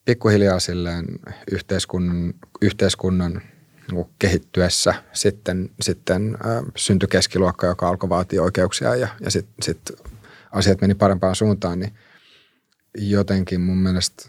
pikkuhiljaa 0.05 0.61
silleen 0.61 1.07
yhteiskunnan, 1.53 2.35
yhteiskunnan 2.63 3.43
niin 3.93 4.07
kehittyessä 4.19 4.95
sitten, 5.13 5.71
sitten 5.81 6.39
äh, 6.47 6.63
syntyi 6.77 7.09
keskiluokka, 7.09 7.67
joka 7.67 7.89
alkoi 7.89 8.09
vaatia 8.09 8.43
oikeuksia 8.43 8.97
ja, 8.97 9.09
ja 9.21 9.31
sitten 9.31 9.55
sit 9.63 9.93
asiat 10.53 10.81
meni 10.81 10.95
parempaan 10.95 11.37
suuntaan, 11.37 11.79
niin 11.79 11.95
jotenkin 12.99 13.61
mun 13.61 13.79
mielestä 13.79 14.29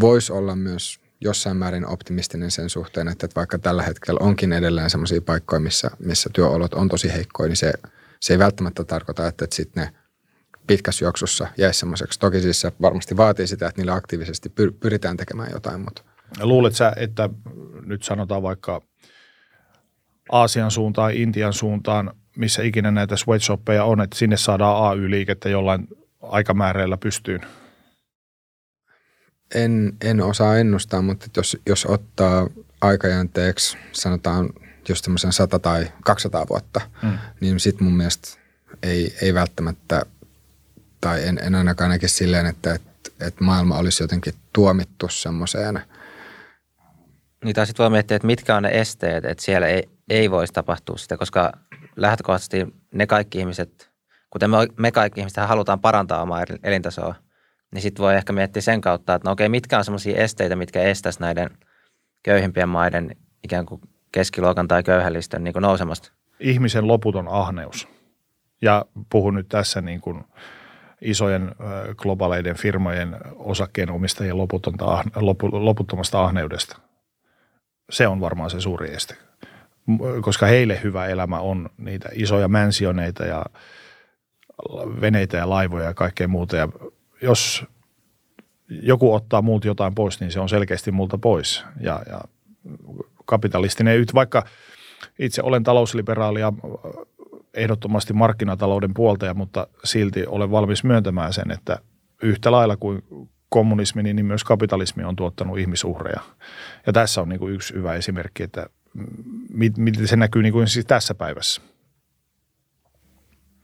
voisi 0.00 0.32
olla 0.32 0.56
myös 0.56 1.00
jossain 1.20 1.56
määrin 1.56 1.86
optimistinen 1.86 2.50
sen 2.50 2.70
suhteen, 2.70 3.08
että 3.08 3.28
vaikka 3.36 3.58
tällä 3.58 3.82
hetkellä 3.82 4.20
onkin 4.22 4.52
edelleen 4.52 4.90
sellaisia 4.90 5.20
paikkoja, 5.20 5.60
missä, 5.60 5.90
missä 5.98 6.30
työolot 6.32 6.74
on 6.74 6.88
tosi 6.88 7.12
heikkoja, 7.12 7.48
niin 7.48 7.56
se, 7.56 7.72
se 8.20 8.34
ei 8.34 8.38
välttämättä 8.38 8.84
tarkoita, 8.84 9.28
että, 9.28 9.44
että 9.44 9.56
sitten 9.56 9.84
ne 9.84 9.92
pitkässä 10.66 11.04
juoksussa 11.04 11.46
jäisi 11.58 11.78
semmoiseksi. 11.78 12.18
Toki 12.18 12.40
siis 12.40 12.60
se 12.60 12.72
varmasti 12.80 13.16
vaatii 13.16 13.46
sitä, 13.46 13.66
että 13.66 13.80
niillä 13.80 13.94
aktiivisesti 13.94 14.48
pyritään 14.80 15.16
tekemään 15.16 15.50
jotain, 15.52 15.80
mutta– 15.80 16.02
Luulet 16.40 16.74
sä, 16.74 16.92
että 16.96 17.30
nyt 17.86 18.02
sanotaan 18.02 18.42
vaikka 18.42 18.82
Aasian 20.32 20.70
suuntaan, 20.70 21.14
Intian 21.14 21.52
suuntaan, 21.52 22.14
missä 22.36 22.62
ikinä 22.62 22.90
näitä 22.90 23.16
sweatshoppeja 23.16 23.84
on, 23.84 24.00
että 24.00 24.18
sinne 24.18 24.36
saadaan 24.36 24.90
AY-liikettä 24.90 25.48
jollain 25.48 25.88
aikamääreillä 26.22 26.96
pystyyn? 26.96 27.40
En, 29.54 29.92
en 30.00 30.20
osaa 30.22 30.56
ennustaa, 30.56 31.02
mutta 31.02 31.26
jos, 31.36 31.56
jos 31.66 31.86
ottaa 31.86 32.46
aikajänteeksi, 32.80 33.78
sanotaan 33.92 34.50
just 34.88 35.04
semmoisen 35.04 35.32
100 35.32 35.58
tai 35.58 35.92
200 36.04 36.46
vuotta, 36.50 36.80
mm. 37.02 37.18
niin 37.40 37.60
sitten 37.60 37.84
mun 37.84 37.96
mielestä 37.96 38.28
ei, 38.82 39.16
ei 39.22 39.34
välttämättä, 39.34 40.02
tai 41.00 41.28
en, 41.28 41.38
en 41.42 41.54
ainakaan 41.54 41.90
näkisi 41.90 42.14
silleen, 42.14 42.46
että, 42.46 42.74
että, 42.74 43.10
että 43.20 43.44
maailma 43.44 43.78
olisi 43.78 44.02
jotenkin 44.02 44.34
tuomittu 44.52 45.08
semmoiseen– 45.08 45.80
niin 47.44 47.54
tai 47.54 47.66
sitten 47.66 47.84
voi 47.84 47.90
miettiä, 47.90 48.16
että 48.16 48.26
mitkä 48.26 48.56
on 48.56 48.62
ne 48.62 48.68
esteet, 48.72 49.24
että 49.24 49.44
siellä 49.44 49.66
ei, 49.66 49.88
ei 50.08 50.30
voisi 50.30 50.52
tapahtua 50.52 50.96
sitä, 50.96 51.16
koska 51.16 51.52
lähtökohtaisesti 51.96 52.66
ne 52.94 53.06
kaikki 53.06 53.38
ihmiset, 53.38 53.90
kuten 54.30 54.50
me, 54.76 54.92
kaikki 54.92 55.20
ihmiset 55.20 55.46
halutaan 55.46 55.80
parantaa 55.80 56.22
omaa 56.22 56.44
elintasoa, 56.62 57.14
niin 57.74 57.82
sitten 57.82 58.02
voi 58.02 58.14
ehkä 58.14 58.32
miettiä 58.32 58.62
sen 58.62 58.80
kautta, 58.80 59.14
että 59.14 59.28
no 59.28 59.32
okei, 59.32 59.48
mitkä 59.48 59.78
on 59.78 59.84
sellaisia 59.84 60.16
esteitä, 60.16 60.56
mitkä 60.56 60.82
estäisi 60.82 61.20
näiden 61.20 61.50
köyhimpien 62.22 62.68
maiden 62.68 63.16
ikään 63.44 63.66
kuin 63.66 63.80
keskiluokan 64.12 64.68
tai 64.68 64.82
köyhällisten 64.82 65.44
niin 65.44 65.52
kuin 65.52 65.62
nousemasta? 65.62 66.12
Ihmisen 66.40 66.86
loputon 66.86 67.28
ahneus. 67.28 67.88
Ja 68.62 68.84
puhun 69.10 69.34
nyt 69.34 69.48
tässä 69.48 69.80
niin 69.80 70.00
kuin 70.00 70.24
isojen 71.00 71.54
globaaleiden 71.96 72.56
firmojen 72.56 73.16
osakkeenomistajien 73.34 74.38
loputtomasta 75.52 76.24
ahneudesta 76.24 76.76
se 77.90 78.08
on 78.08 78.20
varmaan 78.20 78.50
se 78.50 78.60
suuri 78.60 78.94
este. 78.94 79.16
Koska 80.20 80.46
heille 80.46 80.80
hyvä 80.84 81.06
elämä 81.06 81.40
on 81.40 81.70
niitä 81.78 82.08
isoja 82.12 82.48
mänsioneita 82.48 83.24
ja 83.24 83.44
veneitä 85.00 85.36
ja 85.36 85.50
laivoja 85.50 85.84
ja 85.84 85.94
kaikkea 85.94 86.28
muuta. 86.28 86.56
Ja 86.56 86.68
jos 87.22 87.64
joku 88.68 89.14
ottaa 89.14 89.42
muut 89.42 89.64
jotain 89.64 89.94
pois, 89.94 90.20
niin 90.20 90.32
se 90.32 90.40
on 90.40 90.48
selkeästi 90.48 90.92
multa 90.92 91.18
pois. 91.18 91.64
Ja, 91.80 92.02
ja 92.10 92.20
kapitalistinen, 93.24 94.04
vaikka 94.14 94.46
itse 95.18 95.42
olen 95.42 95.62
talousliberaali 95.62 96.40
ja 96.40 96.52
ehdottomasti 97.54 98.12
markkinatalouden 98.12 98.94
puoltaja, 98.94 99.34
mutta 99.34 99.66
silti 99.84 100.26
olen 100.26 100.50
valmis 100.50 100.84
myöntämään 100.84 101.32
sen, 101.32 101.50
että 101.50 101.78
yhtä 102.22 102.52
lailla 102.52 102.76
kuin 102.76 103.02
kommunismi, 103.48 104.02
niin 104.02 104.26
myös 104.26 104.44
kapitalismi 104.44 105.04
on 105.04 105.16
tuottanut 105.16 105.58
ihmisuhreja. 105.58 106.20
Ja 106.86 106.92
tässä 106.92 107.20
on 107.20 107.28
niin 107.28 107.38
kuin 107.38 107.54
yksi 107.54 107.74
hyvä 107.74 107.94
esimerkki, 107.94 108.42
että 108.42 108.66
miten 109.76 110.08
se 110.08 110.16
näkyy 110.16 110.42
niin 110.42 110.52
kuin 110.52 110.68
siis 110.68 110.86
tässä 110.86 111.14
päivässä. 111.14 111.62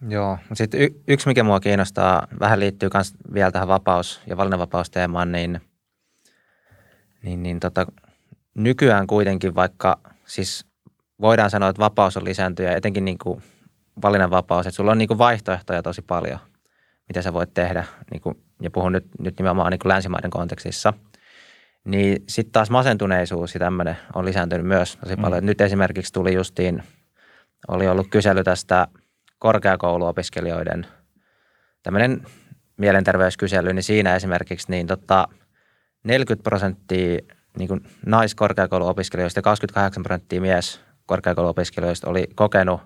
Joo, 0.08 0.38
sitten 0.52 0.80
y- 0.80 1.02
yksi, 1.08 1.28
mikä 1.28 1.42
mua 1.42 1.60
kiinnostaa, 1.60 2.26
vähän 2.40 2.60
liittyy 2.60 2.88
myös 2.94 3.14
vielä 3.34 3.50
tähän 3.50 3.68
vapaus- 3.68 4.20
ja 4.26 4.36
valinnanvapausteemaan, 4.36 5.32
niin, 5.32 5.60
niin, 7.22 7.42
niin 7.42 7.60
tota, 7.60 7.86
nykyään 8.54 9.06
kuitenkin 9.06 9.54
vaikka, 9.54 10.00
siis 10.26 10.66
voidaan 11.20 11.50
sanoa, 11.50 11.68
että 11.68 11.80
vapaus 11.80 12.16
on 12.16 12.24
lisääntynyt 12.24 12.70
ja 12.70 12.76
etenkin 12.76 13.04
niin 13.04 13.18
kuin 13.18 13.42
valinnanvapaus, 14.02 14.66
että 14.66 14.76
sulla 14.76 14.90
on 14.90 14.98
niin 14.98 15.08
kuin 15.08 15.18
vaihtoehtoja 15.18 15.82
tosi 15.82 16.02
paljon, 16.02 16.38
mitä 17.08 17.22
sä 17.22 17.32
voit 17.32 17.54
tehdä 17.54 17.84
niin 18.10 18.22
kuin 18.22 18.42
ja 18.62 18.70
puhun 18.70 18.92
nyt, 18.92 19.06
nyt 19.18 19.38
nimenomaan 19.38 19.70
niin 19.70 19.78
kuin 19.78 19.90
länsimaiden 19.90 20.30
kontekstissa, 20.30 20.92
niin 21.84 22.24
sitten 22.28 22.52
taas 22.52 22.70
masentuneisuus 22.70 23.54
ja 23.54 23.58
tämmöinen 23.58 23.96
on 24.14 24.24
lisääntynyt 24.24 24.66
myös 24.66 24.96
tosi 24.96 25.16
mm. 25.16 25.22
paljon. 25.22 25.46
Nyt 25.46 25.60
esimerkiksi 25.60 26.12
tuli 26.12 26.34
justiin, 26.34 26.82
oli 27.68 27.88
ollut 27.88 28.06
kysely 28.10 28.44
tästä 28.44 28.88
korkeakouluopiskelijoiden 29.38 30.86
tämmöinen 31.82 32.26
mielenterveyskysely, 32.76 33.72
niin 33.72 33.82
siinä 33.82 34.16
esimerkiksi 34.16 34.70
niin 34.70 34.86
tota, 34.86 35.28
40 36.04 36.42
prosenttia 36.42 37.18
niin 37.58 37.68
kuin 37.68 37.80
naiskorkeakouluopiskelijoista 38.06 39.38
ja 39.38 39.42
28 39.42 40.02
prosenttia 40.02 40.40
mies 40.40 40.80
korkeakouluopiskelijoista 41.06 42.10
oli 42.10 42.28
kokenut 42.34 42.80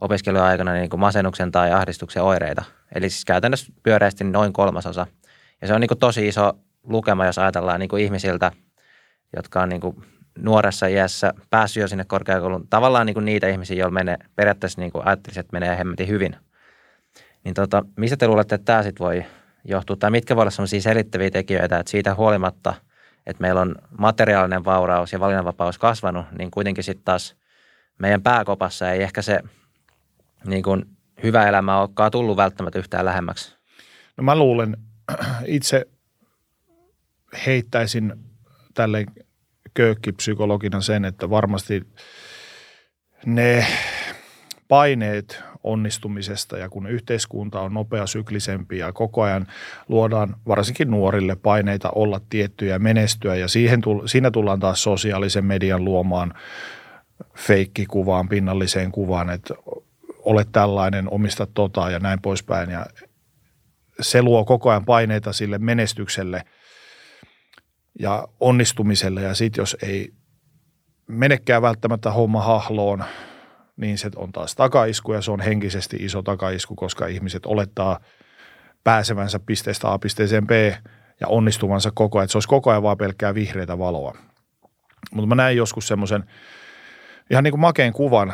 opiskeluaikana 0.00 0.72
niin 0.72 0.90
kuin 0.90 1.00
masennuksen 1.00 1.52
tai 1.52 1.72
ahdistuksen 1.72 2.22
oireita. 2.22 2.64
Eli 2.94 3.10
siis 3.10 3.24
käytännössä 3.24 3.72
pyöreästi 3.82 4.24
noin 4.24 4.52
kolmasosa. 4.52 5.06
Ja 5.60 5.66
se 5.66 5.74
on 5.74 5.80
niin 5.80 5.88
kuin 5.88 5.98
tosi 5.98 6.28
iso 6.28 6.52
lukema, 6.82 7.26
jos 7.26 7.38
ajatellaan 7.38 7.80
niin 7.80 7.88
kuin 7.88 8.04
ihmisiltä, 8.04 8.52
jotka 9.36 9.62
on 9.62 9.68
niin 9.68 9.80
kuin 9.80 9.96
nuoressa 10.38 10.86
iässä 10.86 11.34
päässyt 11.50 11.80
jo 11.80 11.88
sinne 11.88 12.04
korkeakouluun. 12.04 12.68
Tavallaan 12.70 13.06
niin 13.06 13.14
kuin 13.14 13.24
niitä 13.24 13.48
ihmisiä, 13.48 13.76
joilla 13.76 13.90
menee, 13.90 14.16
periaatteessa 14.36 14.80
niin 14.80 14.92
kuin 14.92 15.06
ajattelisin, 15.06 15.40
että 15.40 15.52
menee 15.52 15.78
hemmetin 15.78 16.08
hyvin. 16.08 16.36
Niin 17.44 17.54
tota, 17.54 17.84
mistä 17.96 18.16
te 18.16 18.28
luulette, 18.28 18.54
että 18.54 18.64
tämä 18.64 18.82
sitten 18.82 19.06
voi 19.06 19.24
johtua, 19.64 19.96
tai 19.96 20.10
mitkä 20.10 20.36
voi 20.36 20.42
olla 20.42 20.50
sellaisia 20.50 20.80
selittäviä 20.80 21.30
tekijöitä, 21.30 21.78
että 21.78 21.90
siitä 21.90 22.14
huolimatta, 22.14 22.74
että 23.26 23.40
meillä 23.40 23.60
on 23.60 23.74
materiaalinen 23.98 24.64
vauraus 24.64 25.12
ja 25.12 25.20
valinnanvapaus 25.20 25.78
kasvanut, 25.78 26.26
niin 26.38 26.50
kuitenkin 26.50 26.84
sitten 26.84 27.04
taas 27.04 27.36
meidän 27.98 28.22
pääkopassa 28.22 28.92
ei 28.92 29.02
ehkä 29.02 29.22
se 29.22 29.40
niin 30.44 30.62
kuin 30.62 30.84
hyvä 31.22 31.48
elämä 31.48 31.80
olekaan 31.80 32.10
tullut 32.10 32.36
välttämättä 32.36 32.78
yhtään 32.78 33.04
lähemmäksi. 33.04 33.56
No 34.16 34.24
mä 34.24 34.36
luulen, 34.36 34.76
itse 35.46 35.86
heittäisin 37.46 38.12
tälle 38.74 39.06
köökkipsykologina 39.74 40.80
sen, 40.80 41.04
että 41.04 41.30
varmasti 41.30 41.82
ne 43.26 43.66
paineet 44.68 45.42
onnistumisesta 45.62 46.58
ja 46.58 46.68
kun 46.68 46.86
yhteiskunta 46.86 47.60
on 47.60 47.74
nopea 47.74 48.06
syklisempi 48.06 48.78
ja 48.78 48.92
koko 48.92 49.22
ajan 49.22 49.46
luodaan 49.88 50.36
varsinkin 50.48 50.90
nuorille 50.90 51.36
paineita 51.36 51.90
olla 51.94 52.20
tiettyjä 52.30 52.78
menestyä 52.78 53.34
ja 53.34 53.48
siihen, 53.48 53.82
siinä 54.06 54.30
tullaan 54.30 54.60
taas 54.60 54.82
sosiaalisen 54.82 55.44
median 55.44 55.84
luomaan 55.84 56.34
feikkikuvaan, 57.36 58.28
pinnalliseen 58.28 58.92
kuvaan, 58.92 59.30
että 59.30 59.54
olet 60.18 60.48
tällainen, 60.52 61.10
omista 61.10 61.46
tota 61.46 61.90
ja 61.90 61.98
näin 61.98 62.22
poispäin. 62.22 62.70
Ja 62.70 62.86
se 64.00 64.22
luo 64.22 64.44
koko 64.44 64.70
ajan 64.70 64.84
paineita 64.84 65.32
sille 65.32 65.58
menestykselle 65.58 66.42
ja 67.98 68.28
onnistumiselle 68.40 69.22
ja 69.22 69.34
sitten 69.34 69.62
jos 69.62 69.76
ei 69.82 70.12
menekään 71.06 71.62
välttämättä 71.62 72.10
homma 72.10 72.42
hahloon– 72.42 73.04
niin 73.78 73.98
se 73.98 74.10
on 74.16 74.32
taas 74.32 74.54
takaisku 74.54 75.12
ja 75.12 75.22
se 75.22 75.30
on 75.30 75.40
henkisesti 75.40 75.96
iso 76.00 76.22
takaisku, 76.22 76.74
koska 76.74 77.06
ihmiset 77.06 77.46
olettaa 77.46 78.00
pääsevänsä 78.84 79.38
pisteestä 79.38 79.92
A 79.92 79.98
pisteeseen 79.98 80.46
B 80.46 80.50
ja 81.20 81.28
onnistuvansa 81.28 81.90
koko 81.94 82.18
ajan, 82.18 82.24
että 82.24 82.32
se 82.32 82.38
olisi 82.38 82.48
koko 82.48 82.70
ajan 82.70 82.82
vaan 82.82 82.96
pelkkää 82.96 83.34
vihreitä 83.34 83.78
valoa. 83.78 84.16
Mutta 85.12 85.26
mä 85.26 85.34
näin 85.34 85.56
joskus 85.56 85.88
semmoisen 85.88 86.24
ihan 87.30 87.44
niin 87.44 87.52
kuin 87.52 87.60
makeen 87.60 87.92
kuvan, 87.92 88.32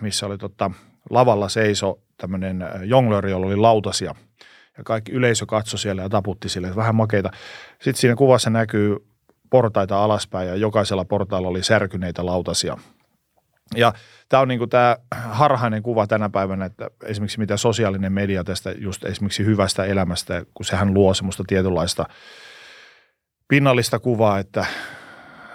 missä 0.00 0.26
oli 0.26 0.38
tota, 0.38 0.70
lavalla 1.10 1.48
seiso 1.48 1.98
tämmöinen 2.16 2.62
äh, 2.62 2.70
jonglööri, 2.84 3.30
jolla 3.30 3.46
oli 3.46 3.56
lautasia 3.56 4.14
ja 4.78 4.84
kaikki 4.84 5.12
yleisö 5.12 5.46
katsoi 5.46 5.78
siellä 5.78 6.02
ja 6.02 6.08
taputti 6.08 6.48
sille, 6.48 6.66
että 6.66 6.76
vähän 6.76 6.94
makeita. 6.94 7.30
Sitten 7.80 8.00
siinä 8.00 8.16
kuvassa 8.16 8.50
näkyy 8.50 8.96
portaita 9.50 10.04
alaspäin 10.04 10.48
ja 10.48 10.56
jokaisella 10.56 11.04
portailla 11.04 11.48
oli 11.48 11.62
särkyneitä 11.62 12.26
lautasia. 12.26 12.76
Ja 13.76 13.92
tämä 14.28 14.40
on 14.40 14.48
niin 14.48 14.58
kuin 14.58 14.70
tämä 14.70 14.96
harhainen 15.10 15.82
kuva 15.82 16.06
tänä 16.06 16.28
päivänä, 16.28 16.64
että 16.64 16.90
esimerkiksi 17.04 17.38
mitä 17.38 17.56
sosiaalinen 17.56 18.12
media 18.12 18.44
tästä 18.44 18.74
just 18.78 19.04
esimerkiksi 19.04 19.44
hyvästä 19.44 19.84
elämästä, 19.84 20.44
kun 20.54 20.66
sehän 20.66 20.94
luo 20.94 21.14
semmoista 21.14 21.44
tietynlaista 21.46 22.06
pinnallista 23.48 23.98
kuvaa, 23.98 24.38
että 24.38 24.66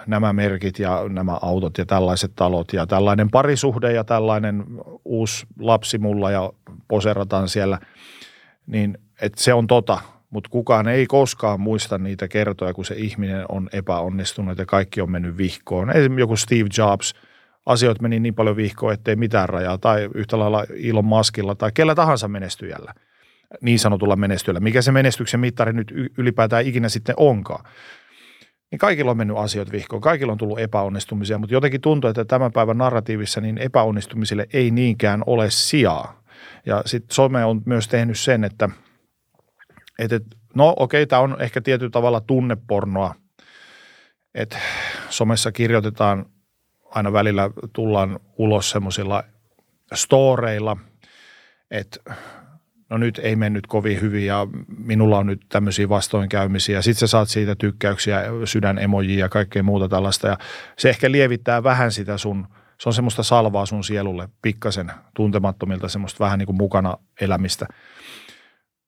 nämä 0.06 0.32
merkit 0.32 0.78
ja 0.78 1.04
nämä 1.08 1.38
autot 1.42 1.78
ja 1.78 1.86
tällaiset 1.86 2.32
talot 2.36 2.72
ja 2.72 2.86
tällainen 2.86 3.30
parisuhde 3.30 3.92
ja 3.92 4.04
tällainen 4.04 4.64
uusi 5.04 5.46
lapsi 5.58 5.98
mulla 5.98 6.30
ja 6.30 6.52
poserataan 6.88 7.48
siellä, 7.48 7.78
niin 8.66 8.98
että 9.22 9.42
se 9.42 9.54
on 9.54 9.66
tota, 9.66 10.00
mutta 10.30 10.50
kukaan 10.50 10.88
ei 10.88 11.06
koskaan 11.06 11.60
muista 11.60 11.98
niitä 11.98 12.28
kertoja, 12.28 12.74
kun 12.74 12.84
se 12.84 12.94
ihminen 12.94 13.44
on 13.48 13.68
epäonnistunut 13.72 14.58
ja 14.58 14.66
kaikki 14.66 15.00
on 15.00 15.10
mennyt 15.10 15.36
vihkoon. 15.36 15.90
Esimerkiksi 15.90 16.20
joku 16.20 16.36
Steve 16.36 16.68
Jobs– 16.78 17.14
asioita 17.68 18.02
meni 18.02 18.20
niin 18.20 18.34
paljon 18.34 18.56
vihkoon, 18.56 18.92
ettei 18.92 19.16
mitään 19.16 19.48
rajaa, 19.48 19.78
tai 19.78 20.08
yhtä 20.14 20.38
lailla 20.38 20.64
Ilon 20.74 21.04
Maskilla 21.04 21.54
tai 21.54 21.70
kellä 21.74 21.94
tahansa 21.94 22.28
menestyjällä, 22.28 22.94
niin 23.60 23.78
sanotulla 23.78 24.16
menestyjällä, 24.16 24.60
mikä 24.60 24.82
se 24.82 24.92
menestyksen 24.92 25.40
mittari 25.40 25.72
nyt 25.72 25.92
ylipäätään 26.18 26.66
ikinä 26.66 26.88
sitten 26.88 27.14
onkaan. 27.18 27.64
Niin 28.70 28.78
kaikilla 28.78 29.10
on 29.10 29.16
mennyt 29.16 29.36
asiat 29.36 29.72
vihkoon, 29.72 30.02
kaikilla 30.02 30.32
on 30.32 30.38
tullut 30.38 30.58
epäonnistumisia, 30.58 31.38
mutta 31.38 31.54
jotenkin 31.54 31.80
tuntuu, 31.80 32.10
että 32.10 32.24
tämän 32.24 32.52
päivän 32.52 32.78
narratiivissa 32.78 33.40
niin 33.40 33.58
epäonnistumisille 33.58 34.46
ei 34.52 34.70
niinkään 34.70 35.22
ole 35.26 35.50
sijaa. 35.50 36.22
Ja 36.66 36.82
sitten 36.86 37.14
some 37.14 37.44
on 37.44 37.62
myös 37.64 37.88
tehnyt 37.88 38.18
sen, 38.18 38.44
että, 38.44 38.68
että 39.98 40.20
no 40.54 40.74
okei, 40.76 41.06
tämä 41.06 41.22
on 41.22 41.36
ehkä 41.40 41.60
tietyllä 41.60 41.90
tavalla 41.90 42.20
tunnepornoa, 42.20 43.14
että 44.34 44.58
somessa 45.10 45.52
kirjoitetaan– 45.52 46.26
aina 46.90 47.12
välillä 47.12 47.50
tullaan 47.72 48.20
ulos 48.36 48.70
semmoisilla 48.70 49.24
storeilla, 49.94 50.76
että 51.70 52.14
no 52.90 52.98
nyt 52.98 53.20
ei 53.22 53.36
mennyt 53.36 53.66
kovin 53.66 54.00
hyvin 54.00 54.26
ja 54.26 54.46
minulla 54.78 55.18
on 55.18 55.26
nyt 55.26 55.40
tämmöisiä 55.48 55.88
vastoinkäymisiä. 55.88 56.82
Sitten 56.82 57.00
sä 57.00 57.06
saat 57.06 57.28
siitä 57.28 57.54
tykkäyksiä, 57.54 58.22
sydänemojia 58.44 59.18
ja 59.18 59.28
kaikkea 59.28 59.62
muuta 59.62 59.88
tällaista 59.88 60.28
ja 60.28 60.38
se 60.78 60.88
ehkä 60.88 61.10
lievittää 61.10 61.62
vähän 61.62 61.92
sitä 61.92 62.18
sun, 62.18 62.46
se 62.80 62.88
on 62.88 62.92
semmoista 62.92 63.22
salvaa 63.22 63.66
sun 63.66 63.84
sielulle 63.84 64.28
pikkasen 64.42 64.92
tuntemattomilta 65.14 65.88
semmoista 65.88 66.24
vähän 66.24 66.38
niin 66.38 66.46
kuin 66.46 66.56
mukana 66.56 66.98
elämistä. 67.20 67.66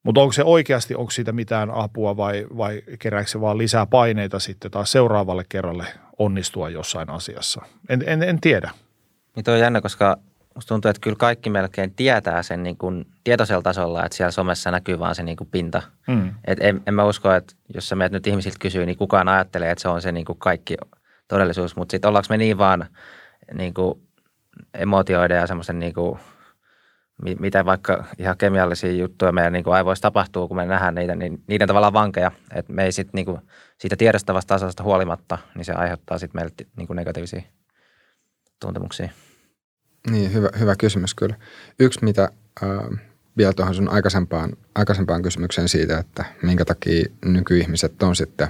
Mutta 0.03 0.21
onko 0.21 0.33
se 0.33 0.45
oikeasti, 0.45 0.95
onko 0.95 1.11
siitä 1.11 1.33
mitään 1.33 1.71
apua 1.71 2.17
vai, 2.17 2.47
vai 2.57 2.83
kerääkö 2.99 3.29
se 3.29 3.41
vaan 3.41 3.59
lisää 3.59 3.87
paineita 3.87 4.39
sitten 4.39 4.71
taas 4.71 4.93
seuraavalle 4.93 5.45
kerralle 5.49 5.87
onnistua 6.19 6.69
jossain 6.69 7.11
asiassa? 7.11 7.63
En, 7.89 8.05
en, 8.07 8.23
en 8.23 8.41
tiedä. 8.41 8.71
Niin 9.37 9.45
toi 9.45 9.55
on 9.55 9.61
jännä, 9.61 9.81
koska 9.81 10.17
musta 10.55 10.69
tuntuu, 10.69 10.89
että 10.89 11.01
kyllä 11.01 11.17
kaikki 11.17 11.51
melkein 11.51 11.95
tietää 11.95 12.43
sen 12.43 12.63
niin 12.63 12.77
kuin 12.77 13.07
tietoisella 13.25 13.63
tasolla, 13.63 14.05
että 14.05 14.17
siellä 14.17 14.31
somessa 14.31 14.71
näkyy 14.71 14.99
vaan 14.99 15.15
se 15.15 15.23
niin 15.23 15.37
kuin 15.37 15.49
pinta. 15.51 15.83
Mm. 16.09 16.35
Et 16.45 16.59
en, 16.61 16.83
en 16.87 16.95
mä 16.95 17.05
usko, 17.05 17.33
että 17.33 17.55
jos 17.75 17.89
sä 17.89 17.97
meidät 17.97 18.13
nyt 18.13 18.27
ihmisiltä 18.27 18.59
kysyy, 18.61 18.87
niin 18.87 18.99
kukaan 18.99 19.29
ajattelee, 19.29 19.71
että 19.71 19.83
se 19.83 19.89
on 19.89 20.03
se 20.03 20.13
niin 20.13 20.25
kuin 20.25 20.39
kaikki 20.39 20.77
todellisuus. 21.29 21.77
Mutta 21.77 21.93
sitten 21.93 22.09
ollaanko 22.09 22.27
me 22.31 22.37
niin 22.37 22.59
vaan 22.59 22.87
niin 23.55 23.75
kuin 23.75 24.01
emotioiden 24.75 25.37
ja 25.37 25.47
semmoisen 25.47 25.79
niin 25.79 25.95
kuin– 25.95 26.19
mitä 27.39 27.65
vaikka 27.65 28.05
ihan 28.19 28.37
kemiallisia 28.37 28.93
juttuja 28.93 29.33
meidän 29.33 29.53
niin 29.53 29.65
kuin 29.65 29.75
aivoissa 29.75 30.03
tapahtuu, 30.03 30.49
kun 30.49 30.57
me 30.57 30.67
nähdään 30.67 30.95
niitä, 30.95 31.15
niin 31.17 31.43
niiden 31.47 31.69
tavallaan 31.69 31.93
vankeja. 31.93 32.31
Että 32.55 32.73
me 32.73 32.85
ei 32.85 32.93
sitten 32.93 33.13
niin 33.15 33.27
kuin 33.27 33.39
siitä 33.79 33.97
tiedostavasta 33.97 34.55
tasosta 34.55 34.83
huolimatta, 34.83 35.39
niin 35.55 35.65
se 35.65 35.73
aiheuttaa 35.73 36.19
sitten 36.19 36.39
meille 36.39 36.53
niin 36.77 36.87
kuin 36.87 36.97
negatiivisia 36.97 37.43
tuntemuksia. 38.61 39.09
Niin, 40.11 40.33
hyvä, 40.33 40.49
hyvä 40.59 40.77
kysymys 40.77 41.15
kyllä. 41.15 41.35
Yksi, 41.81 42.05
mitä 42.05 42.29
äh, 42.63 42.69
vielä 43.37 43.53
tuohon 43.53 43.75
sun 43.75 43.89
aikaisempaan, 43.89 44.53
aikaisempaan 44.75 45.23
kysymykseen 45.23 45.69
siitä, 45.69 45.99
että 45.99 46.25
minkä 46.43 46.65
takia 46.65 47.05
nykyihmiset 47.25 48.03
on 48.03 48.17
sitten 48.17 48.49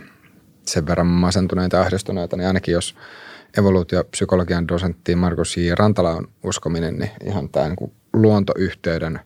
sen 0.66 0.87
verran 0.87 1.06
masentuneita 1.06 1.76
ja 1.76 1.83
ahdistuneita, 1.83 2.37
niin 2.37 2.46
ainakin 2.46 2.72
jos 2.72 2.96
evoluutiopsykologian 3.59 4.68
dosentti 4.68 5.14
Markus 5.14 5.56
J. 5.56 5.61
Rantala 5.78 6.11
on 6.11 6.28
uskominen, 6.42 6.98
niin 6.98 7.11
ihan 7.24 7.48
tämä 7.48 7.68
niin 7.68 7.92
luontoyhteyden 8.12 9.20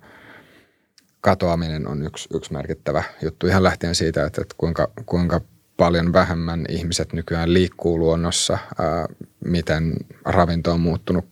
katoaminen 1.20 1.88
on 1.88 2.02
yksi, 2.02 2.28
yksi 2.34 2.52
merkittävä 2.52 3.02
juttu. 3.22 3.46
Ihan 3.46 3.62
lähtien 3.62 3.94
siitä, 3.94 4.26
että, 4.26 4.42
että 4.42 4.54
kuinka, 4.58 4.88
kuinka 5.06 5.40
paljon 5.76 6.12
vähemmän 6.12 6.64
ihmiset 6.68 7.12
nykyään 7.12 7.52
liikkuu 7.52 7.98
luonnossa, 7.98 8.58
ää, 8.78 9.06
miten 9.44 9.92
ravinto 10.24 10.72
on 10.72 10.80
muuttunut 10.80 11.24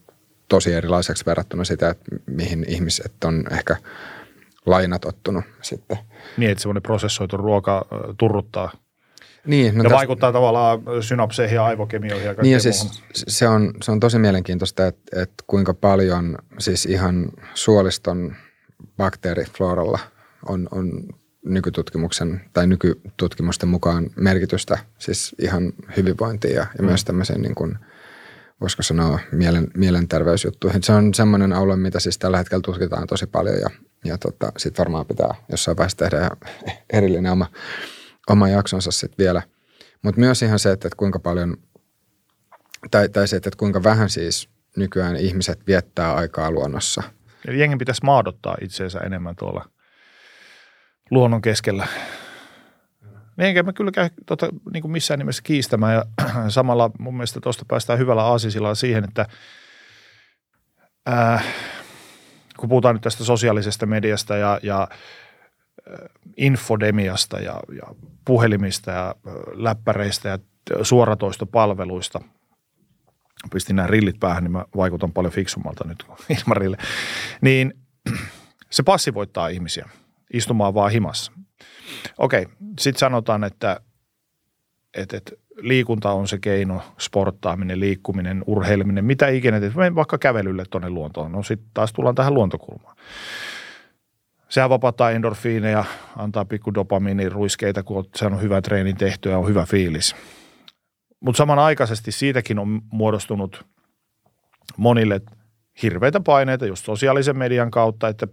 tosi 0.48 0.72
erilaiseksi 0.72 1.26
verrattuna 1.26 1.64
sitä, 1.64 1.88
että 1.88 2.04
mihin 2.26 2.64
ihmiset 2.68 3.24
on 3.24 3.44
ehkä 3.50 3.76
lainat 4.66 5.04
ottunut 5.04 5.44
sitten. 5.62 5.98
Niin, 6.36 6.50
että 6.50 6.62
semmoinen 6.62 6.82
prosessoitu 6.82 7.36
ruoka 7.36 7.86
turruttaa 8.18 8.72
niin, 9.46 9.74
no 9.74 9.84
ja 9.84 9.90
täs... 9.90 9.96
vaikuttaa 9.96 10.32
tavallaan 10.32 10.80
synapseihin 11.00 11.54
ja 11.54 11.64
aivokemioihin 11.64 12.26
ja 12.26 12.34
Niin 12.42 12.52
ja 12.52 12.60
siis 12.60 13.02
se 13.14 13.48
on, 13.48 13.74
se 13.82 13.92
on 13.92 14.00
tosi 14.00 14.18
mielenkiintoista, 14.18 14.86
että, 14.86 15.22
että 15.22 15.44
kuinka 15.46 15.74
paljon 15.74 16.38
siis 16.58 16.86
ihan 16.86 17.28
suoliston 17.54 18.36
bakteerifloralla 18.96 19.98
on, 20.48 20.68
on 20.70 21.02
nykytutkimuksen 21.44 22.40
tai 22.52 22.66
nykytutkimusten 22.66 23.68
mukaan 23.68 24.10
merkitystä 24.16 24.78
siis 24.98 25.34
ihan 25.38 25.72
hyvinvointiin 25.96 26.54
ja, 26.54 26.60
ja 26.60 26.82
mm. 26.82 26.86
myös 26.86 27.04
tämmöiseen 27.04 27.42
niin 27.42 27.54
kuin, 27.54 27.78
voisiko 28.60 28.82
sanoa, 28.82 29.18
mielen, 29.32 29.70
mielenterveysjuttuihin. 29.76 30.82
Se 30.82 30.92
on 30.92 31.14
semmoinen 31.14 31.52
alue, 31.52 31.76
mitä 31.76 32.00
siis 32.00 32.18
tällä 32.18 32.38
hetkellä 32.38 32.62
tutkitaan 32.62 33.06
tosi 33.06 33.26
paljon 33.26 33.56
ja, 33.60 33.70
ja 34.04 34.18
tota, 34.18 34.52
sitten 34.56 34.82
varmaan 34.82 35.06
pitää 35.06 35.34
jossain 35.50 35.76
vaiheessa 35.76 35.98
tehdä 35.98 36.30
erillinen 36.92 37.32
oma 37.32 37.46
oma 38.30 38.48
jaksonsa 38.48 38.90
sitten 38.90 39.24
vielä. 39.24 39.42
Mutta 40.02 40.20
myös 40.20 40.42
ihan 40.42 40.58
se, 40.58 40.72
että, 40.72 40.88
kuinka 40.96 41.18
paljon, 41.18 41.56
tai, 42.90 43.08
tai 43.08 43.28
se, 43.28 43.36
että, 43.36 43.48
että 43.48 43.58
kuinka 43.58 43.82
vähän 43.82 44.10
siis 44.10 44.48
nykyään 44.76 45.16
ihmiset 45.16 45.66
viettää 45.66 46.14
aikaa 46.14 46.50
luonnossa. 46.50 47.02
Eli 47.48 47.60
jengen 47.60 47.78
pitäisi 47.78 48.04
maadottaa 48.04 48.56
itseensä 48.60 48.98
enemmän 48.98 49.36
tuolla 49.36 49.68
luonnon 51.10 51.42
keskellä. 51.42 51.86
Enkä 53.38 53.62
mä 53.62 53.72
kyllä 53.72 53.90
käy 53.90 54.10
tota, 54.26 54.48
niin 54.72 54.82
kuin 54.82 54.92
missään 54.92 55.18
nimessä 55.18 55.42
kiistämään 55.42 55.94
ja 55.94 56.04
samalla 56.48 56.90
mun 56.98 57.14
mielestä 57.14 57.40
tuosta 57.40 57.64
päästään 57.68 57.98
hyvällä 57.98 58.24
aasisilla 58.24 58.74
siihen, 58.74 59.04
että 59.04 59.26
ää, 61.06 61.42
kun 62.56 62.68
puhutaan 62.68 62.94
nyt 62.94 63.02
tästä 63.02 63.24
sosiaalisesta 63.24 63.86
mediasta 63.86 64.36
ja, 64.36 64.60
ja 64.62 64.88
infodemiasta 66.36 67.40
ja, 67.40 67.60
ja 67.76 67.94
puhelimista 68.24 68.90
ja 68.90 69.14
läppäreistä 69.52 70.28
ja 70.28 70.38
suoratoistopalveluista. 70.82 72.20
Pistin 73.52 73.76
nämä 73.76 73.86
rillit 73.86 74.20
päähän, 74.20 74.44
niin 74.44 74.52
mä 74.52 74.64
vaikutan 74.76 75.12
paljon 75.12 75.32
fiksummalta 75.32 75.88
nyt 75.88 76.02
kuin 76.02 76.18
Ilmarille. 76.38 76.76
Niin 77.40 77.74
se 78.70 78.82
passivoittaa 78.82 79.48
ihmisiä 79.48 79.88
istumaan 80.32 80.74
vaan 80.74 80.92
himassa. 80.92 81.32
Okei, 82.18 82.46
sitten 82.80 82.98
sanotaan, 83.00 83.44
että, 83.44 83.80
että, 84.94 85.16
että 85.16 85.32
liikunta 85.56 86.12
on 86.12 86.28
se 86.28 86.38
keino, 86.38 86.82
sporttaaminen, 86.98 87.80
liikkuminen, 87.80 88.44
urheileminen, 88.46 89.04
mitä 89.04 89.28
ikinä. 89.28 89.60
Menen 89.74 89.94
vaikka 89.94 90.18
kävelylle 90.18 90.64
tuonne 90.70 90.90
luontoon. 90.90 91.32
No 91.32 91.42
sitten 91.42 91.70
taas 91.74 91.92
tullaan 91.92 92.14
tähän 92.14 92.34
luontokulmaan. 92.34 92.96
Sehän 94.52 94.70
vapauttaa 94.70 95.10
endorfiineja, 95.10 95.84
antaa 96.16 96.44
pikku 96.44 96.74
dopamiiniruiskeita, 96.74 97.82
kun 97.82 98.04
se 98.16 98.26
on 98.26 98.42
hyvä 98.42 98.62
treenin 98.62 98.96
tehty 98.96 99.28
ja 99.28 99.38
on 99.38 99.48
hyvä 99.48 99.66
fiilis. 99.66 100.16
Mutta 101.20 101.36
samanaikaisesti 101.36 102.12
siitäkin 102.12 102.58
on 102.58 102.80
muodostunut 102.92 103.66
monille 104.76 105.20
hirveitä 105.82 106.20
paineita 106.20 106.66
just 106.66 106.84
sosiaalisen 106.84 107.38
median 107.38 107.70
kautta, 107.70 108.08
että 108.08 108.26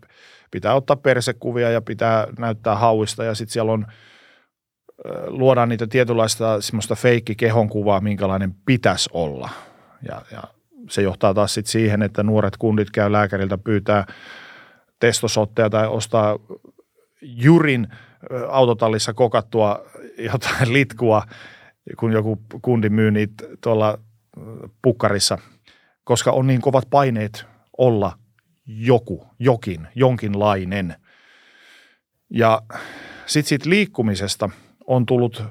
pitää 0.52 0.76
ottaa 0.76 0.96
persekuvia 0.96 1.72
ja 1.72 1.82
pitää 1.82 2.28
näyttää 2.40 2.76
hauista 2.76 3.24
ja 3.24 3.36
sitten 3.36 3.54
siellä 3.54 3.72
on– 3.72 3.86
luodaan 5.28 5.70
niitä 5.70 5.88
tietynlaista 5.88 6.62
semmoista 6.62 6.96
feikki 6.96 7.36
kehonkuvaa, 7.36 8.02
minkälainen 8.02 8.56
pitäisi 8.66 9.10
olla. 9.14 9.50
Ja, 10.08 10.22
ja 10.32 10.44
se 10.90 11.02
johtaa 11.02 11.34
taas 11.34 11.54
sitten 11.54 11.72
siihen, 11.72 12.02
että 12.02 12.24
nuoret 12.24 12.58
kundit 12.58 12.92
käy 12.92 13.12
lääkäriltä 13.12 13.58
pyytää 13.58 14.06
testosotteja 15.00 15.70
tai 15.70 15.88
ostaa 15.88 16.40
jurin 17.22 17.88
autotallissa 18.50 19.14
kokattua 19.14 19.86
jotain 20.18 20.74
litkua, 20.78 21.24
kun 21.98 22.12
joku 22.12 22.42
kundi 22.62 22.90
myy 22.90 23.12
niitä 23.12 23.44
tuolla 23.64 24.00
pukkarissa, 24.82 25.38
koska 26.04 26.32
on 26.32 26.48
niin 26.48 26.62
kovat 26.62 26.90
paineet 26.90 27.46
olla 27.78 28.18
joku, 28.66 29.28
jokin, 29.40 29.88
jonkinlainen. 29.96 30.96
Ja 32.30 32.62
sitten 33.26 33.50
siitä 33.50 33.70
liikkumisesta– 33.70 34.50
on 34.90 35.06
tullut 35.06 35.44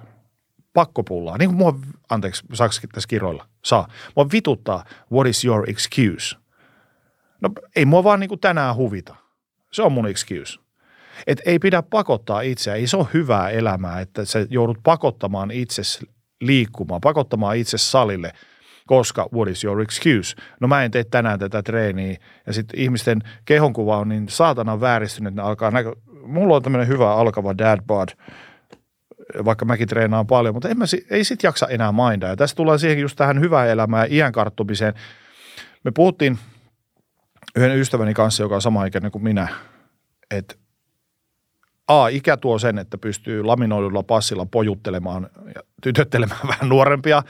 pakkopullaa. 0.72 1.38
Niin 1.38 1.50
kuin 1.50 1.58
mua, 1.58 1.78
anteeksi, 2.10 2.42
saako 2.52 2.74
tässä 2.92 3.08
kiroilla? 3.08 3.46
Saa. 3.64 3.88
Mua 4.16 4.26
vituttaa, 4.32 4.84
what 5.12 5.26
is 5.26 5.44
your 5.44 5.70
excuse? 5.70 6.36
No 7.40 7.50
ei 7.76 7.84
mua 7.84 8.04
vaan 8.04 8.20
niin 8.20 8.28
kuin 8.28 8.40
tänään 8.40 8.76
huvita. 8.76 9.16
Se 9.72 9.82
on 9.82 9.92
mun 9.92 10.06
excuse. 10.06 10.58
Et 11.26 11.40
ei 11.46 11.58
pidä 11.58 11.82
pakottaa 11.82 12.40
itseä. 12.40 12.74
Ei 12.74 12.86
se 12.86 12.96
ole 12.96 13.06
hyvää 13.14 13.50
elämää, 13.50 14.00
että 14.00 14.24
sä 14.24 14.46
joudut 14.50 14.78
pakottamaan 14.82 15.50
itse 15.50 15.82
liikkumaan, 16.40 17.00
pakottamaan 17.00 17.56
itse 17.56 17.78
salille, 17.78 18.32
koska 18.86 19.28
what 19.34 19.48
is 19.48 19.64
your 19.64 19.80
excuse? 19.80 20.36
No 20.60 20.68
mä 20.68 20.84
en 20.84 20.90
tee 20.90 21.04
tänään 21.04 21.38
tätä 21.38 21.62
treeniä. 21.62 22.16
Ja 22.46 22.52
sitten 22.52 22.80
ihmisten 22.80 23.18
kehonkuva 23.44 23.98
on 23.98 24.08
niin 24.08 24.28
saatana 24.28 24.80
vääristynyt, 24.80 25.30
että 25.30 25.42
ne 25.42 25.48
alkaa 25.48 25.70
näkö... 25.70 25.92
Mulla 26.22 26.56
on 26.56 26.62
tämmöinen 26.62 26.88
hyvä 26.88 27.14
alkava 27.14 27.58
dad 27.58 27.80
bod– 27.86 28.08
vaikka 29.44 29.64
mäkin 29.64 29.88
treenaan 29.88 30.26
paljon, 30.26 30.54
mutta 30.54 30.68
en 30.68 30.78
mä, 30.78 30.84
ei 31.10 31.24
sit 31.24 31.42
jaksa 31.42 31.66
enää 31.66 31.92
mainita. 31.92 32.26
Ja 32.26 32.36
tässä 32.36 32.56
tullaan 32.56 32.78
siihen 32.78 32.98
just 32.98 33.16
tähän 33.16 33.40
hyvään 33.40 33.68
elämään 33.68 34.08
ja 34.10 34.16
iän 34.16 34.32
karttumiseen. 34.32 34.94
Me 35.84 35.90
puhuttiin 35.90 36.38
yhden 37.56 37.78
ystäväni 37.78 38.14
kanssa, 38.14 38.42
joka 38.42 38.54
on 38.54 38.62
sama 38.62 38.84
ikäinen 38.84 39.10
kuin 39.10 39.24
minä, 39.24 39.48
että 40.30 40.54
A, 41.88 42.08
ikä 42.08 42.36
tuo 42.36 42.58
sen, 42.58 42.78
että 42.78 42.98
pystyy 42.98 43.42
laminoidulla 43.42 44.02
passilla 44.02 44.46
pojuttelemaan 44.46 45.30
ja 45.54 45.62
tytöttelemään 45.82 46.48
vähän 46.48 46.68
nuorempia. 46.68 47.22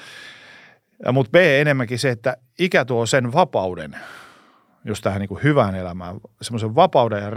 Mutta 1.13 1.31
B, 1.31 1.35
enemmänkin 1.35 1.99
se, 1.99 2.11
että 2.11 2.37
ikä 2.59 2.85
tuo 2.85 3.07
sen 3.07 3.33
vapauden, 3.33 3.97
just 4.85 5.05
tähän 5.05 5.21
niin 5.21 5.29
kuin 5.29 5.43
hyvään 5.43 5.75
elämään, 5.75 6.17
semmoisen 6.43 6.75
vapauden 6.75 7.23
ja 7.23 7.31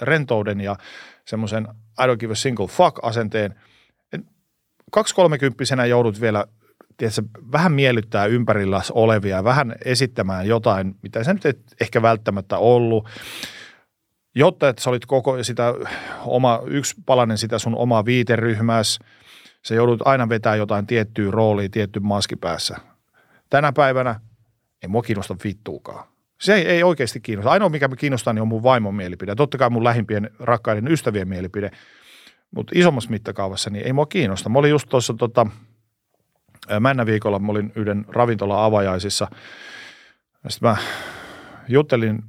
rentouden 0.00 0.60
ja 0.60 0.76
semmoisen 1.24 1.68
I 2.00 2.06
don't 2.06 2.16
give 2.16 2.32
a 2.32 2.36
single 2.36 2.66
fuck 2.66 2.98
asenteen– 3.02 3.54
kaksikolmekymppisenä 4.92 5.86
joudut 5.86 6.20
vielä 6.20 6.44
tiedätkö, 7.10 7.40
vähän 7.52 7.72
miellyttää 7.72 8.26
ympärillä 8.26 8.80
olevia, 8.92 9.44
vähän 9.44 9.74
esittämään 9.84 10.46
jotain, 10.46 10.94
mitä 11.02 11.24
sä 11.24 11.34
nyt 11.34 11.46
et 11.46 11.58
ehkä 11.80 12.02
välttämättä 12.02 12.58
ollut, 12.58 13.08
jotta 14.34 14.68
että 14.68 14.82
sä 14.82 14.90
olit 14.90 15.06
koko 15.06 15.42
sitä 15.42 15.74
oma, 16.24 16.60
yksi 16.66 16.94
palanen 17.06 17.38
sitä 17.38 17.58
sun 17.58 17.76
omaa 17.76 18.04
viiteryhmässä, 18.04 19.04
sä 19.66 19.74
joudut 19.74 20.02
aina 20.04 20.28
vetää 20.28 20.56
jotain 20.56 20.86
tiettyä 20.86 21.30
roolia, 21.30 21.68
tietty 21.68 22.00
maski 22.00 22.36
päässä. 22.36 22.76
Tänä 23.50 23.72
päivänä 23.72 24.20
ei 24.82 24.88
mua 24.88 25.02
kiinnosta 25.02 25.36
vittuukaan. 25.44 26.08
Se 26.40 26.54
ei, 26.54 26.66
ei 26.66 26.82
oikeasti 26.82 27.20
kiinnosta. 27.20 27.50
Ainoa, 27.50 27.68
mikä 27.68 27.88
me 27.88 27.96
kiinnostaa, 27.96 28.32
niin 28.32 28.42
on 28.42 28.48
mun 28.48 28.62
vaimon 28.62 28.94
mielipide. 28.94 29.34
Totta 29.34 29.58
kai 29.58 29.70
mun 29.70 29.84
lähimpien 29.84 30.30
rakkaiden 30.38 30.88
ystävien 30.88 31.28
mielipide– 31.28 31.70
mutta 32.56 32.72
isommassa 32.74 33.10
mittakaavassa 33.10 33.70
niin 33.70 33.86
ei 33.86 33.92
mua 33.92 34.06
kiinnosta. 34.06 34.48
Mä 34.48 34.58
olin 34.58 34.70
just 34.70 34.88
tuossa 34.88 35.14
tota, 35.14 35.46
männä 36.80 37.06
viikolla, 37.06 37.38
mä 37.38 37.52
olin 37.52 37.72
yhden 37.76 38.04
ravintola 38.08 38.64
avajaisissa. 38.64 39.28
Sitten 40.48 40.68
mä 40.68 40.76
juttelin 41.68 42.22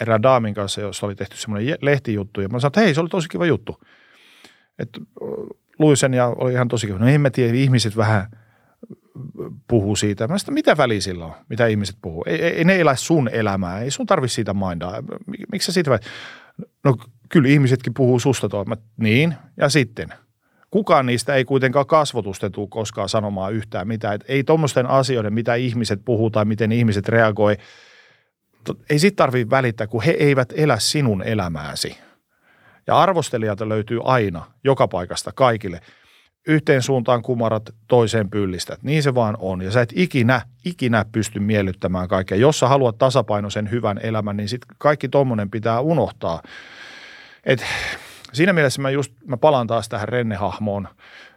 erään 0.00 0.22
daamin 0.22 0.54
kanssa, 0.54 0.80
jossa 0.80 1.06
oli 1.06 1.14
tehty 1.14 1.36
semmoinen 1.36 1.76
lehtijuttu. 1.80 2.40
Ja 2.40 2.48
mä 2.48 2.60
sanoin, 2.60 2.70
että 2.70 2.80
hei, 2.80 2.94
se 2.94 3.00
oli 3.00 3.08
tosi 3.08 3.28
kiva 3.28 3.46
juttu. 3.46 3.80
Et, 4.78 4.88
luin 5.78 5.96
sen 5.96 6.14
ja 6.14 6.26
oli 6.26 6.52
ihan 6.52 6.68
tosi 6.68 6.86
kiva. 6.86 6.98
No 6.98 7.08
en 7.08 7.20
mä 7.20 7.30
tiedä, 7.30 7.54
ihmiset 7.54 7.96
vähän 7.96 8.30
puhuu 9.68 9.96
siitä. 9.96 10.28
Mä 10.28 10.38
sanoin, 10.38 10.54
mitä 10.54 10.76
väliä 10.76 11.00
sillä 11.00 11.24
on, 11.24 11.32
mitä 11.48 11.66
ihmiset 11.66 11.96
puhuu. 12.02 12.24
Ei, 12.26 12.42
ei, 12.42 12.64
ne 12.64 12.80
elä 12.80 12.96
sun 12.96 13.28
elämää, 13.32 13.80
ei 13.80 13.90
sun 13.90 14.06
tarvi 14.06 14.28
siitä 14.28 14.54
mindaa. 14.54 15.02
Miksi 15.52 15.66
sä 15.66 15.72
siitä 15.72 15.90
vai? 15.90 15.98
No 16.84 16.96
kyllä 17.28 17.48
ihmisetkin 17.48 17.94
puhuu 17.94 18.20
susta 18.20 18.48
toimet. 18.48 18.80
Niin, 18.96 19.34
ja 19.56 19.68
sitten. 19.68 20.08
Kukaan 20.70 21.06
niistä 21.06 21.34
ei 21.34 21.44
kuitenkaan 21.44 21.86
kasvotusten 21.86 22.52
tule 22.52 22.68
koskaan 22.70 23.08
sanomaan 23.08 23.52
yhtään 23.52 23.88
mitään. 23.88 24.14
Et 24.14 24.24
ei 24.28 24.44
tuommoisten 24.44 24.86
asioiden, 24.86 25.34
mitä 25.34 25.54
ihmiset 25.54 26.00
puhuu 26.04 26.30
tai 26.30 26.44
miten 26.44 26.72
ihmiset 26.72 27.08
reagoi, 27.08 27.56
ei 28.90 28.98
sit 28.98 29.16
tarvitse 29.16 29.50
välittää, 29.50 29.86
kun 29.86 30.02
he 30.02 30.10
eivät 30.10 30.52
elä 30.56 30.78
sinun 30.78 31.22
elämääsi. 31.22 31.98
Ja 32.86 32.98
arvostelijalta 32.98 33.68
löytyy 33.68 34.00
aina, 34.04 34.44
joka 34.64 34.88
paikasta, 34.88 35.32
kaikille. 35.32 35.80
Yhteen 36.48 36.82
suuntaan 36.82 37.22
kumarat, 37.22 37.70
toiseen 37.88 38.30
pyllistät. 38.30 38.82
Niin 38.82 39.02
se 39.02 39.14
vaan 39.14 39.36
on. 39.38 39.62
Ja 39.62 39.70
sä 39.70 39.80
et 39.80 39.92
ikinä, 39.96 40.40
ikinä 40.64 41.04
pysty 41.12 41.40
miellyttämään 41.40 42.08
kaikkea. 42.08 42.38
Jos 42.38 42.58
sä 42.58 42.68
haluat 42.68 42.98
tasapainoisen 42.98 43.70
hyvän 43.70 44.00
elämän, 44.02 44.36
niin 44.36 44.48
sitten 44.48 44.76
kaikki 44.78 45.08
tommonen 45.08 45.50
pitää 45.50 45.80
unohtaa– 45.80 46.42
et 47.46 47.64
siinä 48.32 48.52
mielessä 48.52 48.82
mä 48.82 48.90
just, 48.90 49.12
mä 49.26 49.36
palaan 49.36 49.66
taas 49.66 49.88
tähän 49.88 50.08
Renne-hahmoon, 50.08 50.88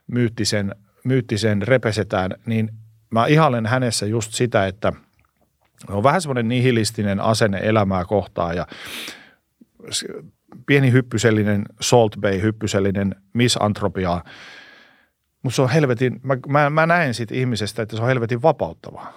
myyttisen, 0.08 0.76
myyttisen 1.04 1.62
repesetään, 1.62 2.32
niin 2.46 2.70
mä 3.10 3.28
ihailen 3.28 3.66
hänessä 3.66 4.06
just 4.06 4.34
sitä, 4.34 4.68
että 4.68 4.94
on 5.88 6.04
vähän 6.04 6.22
semmoinen 6.22 6.48
nihilistinen 6.48 7.20
asenne 7.20 7.60
elämää 7.64 8.06
kohtaan 8.06 8.56
ja 8.56 8.68
pieni 10.66 10.92
hyppysellinen 10.92 11.66
Salt 11.82 12.16
Bay, 12.22 12.42
hyppysellinen 12.42 13.16
misantropia. 13.34 14.24
Mutta 15.44 15.56
se 15.56 15.62
on 15.62 15.70
helvetin, 15.70 16.20
mä, 16.24 16.38
mä, 16.48 16.70
mä 16.70 16.86
näen 16.86 17.14
siitä 17.14 17.36
ihmisestä, 17.36 17.82
että 17.82 17.96
se 17.96 18.02
on 18.02 18.08
helvetin 18.08 18.42
vapauttavaa. 18.42 19.14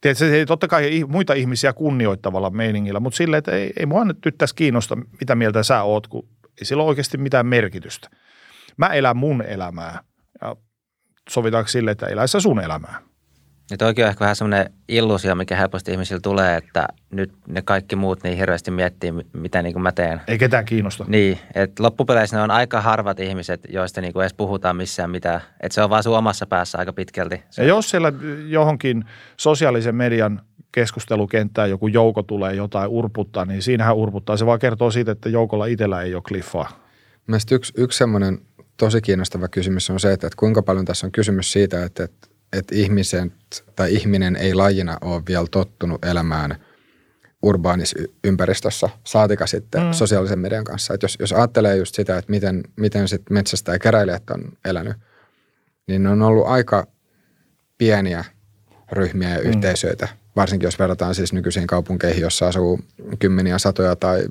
Tiedätkö, 0.00 0.30
se 0.30 0.46
totta 0.46 0.68
kai 0.68 1.04
muita 1.08 1.34
ihmisiä 1.34 1.72
kunnioittavalla 1.72 2.50
meiningillä, 2.50 3.00
mutta 3.00 3.16
silleen, 3.16 3.38
että 3.38 3.52
ei, 3.52 3.72
ei 3.76 3.86
mua 3.86 4.04
nyt 4.04 4.18
tässä 4.38 4.56
kiinnosta, 4.56 4.96
mitä 5.20 5.34
mieltä 5.34 5.62
sä 5.62 5.82
oot, 5.82 6.06
kun 6.06 6.28
ei 6.58 6.64
sillä 6.64 6.82
ole 6.82 6.88
oikeasti 6.88 7.18
mitään 7.18 7.46
merkitystä. 7.46 8.08
Mä 8.76 8.86
elän 8.86 9.16
mun 9.16 9.42
elämää 9.42 10.02
ja 10.42 10.56
sovitaanko 11.30 11.68
sille, 11.68 11.90
että 11.90 12.06
elää 12.06 12.26
sä 12.26 12.40
sun 12.40 12.60
elämää. 12.60 13.07
Ja 13.70 13.76
toikin 13.76 14.04
on 14.04 14.08
ehkä 14.08 14.20
vähän 14.20 14.36
semmoinen 14.36 14.70
illuusio, 14.88 15.34
mikä 15.34 15.56
helposti 15.56 15.92
ihmisillä 15.92 16.20
tulee, 16.20 16.56
että 16.56 16.88
nyt 17.10 17.32
ne 17.48 17.62
kaikki 17.62 17.96
muut 17.96 18.22
niin 18.22 18.38
hirveästi 18.38 18.70
miettii, 18.70 19.12
mitä 19.32 19.62
niin 19.62 19.72
kuin 19.72 19.82
mä 19.82 19.92
teen. 19.92 20.20
Ei 20.28 20.38
ketään 20.38 20.64
kiinnosta. 20.64 21.04
Niin, 21.08 21.38
että 21.54 21.82
loppupeleissä 21.82 22.36
ne 22.36 22.42
on 22.42 22.50
aika 22.50 22.80
harvat 22.80 23.20
ihmiset, 23.20 23.60
joista 23.68 24.00
niin 24.00 24.12
kuin 24.12 24.22
edes 24.22 24.34
puhutaan 24.34 24.76
missään 24.76 25.10
mitään. 25.10 25.40
Että 25.60 25.74
se 25.74 25.82
on 25.82 25.90
vaan 25.90 26.02
sun 26.02 26.18
omassa 26.18 26.46
päässä 26.46 26.78
aika 26.78 26.92
pitkälti. 26.92 27.42
Ja 27.56 27.64
jos 27.64 27.90
siellä 27.90 28.12
johonkin 28.46 29.04
sosiaalisen 29.36 29.94
median 29.94 30.40
keskustelukenttään 30.72 31.70
joku 31.70 31.88
jouko 31.88 32.22
tulee 32.22 32.54
jotain 32.54 32.88
urputtaa, 32.88 33.44
niin 33.44 33.62
siinähän 33.62 33.96
urputtaa. 33.96 34.36
Se 34.36 34.46
vaan 34.46 34.58
kertoo 34.58 34.90
siitä, 34.90 35.12
että 35.12 35.28
joukolla 35.28 35.66
itsellä 35.66 36.02
ei 36.02 36.14
ole 36.14 36.22
kliffaa. 36.28 36.84
Mielestäni 37.26 37.56
yksi, 37.56 37.72
yksi 37.76 37.98
semmoinen 37.98 38.38
tosi 38.76 39.00
kiinnostava 39.00 39.48
kysymys 39.48 39.90
on 39.90 40.00
se, 40.00 40.12
että, 40.12 40.26
että 40.26 40.36
kuinka 40.36 40.62
paljon 40.62 40.84
tässä 40.84 41.06
on 41.06 41.12
kysymys 41.12 41.52
siitä, 41.52 41.84
että, 41.84 42.04
että, 42.04 42.28
että 42.52 42.74
ihmiset 42.74 43.32
tai 43.76 43.94
ihminen 43.94 44.36
ei 44.36 44.54
lajina 44.54 44.98
ole 45.00 45.22
vielä 45.28 45.46
tottunut 45.50 46.04
elämään 46.04 46.56
ympäristössä, 48.24 48.88
saatika 49.04 49.46
sitten 49.46 49.82
mm. 49.82 49.92
sosiaalisen 49.92 50.38
median 50.38 50.64
kanssa. 50.64 50.94
Jos, 51.02 51.16
jos 51.20 51.32
ajattelee 51.32 51.76
just 51.76 51.94
sitä, 51.94 52.18
että 52.18 52.30
miten, 52.30 52.62
miten 52.76 53.08
sit 53.08 53.22
metsästä 53.30 53.72
ja 53.72 53.78
keräilijät 53.78 54.30
on 54.30 54.52
elänyt, 54.64 54.96
niin 55.86 56.02
ne 56.02 56.08
on 56.08 56.22
ollut 56.22 56.46
aika 56.46 56.86
pieniä 57.78 58.24
ryhmiä 58.92 59.28
ja 59.28 59.44
mm. 59.44 59.50
yhteisöitä, 59.50 60.08
varsinkin 60.36 60.66
jos 60.66 60.78
verrataan 60.78 61.14
siis 61.14 61.32
nykyisiin 61.32 61.66
kaupunkeihin, 61.66 62.22
jossa 62.22 62.48
asuu 62.48 62.80
kymmeniä, 63.18 63.58
satoja 63.58 63.96
tai 63.96 64.24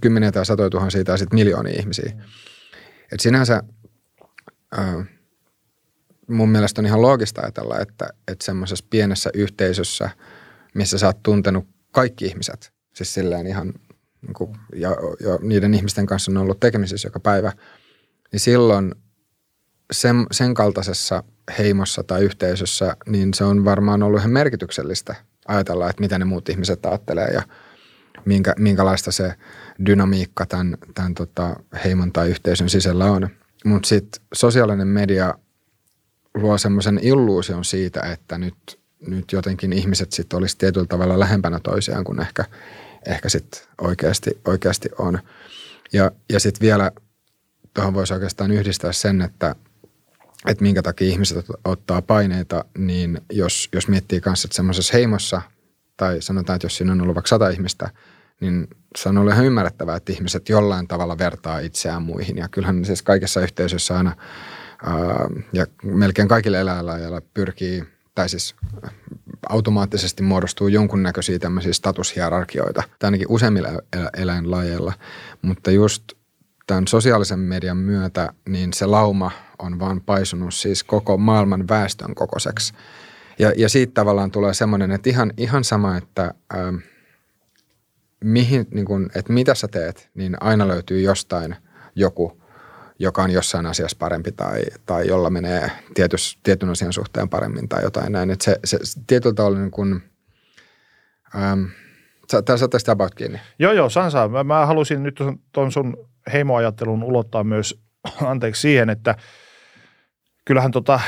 kymmeniä 0.00 0.32
tai 0.32 0.46
satoja 0.46 0.70
tuhansia 0.70 1.04
tai 1.04 1.18
sitten 1.18 1.38
miljoonia 1.38 1.78
ihmisiä. 1.78 2.12
Mm. 2.14 2.20
Et 3.12 3.20
sinänsä 3.20 3.62
äh, 4.78 5.15
mun 6.26 6.48
mielestä 6.48 6.80
on 6.80 6.86
ihan 6.86 7.02
loogista 7.02 7.40
ajatella, 7.40 7.78
että, 7.78 8.08
että 8.28 8.44
semmoisessa 8.44 8.86
pienessä 8.90 9.30
yhteisössä, 9.34 10.10
missä 10.74 10.98
sä 10.98 11.06
oot 11.06 11.22
tuntenut 11.22 11.68
kaikki 11.92 12.24
ihmiset, 12.26 12.72
siis 12.94 13.14
silleen 13.14 13.46
ihan 13.46 13.74
niin 14.22 14.34
kuin, 14.34 14.56
ja, 14.74 14.90
ja 15.20 15.38
niiden 15.42 15.74
ihmisten 15.74 16.06
kanssa 16.06 16.32
on 16.32 16.36
ollut 16.36 16.60
tekemisissä 16.60 17.06
joka 17.06 17.20
päivä, 17.20 17.52
niin 18.32 18.40
silloin 18.40 18.94
sen, 19.92 20.26
sen 20.32 20.54
kaltaisessa 20.54 21.22
heimossa 21.58 22.02
tai 22.02 22.22
yhteisössä, 22.24 22.96
niin 23.06 23.34
se 23.34 23.44
on 23.44 23.64
varmaan 23.64 24.02
ollut 24.02 24.20
ihan 24.20 24.32
merkityksellistä 24.32 25.14
ajatella, 25.48 25.90
että 25.90 26.00
mitä 26.00 26.18
ne 26.18 26.24
muut 26.24 26.48
ihmiset 26.48 26.86
ajattelee 26.86 27.28
ja 27.28 27.42
minkä, 28.24 28.54
minkälaista 28.58 29.12
se 29.12 29.34
dynamiikka 29.86 30.46
tämän, 30.46 30.78
tämän 30.94 31.14
tota 31.14 31.56
heimon 31.84 32.12
tai 32.12 32.30
yhteisön 32.30 32.68
sisällä 32.68 33.04
on. 33.04 33.28
Mutta 33.64 33.88
sitten 33.88 34.22
sosiaalinen 34.34 34.88
media 34.88 35.34
luo 36.36 36.58
semmoisen 36.58 37.00
illuusion 37.02 37.64
siitä, 37.64 38.00
että 38.00 38.38
nyt, 38.38 38.80
nyt 39.06 39.32
jotenkin 39.32 39.72
ihmiset 39.72 40.12
sitten 40.12 40.36
olisi 40.36 40.58
tietyllä 40.58 40.86
tavalla 40.86 41.18
lähempänä 41.18 41.60
toisiaan 41.60 42.04
kuin 42.04 42.20
ehkä, 42.20 42.44
ehkä 43.06 43.28
sitten 43.28 43.60
oikeasti, 43.80 44.40
oikeasti 44.44 44.88
on. 44.98 45.18
Ja, 45.92 46.10
ja 46.32 46.40
sitten 46.40 46.60
vielä 46.60 46.90
tuohon 47.74 47.94
voisi 47.94 48.14
oikeastaan 48.14 48.50
yhdistää 48.50 48.92
sen, 48.92 49.22
että, 49.22 49.54
että 50.46 50.62
minkä 50.62 50.82
takia 50.82 51.08
ihmiset 51.08 51.46
ottaa 51.64 52.02
paineita, 52.02 52.64
niin 52.78 53.20
jos, 53.32 53.68
jos 53.72 53.88
miettii 53.88 54.20
kanssa, 54.20 54.46
että 54.46 54.56
semmoisessa 54.56 54.96
heimossa, 54.96 55.42
tai 55.96 56.22
sanotaan, 56.22 56.54
että 56.54 56.64
jos 56.64 56.76
siinä 56.76 56.92
on 56.92 57.00
ollut 57.00 57.14
vaikka 57.14 57.28
sata 57.28 57.48
ihmistä, 57.48 57.90
niin 58.40 58.68
se 58.96 59.08
on 59.08 59.18
ollut 59.18 59.32
ihan 59.32 59.46
ymmärrettävää, 59.46 59.96
että 59.96 60.12
ihmiset 60.12 60.48
jollain 60.48 60.88
tavalla 60.88 61.18
vertaa 61.18 61.58
itseään 61.58 62.02
muihin. 62.02 62.36
Ja 62.36 62.48
kyllähän 62.48 62.84
siis 62.84 63.02
kaikessa 63.02 63.40
yhteisössä 63.40 63.96
aina 63.96 64.16
ja 65.52 65.66
melkein 65.82 66.28
kaikille 66.28 66.60
eläinlajeilla 66.60 67.20
pyrkii, 67.34 67.84
tai 68.14 68.28
siis 68.28 68.54
automaattisesti 69.48 70.22
muodostuu 70.22 70.68
jonkunnäköisiä 70.68 71.38
tämmöisiä 71.38 71.72
statushierarkioita, 71.72 72.82
tai 72.98 73.08
ainakin 73.08 73.26
useimmilla 73.30 73.68
eläinlajeilla. 74.16 74.92
Mutta 75.42 75.70
just 75.70 76.02
tämän 76.66 76.86
sosiaalisen 76.86 77.38
median 77.38 77.76
myötä, 77.76 78.32
niin 78.48 78.72
se 78.72 78.86
lauma 78.86 79.30
on 79.58 79.78
vaan 79.78 80.00
paisunut 80.00 80.54
siis 80.54 80.84
koko 80.84 81.16
maailman 81.16 81.68
väestön 81.68 82.14
kokoiseksi. 82.14 82.74
Ja, 83.38 83.52
ja 83.56 83.68
siitä 83.68 83.94
tavallaan 83.94 84.30
tulee 84.30 84.54
semmoinen, 84.54 84.90
että 84.90 85.10
ihan, 85.10 85.32
ihan 85.36 85.64
sama, 85.64 85.96
että 85.96 86.34
ää, 86.50 86.72
mihin, 88.24 88.66
niin 88.70 88.86
kun, 88.86 89.10
että 89.14 89.32
mitä 89.32 89.54
sä 89.54 89.68
teet, 89.68 90.10
niin 90.14 90.36
aina 90.40 90.68
löytyy 90.68 91.00
jostain 91.00 91.56
joku, 91.94 92.42
joka 92.98 93.22
on 93.22 93.30
jossain 93.30 93.66
asiassa 93.66 93.96
parempi 94.00 94.32
tai, 94.32 94.62
tai 94.86 95.08
jolla 95.08 95.30
menee 95.30 95.70
tietys, 95.94 96.38
tietyn 96.42 96.68
asian 96.68 96.92
suhteen 96.92 97.28
paremmin 97.28 97.68
tai 97.68 97.82
jotain 97.82 98.12
näin. 98.12 98.30
Että 98.30 98.44
se, 98.44 98.58
se, 98.64 98.78
se 98.82 99.00
tietyllä 99.06 99.34
tavalla 99.34 99.58
niin 99.58 99.70
kun, 99.70 100.02
ähm, 101.36 101.64
Sä, 102.32 102.56
sä 102.56 102.68
tästä 102.68 102.92
about 102.92 103.14
kiinni. 103.14 103.40
Joo, 103.58 103.72
joo, 103.72 103.88
Sansa. 103.88 104.28
Mä, 104.28 104.44
mä 104.44 104.66
halusin 104.66 105.02
nyt 105.02 105.20
tuon 105.52 105.72
sun 105.72 106.08
heimoajattelun 106.32 107.02
ulottaa 107.02 107.44
myös, 107.44 107.80
anteeksi, 108.30 108.60
siihen, 108.60 108.90
että 108.90 109.14
kyllähän 110.44 110.70
tota 110.70 111.00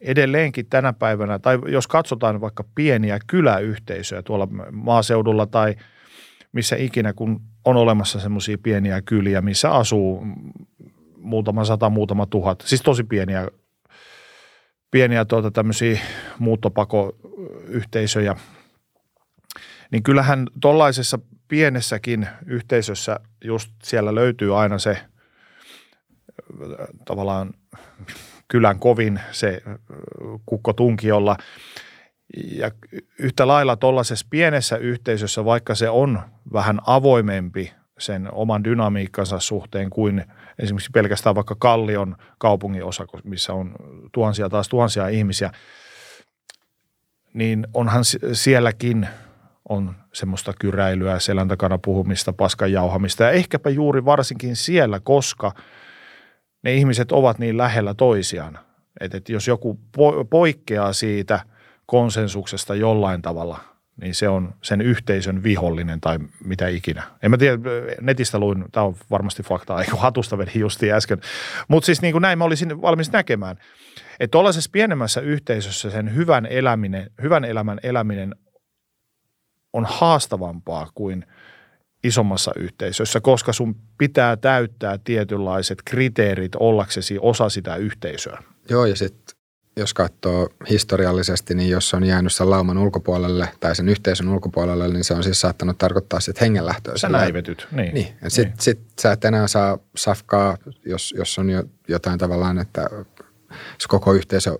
edelleenkin 0.00 0.66
tänä 0.66 0.92
päivänä, 0.92 1.38
tai 1.38 1.58
jos 1.66 1.86
katsotaan 1.86 2.40
vaikka 2.40 2.64
pieniä 2.74 3.18
kyläyhteisöjä 3.26 4.22
tuolla 4.22 4.48
maaseudulla 4.72 5.46
tai– 5.46 5.74
missä 6.54 6.76
ikinä, 6.76 7.12
kun 7.12 7.40
on 7.64 7.76
olemassa 7.76 8.20
semmoisia 8.20 8.58
pieniä 8.58 9.02
kyliä, 9.02 9.40
missä 9.40 9.70
asuu 9.70 10.26
muutama 11.24 11.64
sata, 11.64 11.90
muutama 11.90 12.26
tuhat, 12.26 12.60
siis 12.66 12.82
tosi 12.82 13.04
pieniä, 13.04 13.48
pieniä 14.90 15.24
tuota 15.24 15.50
tämmöisiä 15.50 16.00
muuttopakoyhteisöjä, 16.38 18.36
niin 19.92 20.02
kyllähän 20.02 20.46
tuollaisessa 20.60 21.18
pienessäkin 21.48 22.28
yhteisössä 22.46 23.20
just 23.44 23.70
siellä 23.82 24.14
löytyy 24.14 24.60
aina 24.60 24.78
se 24.78 24.98
tavallaan 27.04 27.54
kylän 28.48 28.78
kovin 28.78 29.20
se 29.32 29.62
kukkotunki, 30.46 31.08
jolla– 31.08 31.36
ja 32.36 32.70
yhtä 33.18 33.46
lailla 33.46 33.76
tuollaisessa 33.76 34.26
pienessä 34.30 34.76
yhteisössä, 34.76 35.44
vaikka 35.44 35.74
se 35.74 35.88
on 35.88 36.20
vähän 36.52 36.80
avoimempi 36.86 37.72
sen 37.98 38.34
oman 38.34 38.64
dynamiikkansa 38.64 39.40
suhteen 39.40 39.90
kuin 39.90 40.24
esimerkiksi 40.58 40.90
pelkästään 40.90 41.34
vaikka 41.34 41.54
Kallion 41.58 42.16
kaupungin 42.38 42.84
osa, 42.84 43.06
missä 43.24 43.52
on 43.52 43.74
tuhansia 44.12 44.48
taas 44.48 44.68
tuhansia 44.68 45.08
ihmisiä, 45.08 45.50
niin 47.34 47.66
onhan 47.74 48.04
sielläkin 48.32 49.08
on 49.68 49.96
semmoista 50.12 50.52
kyräilyä, 50.60 51.18
selän 51.18 51.48
takana 51.48 51.78
puhumista, 51.78 52.32
paskan 52.32 52.72
jauhamista 52.72 53.24
ja 53.24 53.30
ehkäpä 53.30 53.70
juuri 53.70 54.04
varsinkin 54.04 54.56
siellä, 54.56 55.00
koska 55.00 55.52
ne 56.62 56.74
ihmiset 56.74 57.12
ovat 57.12 57.38
niin 57.38 57.58
lähellä 57.58 57.94
toisiaan. 57.94 58.58
Että 59.00 59.32
jos 59.32 59.48
joku 59.48 59.80
poikkeaa 60.30 60.92
siitä– 60.92 61.40
konsensuksesta 61.86 62.74
jollain 62.74 63.22
tavalla, 63.22 63.58
niin 64.00 64.14
se 64.14 64.28
on 64.28 64.54
sen 64.62 64.80
yhteisön 64.80 65.42
vihollinen 65.42 66.00
tai 66.00 66.18
mitä 66.44 66.68
ikinä. 66.68 67.02
En 67.22 67.30
mä 67.30 67.36
tiedä, 67.38 67.58
netistä 68.00 68.38
luin, 68.38 68.64
tämä 68.72 68.86
on 68.86 68.96
varmasti 69.10 69.42
faktaa, 69.42 69.80
eikö 69.80 69.96
hatusta 69.96 70.38
vedin 70.38 70.60
justiin 70.60 70.94
äsken. 70.94 71.20
Mutta 71.68 71.86
siis 71.86 72.02
niin 72.02 72.12
kuin 72.12 72.22
näin 72.22 72.38
mä 72.38 72.44
olisin 72.44 72.82
valmis 72.82 73.12
näkemään, 73.12 73.56
että 74.20 74.32
tuollaisessa 74.32 74.70
pienemmässä 74.72 75.20
yhteisössä 75.20 75.90
sen 75.90 76.14
hyvän, 76.14 76.46
eläminen, 76.46 77.10
hyvän 77.22 77.44
elämän 77.44 77.78
eläminen 77.82 78.34
on 79.72 79.84
haastavampaa 79.88 80.90
kuin 80.94 81.26
isommassa 82.04 82.52
yhteisössä, 82.56 83.20
koska 83.20 83.52
sun 83.52 83.76
pitää 83.98 84.36
täyttää 84.36 84.98
tietynlaiset 85.04 85.78
kriteerit 85.84 86.52
ollaksesi 86.54 87.18
osa 87.20 87.48
sitä 87.48 87.76
yhteisöä. 87.76 88.42
Joo, 88.68 88.86
ja 88.86 88.96
sitten 88.96 89.33
jos 89.76 89.94
katsoo 89.94 90.48
historiallisesti, 90.70 91.54
niin 91.54 91.70
jos 91.70 91.94
on 91.94 92.04
jäänyt 92.04 92.32
sen 92.32 92.50
lauman 92.50 92.78
ulkopuolelle 92.78 93.48
tai 93.60 93.76
sen 93.76 93.88
yhteisön 93.88 94.28
ulkopuolelle, 94.28 94.88
niin 94.88 95.04
se 95.04 95.14
on 95.14 95.24
siis 95.24 95.40
saattanut 95.40 95.78
tarkoittaa 95.78 96.20
sitten 96.20 96.40
hengenlähtöä. 96.40 96.96
Sä 96.96 97.08
näivetyt, 97.08 97.68
niin. 97.70 97.94
niin. 97.94 98.08
Sitten 98.28 98.52
niin. 98.52 98.62
sit 98.62 98.80
sä 99.00 99.12
et 99.12 99.24
enää 99.24 99.48
saa 99.48 99.78
safkaa, 99.96 100.58
jos, 100.86 101.14
jos 101.18 101.38
on 101.38 101.50
jo 101.50 101.64
jotain 101.88 102.18
tavallaan, 102.18 102.58
että 102.58 102.88
jos 103.74 103.86
koko 103.88 104.12
yhteisö 104.12 104.58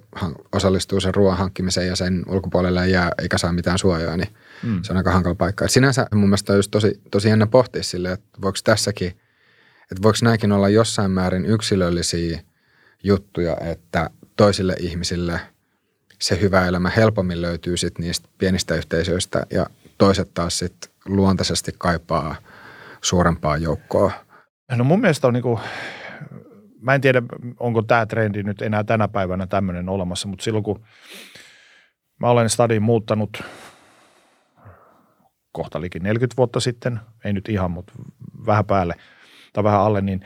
osallistuu 0.52 1.00
sen 1.00 1.14
ruoan 1.14 1.38
hankkimiseen 1.38 1.86
ja 1.86 1.96
sen 1.96 2.24
ulkopuolelle 2.28 2.84
ei 2.84 2.90
jää 2.90 3.10
eikä 3.18 3.38
saa 3.38 3.52
mitään 3.52 3.78
suojaa, 3.78 4.16
niin 4.16 4.28
mm. 4.62 4.82
se 4.82 4.92
on 4.92 4.96
aika 4.96 5.12
hankala 5.12 5.34
paikka. 5.34 5.64
Et 5.64 5.70
sinänsä 5.70 6.06
mun 6.14 6.28
mielestä 6.28 6.52
on 6.52 6.58
just 6.58 6.70
tosi, 6.70 7.00
tosi 7.10 7.28
jännä 7.28 7.46
pohtia 7.46 7.82
sille, 7.82 8.12
että 8.12 8.40
voiko 8.42 8.58
tässäkin, 8.64 9.08
että 9.82 10.02
voiko 10.02 10.18
nämäkin 10.22 10.52
olla 10.52 10.68
jossain 10.68 11.10
määrin 11.10 11.46
yksilöllisiä 11.46 12.40
juttuja, 13.04 13.56
että 13.56 14.10
toisille 14.36 14.74
ihmisille 14.80 15.40
se 16.20 16.40
hyvä 16.40 16.66
elämä 16.66 16.90
helpommin 16.90 17.42
löytyy 17.42 17.76
sit 17.76 17.98
niistä 17.98 18.28
pienistä 18.38 18.74
yhteisöistä 18.74 19.46
ja 19.50 19.66
toiset 19.98 20.30
taas 20.34 20.58
sit 20.58 20.90
luontaisesti 21.04 21.74
kaipaa 21.78 22.36
suurempaa 23.02 23.56
joukkoa. 23.56 24.12
No 24.72 24.84
mun 24.84 25.00
mielestä 25.00 25.26
on 25.26 25.34
niinku, 25.34 25.60
mä 26.80 26.94
en 26.94 27.00
tiedä 27.00 27.22
onko 27.60 27.82
tämä 27.82 28.06
trendi 28.06 28.42
nyt 28.42 28.62
enää 28.62 28.84
tänä 28.84 29.08
päivänä 29.08 29.46
tämmöinen 29.46 29.88
olemassa, 29.88 30.28
mutta 30.28 30.44
silloin 30.44 30.64
kun 30.64 30.84
Mä 32.20 32.30
olen 32.30 32.50
stadin 32.50 32.82
muuttanut 32.82 33.42
kohta 35.52 35.80
liikin 35.80 36.02
40 36.02 36.36
vuotta 36.36 36.60
sitten, 36.60 37.00
ei 37.24 37.32
nyt 37.32 37.48
ihan, 37.48 37.70
mutta 37.70 37.92
vähän 38.46 38.64
päälle 38.64 38.94
tai 39.52 39.64
vähän 39.64 39.80
alle, 39.80 40.00
niin 40.00 40.20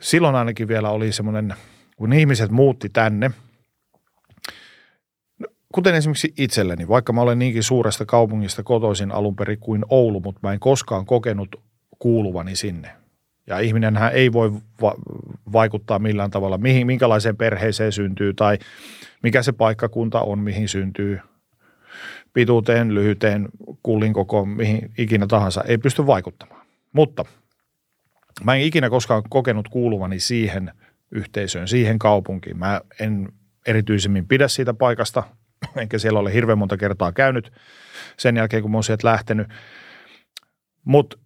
silloin 0.00 0.34
ainakin 0.34 0.68
vielä 0.68 0.90
oli 0.90 1.12
semmoinen, 1.12 1.54
kun 1.96 2.12
ihmiset 2.12 2.50
muutti 2.50 2.88
tänne, 2.88 3.30
kuten 5.74 5.94
esimerkiksi 5.94 6.34
itselleni, 6.38 6.88
vaikka 6.88 7.12
mä 7.12 7.20
olen 7.20 7.38
niinkin 7.38 7.62
suuresta 7.62 8.06
kaupungista 8.06 8.62
kotoisin 8.62 9.12
alun 9.12 9.36
perin 9.36 9.58
kuin 9.58 9.84
Oulu, 9.88 10.20
mutta 10.20 10.40
mä 10.42 10.52
en 10.52 10.60
koskaan 10.60 11.06
kokenut 11.06 11.60
kuuluvani 11.98 12.56
sinne. 12.56 12.90
Ja 13.46 13.58
ihminenhän 13.58 14.12
ei 14.12 14.32
voi 14.32 14.52
va- 14.82 14.94
vaikuttaa 15.52 15.98
millään 15.98 16.30
tavalla, 16.30 16.58
mihin, 16.58 16.86
minkälaiseen 16.86 17.36
perheeseen 17.36 17.92
syntyy 17.92 18.34
tai 18.34 18.58
mikä 19.22 19.42
se 19.42 19.52
paikkakunta 19.52 20.20
on, 20.20 20.38
mihin 20.38 20.68
syntyy 20.68 21.20
pituuteen, 22.32 22.94
lyhyteen, 22.94 23.48
kullin 23.82 24.12
koko, 24.12 24.44
mihin 24.46 24.90
ikinä 24.98 25.26
tahansa, 25.26 25.64
ei 25.64 25.78
pysty 25.78 26.06
vaikuttamaan. 26.06 26.66
Mutta 26.92 27.24
mä 28.44 28.54
en 28.54 28.62
ikinä 28.62 28.90
koskaan 28.90 29.22
kokenut 29.28 29.68
kuuluvani 29.68 30.20
siihen 30.20 30.72
yhteisöön, 31.10 31.68
siihen 31.68 31.98
kaupunkiin. 31.98 32.58
Mä 32.58 32.80
en 33.00 33.28
erityisemmin 33.66 34.28
pidä 34.28 34.48
siitä 34.48 34.74
paikasta, 34.74 35.22
enkä 35.76 35.98
siellä 35.98 36.18
ole 36.18 36.32
hirveän 36.32 36.58
monta 36.58 36.76
kertaa 36.76 37.12
käynyt 37.12 37.52
sen 38.18 38.36
jälkeen, 38.36 38.62
kun 38.62 38.70
mä 38.70 38.76
oon 38.76 38.84
sieltä 38.84 39.08
lähtenyt. 39.08 39.48
Mutta 40.84 41.18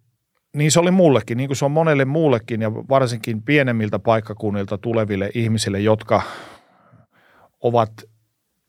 niin 0.55 0.71
se 0.71 0.79
oli 0.79 0.91
mullekin, 0.91 1.37
niin 1.37 1.47
kuin 1.47 1.57
se 1.57 1.65
on 1.65 1.71
monelle 1.71 2.05
muullekin 2.05 2.61
ja 2.61 2.71
varsinkin 2.73 3.43
pienemmiltä 3.43 3.99
paikkakunnilta 3.99 4.77
tuleville 4.77 5.29
ihmisille, 5.33 5.79
jotka 5.79 6.21
ovat 7.63 7.91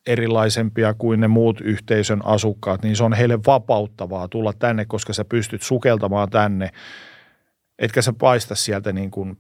erilaisempia 0.07 0.95
kuin 0.95 1.21
ne 1.21 1.29
muut 1.29 1.61
yhteisön 1.61 2.21
asukkaat, 2.25 2.83
niin 2.83 2.97
se 2.97 3.05
on 3.05 3.13
heille 3.13 3.39
vapauttavaa 3.47 4.29
tulla 4.29 4.53
tänne, 4.53 4.85
koska 4.85 5.13
sä 5.13 5.25
pystyt 5.25 5.63
sukeltamaan 5.63 6.31
tänne, 6.31 6.71
etkä 7.79 8.03
sä 8.03 8.13
paista 8.13 8.55
sieltä 8.55 8.93
niin 8.93 9.11
kuin, 9.11 9.37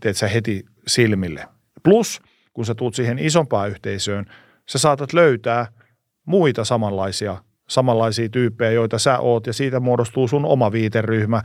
teet 0.00 0.16
sä 0.16 0.28
heti 0.28 0.64
silmille. 0.86 1.48
Plus, 1.82 2.22
kun 2.52 2.66
sä 2.66 2.74
tuut 2.74 2.94
siihen 2.94 3.18
isompaan 3.18 3.70
yhteisöön, 3.70 4.26
sä 4.68 4.78
saatat 4.78 5.12
löytää 5.12 5.66
muita 6.26 6.64
samanlaisia 6.64 7.36
samanlaisia 7.72 8.28
tyyppejä, 8.28 8.70
joita 8.70 8.98
sä 8.98 9.18
oot, 9.18 9.46
ja 9.46 9.52
siitä 9.52 9.80
muodostuu 9.80 10.28
sun 10.28 10.44
oma 10.44 10.72
viiteryhmä, 10.72 11.42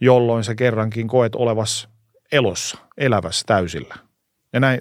jolloin 0.00 0.44
sä 0.44 0.54
kerrankin 0.54 1.08
koet 1.08 1.34
olevas 1.34 1.88
elossa, 2.32 2.78
elävässä 2.98 3.44
täysillä. 3.46 3.94
Ja 4.52 4.60
näin, 4.60 4.80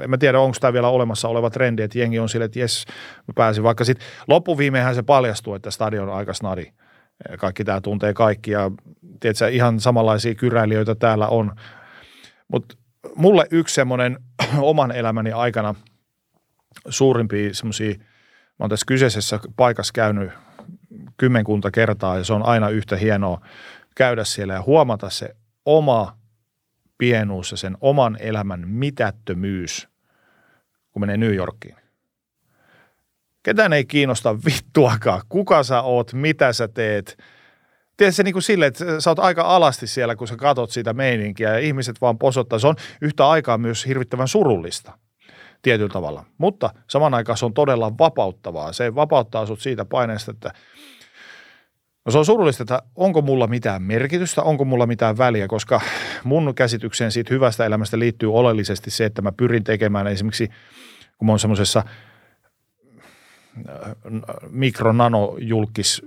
en 0.00 0.10
mä 0.10 0.18
tiedä, 0.18 0.40
onko 0.40 0.56
tämä 0.60 0.72
vielä 0.72 0.88
olemassa 0.88 1.28
oleva 1.28 1.50
trendi, 1.50 1.82
että 1.82 1.98
jengi 1.98 2.18
on 2.18 2.28
sille, 2.28 2.44
että 2.44 2.58
jes, 2.58 2.84
mä 3.28 3.32
pääsin. 3.34 3.64
Vaikka 3.64 3.84
sitten 3.84 4.06
loppuviimeinhän 4.28 4.94
se 4.94 5.02
paljastuu, 5.02 5.54
että 5.54 5.70
stadion 5.70 6.08
on 6.08 6.14
aika 6.14 6.32
snadi. 6.32 6.72
Kaikki 7.38 7.64
tämä 7.64 7.80
tuntee 7.80 8.14
kaikki 8.14 8.50
ja 8.50 8.70
tiedätkö, 9.20 9.48
ihan 9.48 9.80
samanlaisia 9.80 10.34
kyräilijöitä 10.34 10.94
täällä 10.94 11.28
on. 11.28 11.52
Mutta 12.52 12.76
mulle 13.16 13.46
yksi 13.50 13.74
semmoinen 13.74 14.18
oman 14.60 14.92
elämäni 14.92 15.32
aikana 15.32 15.74
suurimpia 16.88 17.54
semmoisia– 17.54 17.94
Mä 18.62 18.64
oon 18.64 18.70
tässä 18.70 18.86
kyseisessä 18.86 19.40
paikassa 19.56 19.92
käynyt 19.94 20.30
kymmenkunta 21.16 21.70
kertaa 21.70 22.18
ja 22.18 22.24
se 22.24 22.32
on 22.32 22.42
aina 22.42 22.68
yhtä 22.68 22.96
hienoa 22.96 23.40
käydä 23.96 24.24
siellä 24.24 24.54
ja 24.54 24.62
huomata 24.62 25.10
se 25.10 25.36
oma 25.64 26.16
pienuus 26.98 27.50
ja 27.50 27.56
sen 27.56 27.76
oman 27.80 28.16
elämän 28.20 28.68
mitättömyys, 28.68 29.88
kun 30.90 31.02
menee 31.02 31.16
New 31.16 31.34
Yorkiin. 31.34 31.76
Ketään 33.42 33.72
ei 33.72 33.84
kiinnosta 33.84 34.36
vittuakaan, 34.44 35.22
kuka 35.28 35.62
sä 35.62 35.82
oot, 35.82 36.12
mitä 36.12 36.52
sä 36.52 36.68
teet. 36.68 37.18
Tiedätkö 38.02 38.16
se 38.16 38.22
niin 38.22 38.32
kuin 38.32 38.42
sille, 38.42 38.66
että 38.66 39.00
sä 39.00 39.10
oot 39.10 39.18
aika 39.18 39.42
alasti 39.42 39.86
siellä, 39.86 40.16
kun 40.16 40.28
sä 40.28 40.36
katot 40.36 40.70
sitä 40.70 40.92
meininkiä 40.92 41.52
ja 41.52 41.58
ihmiset 41.58 42.00
vaan 42.00 42.18
posottaa. 42.18 42.58
Se 42.58 42.66
on 42.66 42.76
yhtä 43.00 43.28
aikaa 43.28 43.58
myös 43.58 43.86
hirvittävän 43.86 44.28
surullista 44.28 44.98
tietyllä 45.62 45.92
tavalla. 45.92 46.24
Mutta 46.38 46.70
saman 46.88 47.14
aikaan 47.14 47.36
se 47.38 47.44
on 47.44 47.54
todella 47.54 47.98
vapauttavaa. 47.98 48.72
Se 48.72 48.94
vapauttaa 48.94 49.46
sut 49.46 49.60
siitä 49.60 49.84
paineesta, 49.84 50.30
että 50.30 50.52
No 52.04 52.12
se 52.12 52.18
on 52.18 52.24
surullista, 52.24 52.62
että 52.62 52.82
onko 52.96 53.22
mulla 53.22 53.46
mitään 53.46 53.82
merkitystä, 53.82 54.42
onko 54.42 54.64
mulla 54.64 54.86
mitään 54.86 55.18
väliä, 55.18 55.48
koska 55.48 55.80
mun 56.24 56.54
käsitykseen 56.54 57.12
siitä 57.12 57.34
hyvästä 57.34 57.66
elämästä 57.66 57.98
liittyy 57.98 58.34
oleellisesti 58.34 58.90
se, 58.90 59.04
että 59.04 59.22
mä 59.22 59.32
pyrin 59.32 59.64
tekemään 59.64 60.06
esimerkiksi, 60.06 60.48
kun 61.18 61.26
mä 61.26 61.32
oon 61.32 61.38
semmoisessa 61.38 61.84
äh, 63.68 63.94
mikronanojulkis 64.50 66.02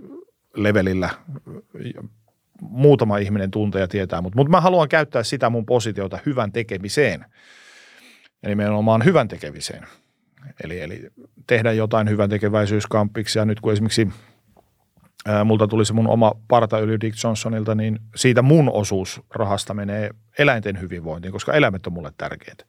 levelillä 0.55 1.09
muutama 2.61 3.17
ihminen 3.17 3.51
tuntee 3.51 3.81
ja 3.81 3.87
tietää, 3.87 4.21
mutta, 4.21 4.35
mutta 4.35 4.51
mä 4.51 4.61
haluan 4.61 4.89
käyttää 4.89 5.23
sitä 5.23 5.49
mun 5.49 5.65
positiota 5.65 6.19
hyvän 6.25 6.51
tekemiseen– 6.51 7.25
ja 8.45 8.49
nimenomaan 8.49 9.05
hyvän 9.05 9.27
tekemiseen. 9.27 9.87
Eli, 10.63 10.81
eli 10.81 11.09
tehdä 11.47 11.71
jotain 11.71 12.09
hyvän 12.09 12.29
tekeväisyyskampiksi 12.29 13.39
ja 13.39 13.45
nyt 13.45 13.59
kun 13.59 13.73
esimerkiksi 13.73 14.07
ää, 15.25 15.43
multa 15.43 15.67
tuli 15.67 15.85
se 15.85 15.93
mun 15.93 16.07
oma 16.07 16.31
partayli 16.47 17.01
Dick 17.01 17.23
Johnsonilta, 17.23 17.75
niin 17.75 17.99
siitä 18.15 18.41
mun 18.41 18.69
osuus 18.69 19.21
rahasta 19.35 19.73
menee 19.73 20.09
eläinten 20.39 20.81
hyvinvointiin, 20.81 21.31
koska 21.31 21.53
eläimet 21.53 21.87
on 21.87 21.93
mulle 21.93 22.11
tärkeät. 22.17 22.67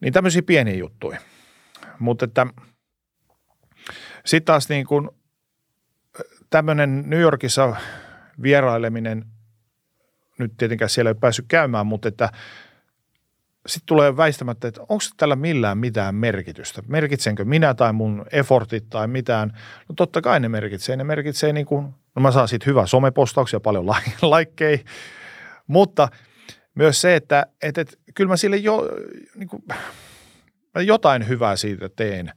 Niin 0.00 0.12
tämmöisiä 0.12 0.42
pieniä 0.42 0.74
juttuja. 0.74 1.20
Mutta 1.98 2.24
että 2.24 2.46
sitten 4.24 4.46
taas 4.46 4.68
niin 4.68 4.86
kuin 4.86 5.08
tämmöinen 6.50 7.04
New 7.06 7.20
Yorkissa 7.20 7.76
vieraileminen, 8.42 9.24
nyt 10.38 10.52
tietenkään 10.56 10.90
siellä 10.90 11.10
ei 11.10 11.14
päässyt 11.14 11.44
käymään, 11.48 11.86
mutta 11.86 12.08
että– 12.08 12.28
sitten 13.66 13.86
tulee 13.86 14.16
väistämättä, 14.16 14.68
että 14.68 14.80
onko 14.80 15.04
tällä 15.16 15.36
millään 15.36 15.78
mitään 15.78 16.14
merkitystä. 16.14 16.82
Merkitsenkö 16.88 17.44
minä 17.44 17.74
tai 17.74 17.92
mun 17.92 18.26
effortit 18.32 18.84
tai 18.90 19.08
mitään? 19.08 19.52
No 19.88 19.94
totta 19.96 20.20
kai 20.20 20.40
ne 20.40 20.48
merkitsee. 20.48 20.96
Ne 20.96 21.04
merkitsee 21.04 21.52
niin 21.52 21.66
kuin, 21.66 21.94
no 22.14 22.22
mä 22.22 22.30
saan 22.30 22.48
siitä 22.48 22.66
hyvää 22.66 22.86
somepostauksia, 22.86 23.60
paljon 23.60 23.86
laikkeja, 24.22 24.78
mutta 25.66 26.08
myös 26.74 27.00
se, 27.00 27.16
että, 27.16 27.46
että, 27.62 27.80
että 27.80 27.96
kyllä 28.14 28.28
mä 28.28 28.36
sille 28.36 28.56
jo, 28.56 28.88
niin 29.34 29.48
kuin, 29.48 29.62
mä 30.74 30.82
jotain 30.82 31.28
hyvää 31.28 31.56
siitä 31.56 31.88
teen 31.88 32.32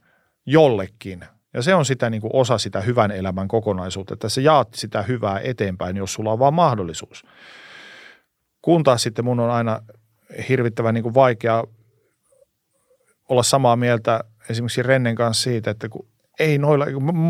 jollekin. 0.46 1.24
Ja 1.54 1.62
se 1.62 1.74
on 1.74 1.84
sitä 1.84 2.10
niin 2.10 2.20
kuin 2.20 2.30
osa 2.34 2.58
sitä 2.58 2.80
hyvän 2.80 3.10
elämän 3.10 3.48
kokonaisuutta, 3.48 4.14
että 4.14 4.28
sä 4.28 4.40
jaat 4.40 4.68
sitä 4.74 5.02
hyvää 5.02 5.40
eteenpäin, 5.40 5.96
jos 5.96 6.12
sulla 6.12 6.32
on 6.32 6.38
vaan 6.38 6.54
mahdollisuus. 6.54 7.24
Kun 8.62 8.82
taas 8.82 9.02
sitten 9.02 9.24
mun 9.24 9.40
on 9.40 9.50
aina 9.50 9.80
hirvittävän 10.48 10.94
niin 10.94 11.02
kuin 11.02 11.14
vaikea 11.14 11.64
olla 13.28 13.42
samaa 13.42 13.76
mieltä 13.76 14.24
esimerkiksi 14.50 14.82
Rennen 14.82 15.14
kanssa 15.14 15.42
siitä, 15.42 15.70
että 15.70 15.88
kun 15.88 16.08
ei 16.38 16.58
noilla, 16.58 16.86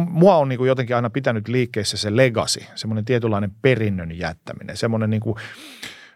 mua 0.08 0.36
on 0.36 0.48
niin 0.48 0.58
kuin 0.58 0.68
jotenkin 0.68 0.96
aina 0.96 1.10
pitänyt 1.10 1.48
liikkeessä 1.48 1.96
se 1.96 2.16
legacy, 2.16 2.60
semmoinen 2.74 3.04
tietynlainen 3.04 3.52
perinnön 3.62 4.18
jättäminen, 4.18 4.76
semmoinen 4.76 5.10
niin 5.10 5.20
kuin, 5.20 5.36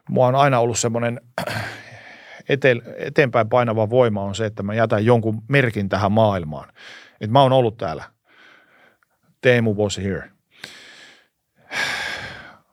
mua 0.08 0.26
on 0.26 0.34
aina 0.34 0.60
ollut 0.60 0.78
semmoinen 0.78 1.20
ete, 2.48 2.76
eteenpäin 2.98 3.48
painava 3.48 3.90
voima 3.90 4.22
on 4.22 4.34
se, 4.34 4.46
että 4.46 4.62
mä 4.62 4.74
jätän 4.74 5.04
jonkun 5.04 5.42
merkin 5.48 5.88
tähän 5.88 6.12
maailmaan. 6.12 6.68
Että 7.20 7.32
mä 7.32 7.42
oon 7.42 7.52
ollut 7.52 7.76
täällä. 7.76 8.04
Teemu 9.40 9.74
was 9.74 9.98
here. 9.98 10.30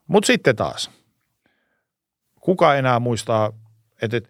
Mutta 0.07 0.27
sitten 0.27 0.55
taas, 0.55 0.91
kuka 2.41 2.75
enää 2.75 2.99
muistaa 2.99 3.51
että 4.01 4.17
et, 4.17 4.29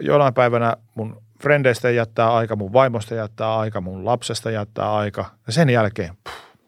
jonain 0.00 0.34
päivänä 0.34 0.76
mun 0.94 1.22
frendeistä 1.42 1.90
jättää 1.90 2.34
aika, 2.34 2.56
mun 2.56 2.72
vaimosta 2.72 3.14
jättää 3.14 3.58
aika, 3.58 3.80
mun 3.80 4.04
lapsesta 4.04 4.50
jättää 4.50 4.94
aika. 4.94 5.24
Ja 5.46 5.52
sen 5.52 5.70
jälkeen, 5.70 6.16
puh, 6.24 6.58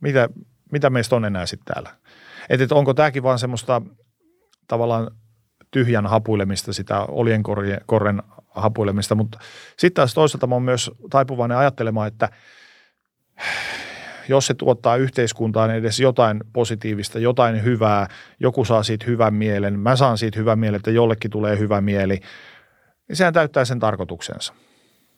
mitä, 0.00 0.28
mitä 0.72 0.90
meistä 0.90 1.16
on 1.16 1.24
enää 1.24 1.46
sitten 1.46 1.74
täällä? 1.74 1.90
Että 2.48 2.64
et 2.64 2.72
onko 2.72 2.94
tämäkin 2.94 3.22
vaan 3.22 3.38
semmoista 3.38 3.82
tavallaan 4.68 5.10
tyhjän 5.70 6.06
hapuilemista, 6.06 6.72
sitä 6.72 7.00
oljenkorren 7.00 8.22
hapuilemista, 8.54 9.14
mutta 9.14 9.38
sitten 9.78 9.94
taas 9.94 10.14
toisaalta 10.14 10.46
mä 10.46 10.54
oon 10.54 10.62
myös 10.62 10.90
taipuvainen 11.10 11.58
ajattelemaan, 11.58 12.08
että 12.08 12.28
jos 14.28 14.46
se 14.46 14.54
tuottaa 14.54 14.96
yhteiskuntaan 14.96 15.70
edes 15.70 16.00
jotain 16.00 16.40
positiivista, 16.52 17.18
jotain 17.18 17.64
hyvää, 17.64 18.08
joku 18.40 18.64
saa 18.64 18.82
siitä 18.82 19.06
hyvän 19.06 19.34
mielen, 19.34 19.78
mä 19.78 19.96
saan 19.96 20.18
siitä 20.18 20.38
hyvän 20.38 20.58
mielen, 20.58 20.76
että 20.76 20.90
jollekin 20.90 21.30
tulee 21.30 21.58
hyvä 21.58 21.80
mieli, 21.80 22.20
niin 23.08 23.16
sehän 23.16 23.34
täyttää 23.34 23.64
sen 23.64 23.80
tarkoituksensa. 23.80 24.54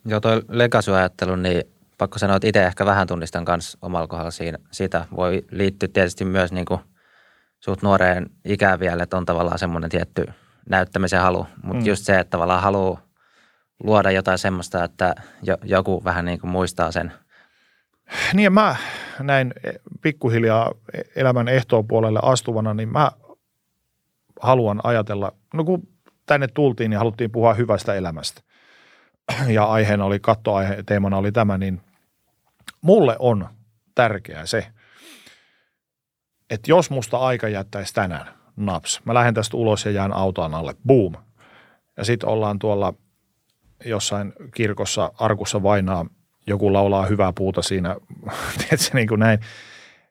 Joo, 0.04 0.20
toi 0.20 0.42
legacy-ajattelu, 0.48 1.36
niin 1.36 1.62
pakko 1.98 2.18
sanoa, 2.18 2.36
että 2.36 2.48
itse 2.48 2.64
ehkä 2.64 2.86
vähän 2.86 3.06
tunnistan 3.06 3.44
myös 3.48 3.76
omalla 3.82 4.06
kohdalla 4.06 4.30
siinä, 4.30 4.58
sitä. 4.70 5.06
Voi 5.16 5.44
liittyä 5.50 5.88
tietysti 5.92 6.24
myös 6.24 6.52
niin 6.52 6.66
kuin 6.66 6.80
suht 7.60 7.82
nuoreen 7.82 8.30
ikään 8.44 8.80
vielä, 8.80 9.02
että 9.02 9.16
on 9.16 9.26
tavallaan 9.26 9.58
semmoinen 9.58 9.90
tietty 9.90 10.26
näyttämisen 10.68 11.20
halu, 11.20 11.46
mutta 11.62 11.82
mm. 11.82 11.86
just 11.86 12.04
se, 12.04 12.18
että 12.18 12.30
tavallaan 12.30 12.62
haluaa 12.62 13.05
luoda 13.84 14.10
jotain 14.10 14.38
semmoista, 14.38 14.84
että 14.84 15.14
jo, 15.42 15.56
joku 15.64 16.04
vähän 16.04 16.24
niin 16.24 16.40
kuin 16.40 16.50
muistaa 16.50 16.92
sen. 16.92 17.12
Niin 18.34 18.52
mä 18.52 18.76
näin 19.20 19.54
pikkuhiljaa 20.02 20.74
elämän 21.16 21.48
ehtoopuolelle 21.48 22.20
astuvana, 22.22 22.74
niin 22.74 22.88
mä 22.88 23.10
haluan 24.40 24.80
ajatella, 24.84 25.32
no 25.54 25.64
kun 25.64 25.88
tänne 26.26 26.48
tultiin, 26.48 26.90
niin 26.90 26.98
haluttiin 26.98 27.30
puhua 27.30 27.54
hyvästä 27.54 27.94
elämästä. 27.94 28.40
Ja 29.48 29.64
aiheena 29.64 30.04
oli, 30.04 30.20
kattoaihe, 30.20 30.82
teemana 30.86 31.16
oli 31.16 31.32
tämä, 31.32 31.58
niin 31.58 31.80
mulle 32.82 33.16
on 33.18 33.48
tärkeää 33.94 34.46
se, 34.46 34.66
että 36.50 36.70
jos 36.70 36.90
musta 36.90 37.18
aika 37.18 37.48
jättäisi 37.48 37.94
tänään, 37.94 38.26
naps, 38.56 39.00
mä 39.04 39.14
lähden 39.14 39.34
tästä 39.34 39.56
ulos 39.56 39.84
ja 39.84 39.90
jään 39.90 40.12
autoon 40.12 40.54
alle, 40.54 40.74
boom. 40.86 41.14
Ja 41.96 42.04
sitten 42.04 42.28
ollaan 42.28 42.58
tuolla 42.58 42.94
jossain 43.84 44.32
kirkossa 44.54 45.12
arkussa 45.18 45.62
vainaa, 45.62 46.06
joku 46.46 46.72
laulaa 46.72 47.06
hyvää 47.06 47.32
puuta 47.32 47.62
siinä, 47.62 47.96
tiedätkö, 48.58 48.90
niin 48.94 49.08
kuin 49.08 49.20
näin. 49.20 49.38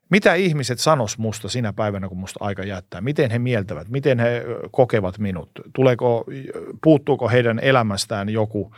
Mitä 0.10 0.34
ihmiset 0.34 0.80
sanos 0.80 1.18
musta 1.18 1.50
sinä 1.50 1.74
päivänä, 1.74 2.08
kun 2.08 2.18
musta 2.18 2.46
aika 2.46 2.64
jättää? 2.64 3.02
Miten 3.02 3.32
he 3.32 3.40
mieltävät? 3.40 3.90
Miten 3.90 4.20
he 4.20 4.46
kokevat 4.72 5.20
minut? 5.20 5.50
Tuleeko, 5.76 6.26
puuttuuko 6.84 7.30
heidän 7.30 7.60
elämästään 7.60 8.30
joku, 8.30 8.76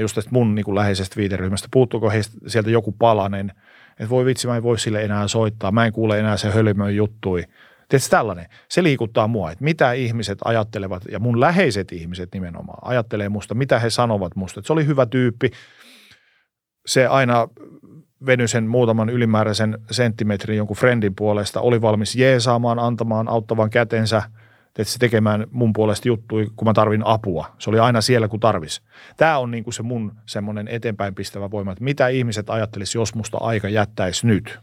just 0.00 0.14
tästä 0.14 0.30
mun 0.32 0.54
niin 0.54 0.64
kuin 0.64 0.74
läheisestä 0.74 1.16
viiteryhmästä, 1.16 1.68
puuttuuko 1.70 2.10
heistä 2.10 2.36
sieltä 2.46 2.70
joku 2.70 2.92
palanen, 2.92 3.52
että 3.90 4.10
voi 4.10 4.24
vitsi, 4.24 4.46
mä 4.46 4.56
en 4.56 4.62
voi 4.62 4.78
sille 4.78 5.02
enää 5.02 5.28
soittaa, 5.28 5.72
mä 5.72 5.86
en 5.86 5.92
kuule 5.92 6.18
enää 6.18 6.36
se 6.36 6.50
hölmön 6.50 6.96
juttui. 6.96 7.44
Tietysti 7.88 8.10
tällainen, 8.10 8.46
se 8.68 8.82
liikuttaa 8.82 9.28
mua, 9.28 9.50
että 9.50 9.64
mitä 9.64 9.92
ihmiset 9.92 10.38
ajattelevat, 10.44 11.04
ja 11.10 11.18
mun 11.18 11.40
läheiset 11.40 11.92
ihmiset 11.92 12.28
nimenomaan 12.34 12.78
ajattelee 12.82 13.28
musta, 13.28 13.54
mitä 13.54 13.78
he 13.78 13.90
sanovat 13.90 14.36
musta. 14.36 14.60
Että 14.60 14.66
se 14.66 14.72
oli 14.72 14.86
hyvä 14.86 15.06
tyyppi, 15.06 15.50
se 16.86 17.06
aina 17.06 17.48
venyi 18.26 18.48
sen 18.48 18.66
muutaman 18.66 19.08
ylimääräisen 19.08 19.78
senttimetrin 19.90 20.56
jonkun 20.56 20.76
friendin 20.76 21.14
puolesta, 21.14 21.60
oli 21.60 21.82
valmis 21.82 22.16
jeesaamaan, 22.16 22.78
antamaan 22.78 23.28
auttavan 23.28 23.70
kätensä, 23.70 24.22
se 24.82 24.98
tekemään 24.98 25.46
mun 25.50 25.72
puolesta 25.72 26.08
juttui, 26.08 26.46
kun 26.56 26.68
mä 26.68 26.72
tarvin 26.72 27.06
apua. 27.06 27.46
Se 27.58 27.70
oli 27.70 27.78
aina 27.78 28.00
siellä, 28.00 28.28
kun 28.28 28.40
tarvis. 28.40 28.82
Tämä 29.16 29.38
on 29.38 29.50
niin 29.50 29.64
kuin 29.64 29.74
se 29.74 29.82
mun 29.82 30.12
semmoinen 30.26 30.68
eteenpäin 30.68 31.14
pistävä 31.14 31.50
voima, 31.50 31.72
että 31.72 31.84
mitä 31.84 32.08
ihmiset 32.08 32.50
ajattelisi, 32.50 32.98
jos 32.98 33.14
musta 33.14 33.38
aika 33.40 33.68
jättäisi 33.68 34.26
nyt. 34.26 34.58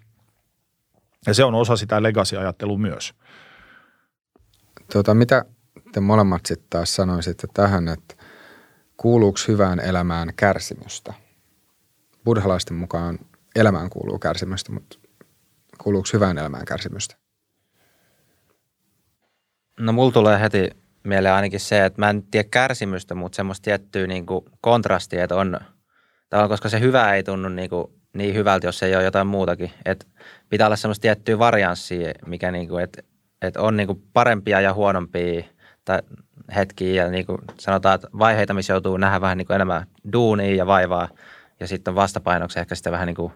Ja 1.28 1.34
se 1.34 1.44
on 1.44 1.56
osa 1.56 1.76
sitä 1.76 2.04
legacy-ajattelua 2.04 2.78
myös. 2.78 3.14
Tuota, 4.92 5.14
mitä 5.14 5.46
te 5.92 6.00
molemmat 6.00 6.46
sitten 6.46 6.68
taas 6.70 6.96
sanoisitte 6.96 7.48
tähän, 7.54 7.88
että 7.88 8.16
kuuluuko 8.98 9.40
hyvään 9.48 9.80
elämään 9.80 10.34
kärsimystä? 10.36 11.14
Buddhalaisten 12.26 12.78
mukaan 12.78 13.20
elämään 13.56 13.90
kuuluu 13.90 14.20
kärsimystä, 14.20 14.72
mutta 14.72 14.98
kuuluuko 15.84 16.08
hyvään 16.14 16.38
elämään 16.38 16.66
kärsimystä? 16.66 17.16
No 19.80 19.94
mulla 19.94 20.12
tulee 20.12 20.40
heti 20.40 20.70
mieleen 21.04 21.36
ainakin 21.36 21.60
se, 21.60 21.86
että 21.86 22.02
mä 22.02 22.10
en 22.10 22.24
tiedä 22.24 22.50
kärsimystä, 22.52 23.16
mutta 23.16 23.36
semmoista 23.36 23.64
tiettyä 23.64 24.08
niin 24.08 24.26
kuin 24.26 24.46
kontrastia, 24.62 25.24
että 25.24 25.36
on, 25.36 25.60
koska 26.48 26.70
se 26.70 26.80
hyvä 26.80 27.16
ei 27.16 27.24
tunnu 27.24 27.50
niin, 27.50 27.70
kuin 27.70 28.03
niin 28.14 28.36
hyvältä, 28.36 28.68
jos 28.68 28.84
ei 28.84 28.96
ole 28.96 29.04
jotain 29.04 29.28
muutakin. 29.28 29.72
Että 29.86 30.06
pitää 30.50 30.68
olla 30.68 30.76
semmoista 30.76 31.02
tiettyä 31.02 31.40
varianssia, 31.40 32.14
mikä 32.26 32.52
niin 32.52 32.68
kuin, 32.68 32.84
että, 32.84 33.02
että 33.42 33.62
on 33.62 33.78
niin 33.78 33.88
kuin 33.88 34.04
parempia 34.14 34.62
ja 34.62 34.74
huonompia 34.74 35.44
tai 35.86 36.00
hetkiä 36.56 37.04
ja 37.04 37.12
niin 37.12 37.26
kuin 37.26 37.38
sanotaan, 37.60 37.96
että 37.96 38.08
vaiheita, 38.20 38.54
missä 38.54 38.74
joutuu 38.74 38.98
nähdä 38.98 39.22
vähän 39.22 39.38
niin 39.38 39.48
kuin 39.48 39.56
enemmän 39.56 39.88
duunia 40.14 40.56
ja 40.56 40.68
vaivaa 40.68 41.10
ja 41.60 41.68
sitten 41.68 41.96
vastapainoksi 41.96 42.60
ehkä 42.60 42.76
sitten 42.76 42.94
vähän 42.94 43.08
niin 43.08 43.16
kuin 43.16 43.34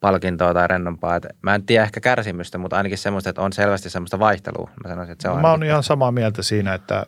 palkintoa 0.00 0.54
tai 0.54 0.68
rennompaa. 0.68 1.16
Et 1.16 1.26
mä 1.42 1.54
en 1.54 1.66
tiedä 1.66 1.84
ehkä 1.84 2.00
kärsimystä, 2.00 2.58
mutta 2.58 2.76
ainakin 2.76 2.98
semmoista, 2.98 3.30
että 3.30 3.42
on 3.42 3.52
selvästi 3.52 3.90
semmoista 3.90 4.18
vaihtelua. 4.18 4.70
Mä 4.84 4.90
sanoisin, 4.90 5.12
että 5.12 5.22
se 5.22 5.28
on 5.28 5.40
Mä 5.40 5.50
oon 5.50 5.62
ihan 5.62 5.82
samaa 5.82 6.12
mieltä 6.12 6.42
siinä, 6.42 6.74
että 6.74 7.06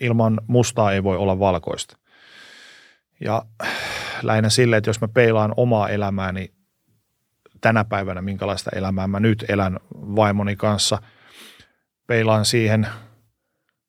ilman 0.00 0.40
mustaa 0.46 0.92
ei 0.92 1.02
voi 1.02 1.16
olla 1.16 1.38
valkoista. 1.38 1.96
Ja 3.20 3.42
lähinnä 4.22 4.48
sille, 4.48 4.76
että 4.76 4.90
jos 4.90 5.00
mä 5.00 5.08
peilaan 5.08 5.54
omaa 5.56 5.88
elämääni 5.88 6.52
tänä 7.60 7.84
päivänä, 7.84 8.22
minkälaista 8.22 8.70
elämää 8.74 9.06
mä 9.06 9.20
nyt 9.20 9.44
elän 9.48 9.78
vaimoni 9.94 10.56
kanssa, 10.56 10.98
peilaan 12.06 12.44
siihen 12.44 12.86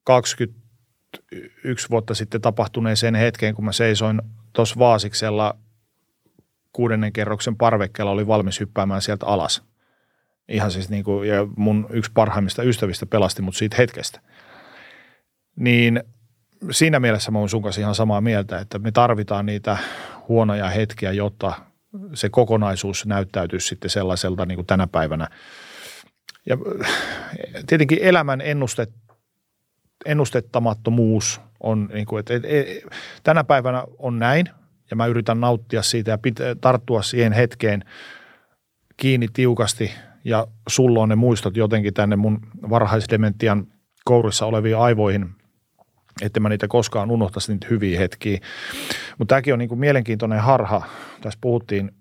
21 0.03 1.89
vuotta 1.89 2.13
sitten 2.13 2.41
tapahtuneeseen 2.41 3.15
hetkeen, 3.15 3.55
kun 3.55 3.65
mä 3.65 3.71
seisoin 3.71 4.21
tuossa 4.53 4.79
Vaasiksella 4.79 5.57
kuudennen 6.73 7.13
kerroksen 7.13 7.55
parvekkeella 7.55 8.11
oli 8.11 8.27
valmis 8.27 8.59
hyppäämään 8.59 9.01
sieltä 9.01 9.25
alas. 9.25 9.63
Ihan 10.47 10.71
siis 10.71 10.89
niin 10.89 11.03
kuin, 11.03 11.29
ja 11.29 11.47
mun 11.57 11.88
yksi 11.89 12.11
parhaimmista 12.13 12.63
ystävistä 12.63 13.05
pelasti 13.05 13.41
mut 13.41 13.55
siitä 13.55 13.75
hetkestä. 13.77 14.21
Niin 15.55 16.03
siinä 16.71 16.99
mielessä 16.99 17.32
mä 17.32 17.39
oon 17.39 17.49
sun 17.49 17.61
kanssa 17.61 17.82
ihan 17.82 17.95
samaa 17.95 18.21
mieltä, 18.21 18.59
että 18.59 18.79
me 18.79 18.91
tarvitaan 18.91 19.45
niitä 19.45 19.77
huonoja 20.28 20.69
hetkiä, 20.69 21.11
jotta 21.11 21.53
se 22.13 22.30
kokonaisuus 22.30 23.05
näyttäytyisi 23.05 23.67
sitten 23.67 23.89
sellaiselta 23.89 24.45
niin 24.45 24.55
kuin 24.55 24.65
tänä 24.67 24.88
päivänä. 24.88 25.28
Ja 26.45 26.57
tietenkin 27.67 27.99
elämän 28.01 28.41
ennustet, 28.41 28.91
ennustettamattomuus 30.05 31.41
on, 31.59 31.89
niin 31.93 32.05
kuin, 32.05 32.19
että, 32.19 32.34
tänä 33.24 33.43
päivänä 33.43 33.84
on 33.97 34.19
näin, 34.19 34.49
ja 34.91 34.95
mä 34.95 35.05
yritän 35.05 35.39
nauttia 35.39 35.82
siitä 35.82 36.11
ja 36.11 36.17
tarttua 36.61 37.01
siihen 37.01 37.34
hetkeen 37.34 37.84
kiinni 38.97 39.28
tiukasti 39.34 39.91
ja 40.24 40.47
sulla 40.69 41.01
on 41.01 41.09
ne 41.09 41.15
muistot 41.15 41.57
jotenkin 41.57 41.93
tänne 41.93 42.15
mun 42.15 42.39
varhaisdementian 42.69 43.67
kourissa 44.05 44.45
oleviin 44.45 44.78
aivoihin, 44.78 45.30
että 46.22 46.39
mä 46.39 46.49
niitä 46.49 46.68
koskaan 46.68 47.12
unohtaisi 47.12 47.51
niitä 47.51 47.68
hyviä 47.70 47.99
hetkiä. 47.99 48.39
Mutta 49.18 49.30
tämäkin 49.36 49.53
on 49.53 49.59
niin 49.59 49.70
kuin 49.70 49.80
mielenkiintoinen 49.80 50.39
harha. 50.39 50.82
Tässä 51.22 51.39
puhuttiin 51.41 51.91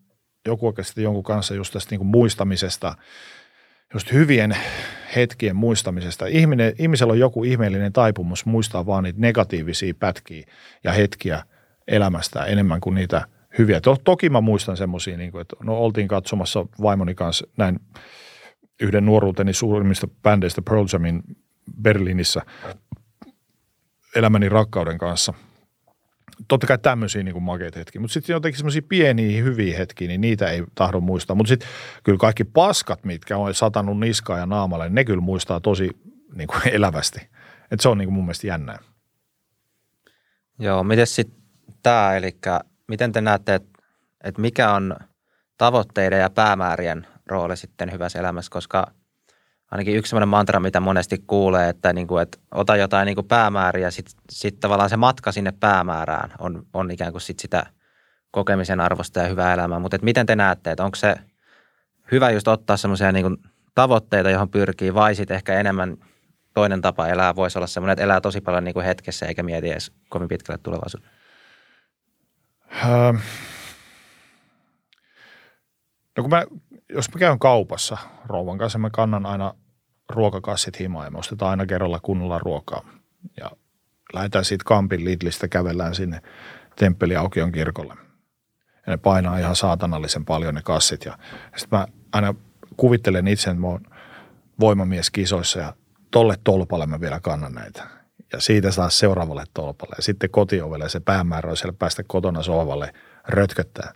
joku 0.46 0.66
oikeasti 0.66 1.02
jonkun 1.02 1.22
kanssa 1.22 1.54
just 1.54 1.72
tästä 1.72 1.90
niin 1.90 1.98
kuin 1.98 2.08
muistamisesta, 2.08 2.94
just 3.94 4.12
hyvien 4.12 4.56
hetkien 5.16 5.56
muistamisesta. 5.56 6.26
Ihminen, 6.26 6.72
ihmisellä 6.78 7.10
on 7.10 7.18
joku 7.18 7.44
ihmeellinen 7.44 7.92
taipumus 7.92 8.46
muistaa 8.46 8.86
vaan 8.86 9.04
niitä 9.04 9.20
negatiivisia 9.20 9.94
pätkiä 9.94 10.46
ja 10.84 10.92
hetkiä– 10.92 11.42
elämästä 11.90 12.44
enemmän 12.44 12.80
kuin 12.80 12.94
niitä 12.94 13.26
hyviä. 13.58 13.80
To, 13.80 13.96
toki 14.04 14.30
mä 14.30 14.40
muistan 14.40 14.76
semmoisia, 14.76 15.16
niin 15.16 15.40
että 15.40 15.56
no 15.62 15.78
oltiin 15.78 16.08
katsomassa 16.08 16.66
vaimoni 16.82 17.14
kanssa 17.14 17.46
näin 17.56 17.80
yhden 18.82 19.06
nuoruuteni 19.06 19.52
suurimmista 19.52 20.08
bändeistä 20.22 20.62
Pearl 20.62 20.86
Jamin 20.92 21.22
Berliinissä 21.82 22.42
elämäni 24.16 24.48
rakkauden 24.48 24.98
kanssa. 24.98 25.34
Totta 26.48 26.66
kai 26.66 26.78
tämmöisiä 26.78 27.22
niin 27.22 27.42
makeita 27.42 27.78
hetkiä, 27.78 28.00
mutta 28.00 28.14
sitten 28.14 28.34
jotenkin 28.34 28.58
semmoisia 28.58 28.82
pieniä 28.88 29.42
hyviä 29.42 29.78
hetkiä, 29.78 30.08
niin 30.08 30.20
niitä 30.20 30.50
ei 30.50 30.64
tahdo 30.74 31.00
muistaa. 31.00 31.36
Mutta 31.36 31.48
sitten 31.48 31.68
kyllä 32.04 32.18
kaikki 32.18 32.44
paskat, 32.44 33.04
mitkä 33.04 33.36
on 33.36 33.54
satanut 33.54 34.00
niskaa 34.00 34.38
ja 34.38 34.46
naamalle, 34.46 34.88
ne 34.88 35.04
kyllä 35.04 35.20
muistaa 35.20 35.60
tosi 35.60 35.90
niin 36.34 36.48
kuin 36.48 36.68
elävästi. 36.76 37.20
Et 37.70 37.80
se 37.80 37.88
on 37.88 37.98
niin 37.98 38.06
kuin 38.06 38.14
mun 38.14 38.24
mielestä 38.24 38.46
jännää. 38.46 38.78
Joo, 40.58 40.84
miten 40.84 41.06
sitten 41.06 41.40
tämä, 41.82 42.16
eli 42.16 42.38
miten 42.88 43.12
te 43.12 43.20
näette, 43.20 43.54
että, 43.54 43.82
että 44.24 44.40
mikä 44.40 44.72
on 44.72 44.96
tavoitteiden 45.58 46.20
ja 46.20 46.30
päämäärien 46.30 47.06
rooli 47.26 47.56
sitten 47.56 47.92
hyvässä 47.92 48.18
elämässä, 48.18 48.50
koska 48.50 48.86
ainakin 49.70 49.96
yksi 49.96 50.10
sellainen 50.10 50.28
mantra, 50.28 50.60
mitä 50.60 50.80
monesti 50.80 51.24
kuulee, 51.26 51.68
että, 51.68 51.92
niin 51.92 52.06
kuin, 52.06 52.22
että 52.22 52.38
ota 52.54 52.76
jotain 52.76 53.06
niin 53.06 53.14
kuin 53.14 53.28
päämääriä 53.28 53.90
sitten 53.90 54.14
sit 54.30 54.60
tavallaan 54.60 54.90
se 54.90 54.96
matka 54.96 55.32
sinne 55.32 55.52
päämäärään 55.60 56.32
on, 56.38 56.66
on 56.72 56.90
ikään 56.90 57.12
kuin 57.12 57.22
sit 57.22 57.38
sitä 57.38 57.66
kokemisen 58.30 58.80
arvosta 58.80 59.20
ja 59.20 59.28
hyvää 59.28 59.54
elämää. 59.54 59.78
Mutta 59.78 59.98
miten 60.02 60.26
te 60.26 60.36
näette, 60.36 60.70
että 60.70 60.84
onko 60.84 60.96
se 60.96 61.16
hyvä 62.12 62.30
just 62.30 62.48
ottaa 62.48 62.76
semmoisia 62.76 63.12
niin 63.12 63.36
tavoitteita, 63.74 64.30
johon 64.30 64.50
pyrkii, 64.50 64.94
vai 64.94 65.14
sitten 65.14 65.34
ehkä 65.34 65.60
enemmän 65.60 65.96
toinen 66.54 66.80
tapa 66.80 67.08
elää 67.08 67.36
voisi 67.36 67.58
olla 67.58 67.66
semmoinen, 67.66 67.92
että 67.92 68.04
elää 68.04 68.20
tosi 68.20 68.40
paljon 68.40 68.64
niin 68.64 68.74
kuin 68.74 68.86
hetkessä 68.86 69.26
eikä 69.26 69.42
mieti 69.42 69.70
edes 69.70 69.92
kovin 70.08 70.28
pitkälle 70.28 70.60
tulevaisuuteen? 70.62 71.12
Öö, 72.84 73.12
no 76.16 76.22
kun 76.22 76.30
mä, 76.30 76.44
jos 76.94 77.14
mä 77.14 77.18
käyn 77.18 77.38
kaupassa 77.38 77.98
rouvan 78.26 78.58
kanssa, 78.58 78.78
mä 78.78 78.90
kannan 78.90 79.26
aina 79.26 79.54
ruokakassit 80.08 80.78
himaan 80.78 81.06
ja 81.06 81.10
me 81.10 81.18
ostetaan 81.18 81.50
aina 81.50 81.66
kerralla 81.66 82.00
kunnolla 82.02 82.38
ruokaa. 82.38 82.88
Ja 83.36 83.50
lähdetään 84.12 84.44
siitä 84.44 84.64
Kampin 84.66 85.04
Lidlistä, 85.04 85.48
kävellään 85.48 85.94
sinne 85.94 86.22
Temppeliaukion 86.76 87.52
kirkolle. 87.52 87.94
Ja 88.86 88.90
ne 88.92 88.96
painaa 88.96 89.38
ihan 89.38 89.56
saatanallisen 89.56 90.24
paljon 90.24 90.54
ne 90.54 90.62
kassit. 90.62 91.04
Ja 91.04 91.18
sitten 91.56 91.78
mä 91.78 91.86
aina 92.12 92.34
kuvittelen 92.76 93.28
itse, 93.28 93.50
että 93.50 93.60
mä 93.60 93.66
oon 93.66 93.80
voimamies 94.60 95.10
kisoissa 95.10 95.58
ja 95.58 95.74
tolle 96.10 96.34
tolpalle 96.44 96.86
mä 96.86 97.00
vielä 97.00 97.20
kannan 97.20 97.54
näitä. 97.54 97.86
ja 98.32 98.40
siitä 98.40 98.70
saa 98.70 98.90
seuraavalle 98.90 99.44
tolpalle 99.54 99.94
ja 99.98 100.02
sitten 100.02 100.30
kotiovelle 100.30 100.88
se 100.88 101.00
päämäärä 101.00 101.50
on 101.50 101.56
siellä 101.56 101.76
päästä 101.78 102.02
kotona 102.06 102.42
sohvalle 102.42 102.92
rötköttää. 103.28 103.92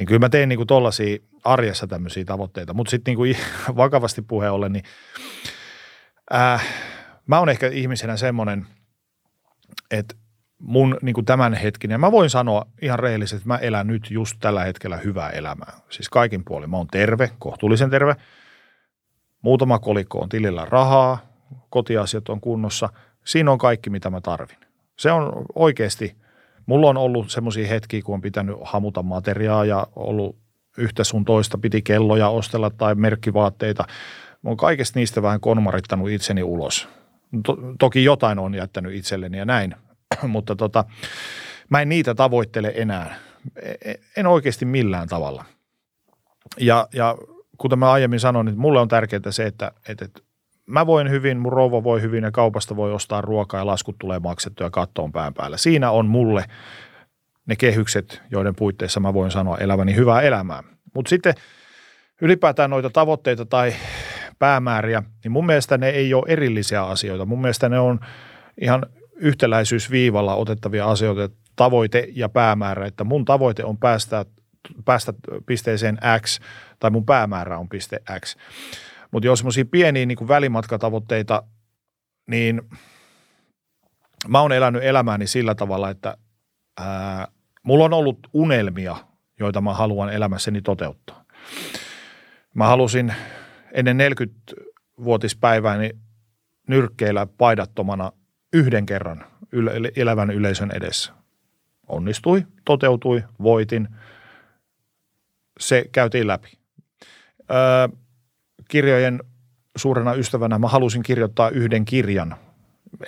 Niin 0.00 0.06
kyllä 0.06 0.18
mä 0.18 0.28
teen 0.28 0.48
niin 0.48 0.66
tollaisia 0.66 1.18
arjessa 1.44 1.86
tämmöisiä 1.86 2.24
tavoitteita, 2.24 2.74
mutta 2.74 2.90
sitten 2.90 3.14
niin 3.14 3.36
vakavasti 3.76 4.22
puheen 4.22 4.52
ollen, 4.52 4.72
niin 4.72 4.84
äh, 6.34 6.66
mä 7.26 7.38
oon 7.38 7.48
ehkä 7.48 7.68
ihmisenä 7.68 8.16
semmoinen, 8.16 8.66
että 9.90 10.14
mun 10.58 10.98
niin 11.02 11.14
kuin 11.14 11.24
tämänhetkinen, 11.24 12.00
mä 12.00 12.12
voin 12.12 12.30
sanoa 12.30 12.66
ihan 12.82 12.98
rehellisesti, 12.98 13.36
että 13.36 13.48
mä 13.48 13.56
elän 13.56 13.86
nyt 13.86 14.10
just 14.10 14.36
tällä 14.40 14.64
hetkellä 14.64 14.96
hyvää 14.96 15.30
elämää. 15.30 15.72
Siis 15.90 16.08
kaikin 16.08 16.44
puolin. 16.44 16.70
Mä 16.70 16.76
oon 16.76 16.86
terve, 16.86 17.30
kohtuullisen 17.38 17.90
terve. 17.90 18.16
Muutama 19.42 19.78
kolikko 19.78 20.18
on 20.18 20.28
tilillä 20.28 20.64
rahaa, 20.64 21.18
kotiasiat 21.70 22.28
on 22.28 22.40
kunnossa. 22.40 22.88
Siinä 23.24 23.50
on 23.50 23.58
kaikki, 23.58 23.90
mitä 23.90 24.10
mä 24.10 24.20
tarvin. 24.20 24.58
Se 24.96 25.12
on 25.12 25.44
oikeasti, 25.54 26.16
mulla 26.70 26.88
on 26.88 26.96
ollut 26.96 27.30
semmoisia 27.30 27.68
hetkiä, 27.68 28.02
kun 28.02 28.14
on 28.14 28.20
pitänyt 28.20 28.56
hamuta 28.62 29.02
materiaa 29.02 29.64
ja 29.64 29.86
ollut 29.96 30.36
yhtä 30.78 31.04
sun 31.04 31.24
toista, 31.24 31.58
piti 31.58 31.82
kelloja 31.82 32.28
ostella 32.28 32.70
tai 32.70 32.94
merkkivaatteita. 32.94 33.84
Mä 34.42 34.50
oon 34.50 34.56
kaikesta 34.56 34.98
niistä 34.98 35.22
vähän 35.22 35.40
konmarittanut 35.40 36.10
itseni 36.10 36.42
ulos. 36.42 36.88
To- 37.46 37.58
toki 37.78 38.04
jotain 38.04 38.38
on 38.38 38.54
jättänyt 38.54 38.94
itselleni 38.94 39.38
ja 39.38 39.44
näin, 39.44 39.74
mutta 40.28 40.56
tota, 40.56 40.84
mä 41.68 41.80
en 41.80 41.88
niitä 41.88 42.14
tavoittele 42.14 42.72
enää. 42.76 43.14
E, 43.62 43.90
e, 43.90 43.94
en 44.16 44.26
oikeasti 44.26 44.64
millään 44.64 45.08
tavalla. 45.08 45.44
Ja, 46.60 46.88
ja 46.94 47.16
kuten 47.58 47.78
mä 47.78 47.92
aiemmin 47.92 48.20
sanoin, 48.20 48.46
niin 48.46 48.58
mulle 48.58 48.80
on 48.80 48.88
tärkeää 48.88 49.30
se, 49.30 49.46
että, 49.46 49.72
että, 49.88 50.04
että 50.04 50.20
mä 50.70 50.86
voin 50.86 51.10
hyvin, 51.10 51.38
mun 51.38 51.52
rouva 51.52 51.84
voi 51.84 52.02
hyvin 52.02 52.24
ja 52.24 52.30
kaupasta 52.30 52.76
voi 52.76 52.92
ostaa 52.92 53.20
ruokaa 53.20 53.60
ja 53.60 53.66
laskut 53.66 53.98
tulee 53.98 54.18
maksettua 54.18 54.70
kattoon 54.70 55.12
pään 55.12 55.34
päällä. 55.34 55.56
Siinä 55.56 55.90
on 55.90 56.06
mulle 56.06 56.44
ne 57.46 57.56
kehykset, 57.56 58.22
joiden 58.30 58.54
puitteissa 58.54 59.00
mä 59.00 59.14
voin 59.14 59.30
sanoa 59.30 59.58
eläväni 59.58 59.94
hyvää 59.94 60.20
elämää. 60.20 60.62
Mutta 60.94 61.08
sitten 61.08 61.34
ylipäätään 62.22 62.70
noita 62.70 62.90
tavoitteita 62.90 63.46
tai 63.46 63.72
päämääriä, 64.38 65.02
niin 65.24 65.32
mun 65.32 65.46
mielestä 65.46 65.78
ne 65.78 65.88
ei 65.88 66.14
ole 66.14 66.24
erillisiä 66.28 66.84
asioita. 66.84 67.26
Mun 67.26 67.40
mielestä 67.40 67.68
ne 67.68 67.78
on 67.78 68.00
ihan 68.60 68.86
yhtäläisyysviivalla 69.16 70.34
otettavia 70.34 70.86
asioita, 70.86 71.34
tavoite 71.56 72.08
ja 72.12 72.28
päämäärä, 72.28 72.86
että 72.86 73.04
mun 73.04 73.24
tavoite 73.24 73.64
on 73.64 73.78
päästä, 73.78 74.24
päästä 74.84 75.12
pisteeseen 75.46 75.98
X 76.20 76.40
tai 76.78 76.90
mun 76.90 77.06
päämäärä 77.06 77.58
on 77.58 77.68
piste 77.68 78.02
X. 78.20 78.36
Mutta 79.10 79.26
jos 79.26 79.38
semmoisia 79.38 79.64
pieniä 79.64 80.06
niin 80.06 80.28
välimatkatavoitteita, 80.28 81.42
niin 82.26 82.62
mä 84.28 84.40
oon 84.40 84.52
elänyt 84.52 84.84
elämääni 84.84 85.26
sillä 85.26 85.54
tavalla, 85.54 85.90
että 85.90 86.16
ää, 86.78 87.28
mulla 87.62 87.84
on 87.84 87.92
ollut 87.92 88.18
unelmia, 88.32 88.96
joita 89.40 89.60
mä 89.60 89.74
haluan 89.74 90.12
elämässäni 90.12 90.62
toteuttaa. 90.62 91.24
Mä 92.54 92.66
halusin 92.66 93.14
ennen 93.72 93.98
40-vuotispäivääni 93.98 95.90
nyrkkeillä 96.68 97.26
paidattomana 97.26 98.12
yhden 98.52 98.86
kerran 98.86 99.24
elävän 99.96 100.30
yleisön 100.30 100.70
edessä. 100.74 101.12
Onnistui, 101.88 102.46
toteutui, 102.64 103.24
voitin. 103.42 103.88
Se 105.60 105.84
käytiin 105.92 106.26
läpi. 106.26 106.58
Öö, 107.50 107.88
kirjojen 108.70 109.20
suurena 109.76 110.14
ystävänä 110.14 110.58
mä 110.58 110.68
halusin 110.68 111.02
kirjoittaa 111.02 111.48
yhden 111.48 111.84
kirjan 111.84 112.36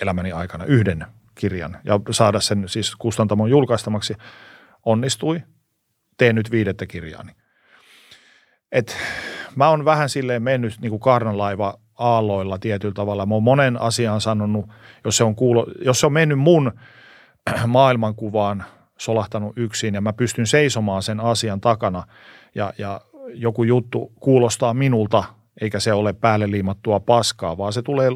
elämäni 0.01 0.31
aikana, 0.31 0.65
yhden 0.65 1.05
kirjan 1.35 1.77
ja 1.83 1.99
saada 2.11 2.39
sen 2.39 2.63
siis 2.69 2.95
kustantamon 2.95 3.49
julkaistamaksi. 3.49 4.13
Onnistui, 4.85 5.43
teen 6.17 6.35
nyt 6.35 6.51
viidettä 6.51 6.85
kirjaani. 6.85 7.31
Et 8.71 8.97
mä 9.55 9.69
oon 9.69 9.85
vähän 9.85 10.09
silleen 10.09 10.43
mennyt 10.43 10.79
niin 10.81 10.89
kuin 10.89 11.01
aalloilla 11.97 12.57
tietyllä 12.57 12.93
tavalla. 12.93 13.25
Mä 13.25 13.33
oon 13.33 13.43
monen 13.43 13.81
asian 13.81 14.21
sanonut, 14.21 14.65
jos 15.05 15.17
se 15.17 15.23
on, 15.23 15.35
kuulo, 15.35 15.67
jos 15.81 15.99
se 15.99 16.05
on 16.05 16.13
mennyt 16.13 16.39
mun 16.39 16.71
maailmankuvaan 17.67 18.63
solahtanut 18.97 19.57
yksin 19.57 19.93
ja 19.93 20.01
mä 20.01 20.13
pystyn 20.13 20.47
seisomaan 20.47 21.03
sen 21.03 21.19
asian 21.19 21.61
takana 21.61 22.03
ja, 22.55 22.73
ja 22.77 23.01
joku 23.33 23.63
juttu 23.63 24.11
kuulostaa 24.19 24.73
minulta, 24.73 25.23
eikä 25.61 25.79
se 25.79 25.93
ole 25.93 26.13
päälle 26.13 26.51
liimattua 26.51 26.99
paskaa, 26.99 27.57
vaan 27.57 27.73
se 27.73 27.81
tulee 27.81 28.09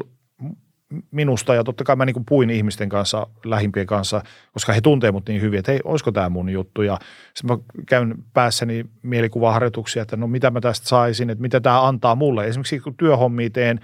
minusta 1.10 1.54
ja 1.54 1.64
totta 1.64 1.84
kai 1.84 1.96
mä 1.96 2.04
niin 2.04 2.24
puin 2.28 2.50
ihmisten 2.50 2.88
kanssa, 2.88 3.26
lähimpien 3.44 3.86
kanssa, 3.86 4.22
koska 4.52 4.72
he 4.72 4.80
tuntee 4.80 5.12
mut 5.12 5.28
niin 5.28 5.40
hyvin, 5.40 5.58
että 5.58 5.72
hei, 5.72 5.80
olisiko 5.84 6.12
tämä 6.12 6.28
mun 6.28 6.48
juttu 6.48 6.82
ja 6.82 6.98
sitten 7.34 7.56
mä 7.56 7.62
käyn 7.86 8.14
päässäni 8.32 8.84
mielikuvaharjoituksia, 9.02 10.02
että 10.02 10.16
no 10.16 10.26
mitä 10.26 10.50
mä 10.50 10.60
tästä 10.60 10.88
saisin, 10.88 11.30
että 11.30 11.42
mitä 11.42 11.60
tämä 11.60 11.86
antaa 11.86 12.14
mulle. 12.14 12.46
Esimerkiksi 12.46 12.80
kun 12.80 12.96
työhommia 12.96 13.50
teen, 13.50 13.80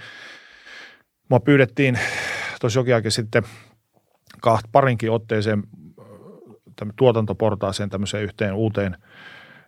mua 1.31 1.41
pyydettiin 1.41 1.99
tosi 2.61 2.79
jokin 2.79 2.95
aika 2.95 3.11
sitten 3.11 3.43
kaht, 4.41 4.67
parinkin 4.73 5.11
otteeseen 5.11 5.63
tuotantoportaaseen 6.97 7.91
tämmöiseen 7.91 8.25
yhteen 8.25 8.55
uuteen, 8.55 8.97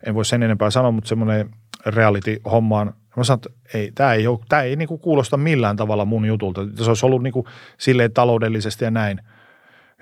en 0.06 0.14
voi 0.14 0.24
sen 0.24 0.42
enempää 0.42 0.70
sanoa, 0.70 0.90
mutta 0.90 1.08
semmoinen 1.08 1.50
reality-hommaan– 1.86 2.94
Mä 3.16 3.24
sanoin, 3.24 3.40
että 3.46 3.78
ei, 3.78 3.92
tämä 3.94 4.12
ei, 4.12 4.26
ole, 4.26 4.38
tämä 4.48 4.62
ei 4.62 4.76
niin 4.76 4.88
kuin 4.88 5.00
kuulosta 5.00 5.36
millään 5.36 5.76
tavalla 5.76 6.04
mun 6.04 6.24
jutulta. 6.24 6.60
Se 6.74 6.90
olisi 6.90 7.06
ollut 7.06 7.22
niin 7.22 7.32
kuin 7.32 7.46
silleen 7.78 8.12
taloudellisesti 8.12 8.84
ja 8.84 8.90
näin 8.90 9.20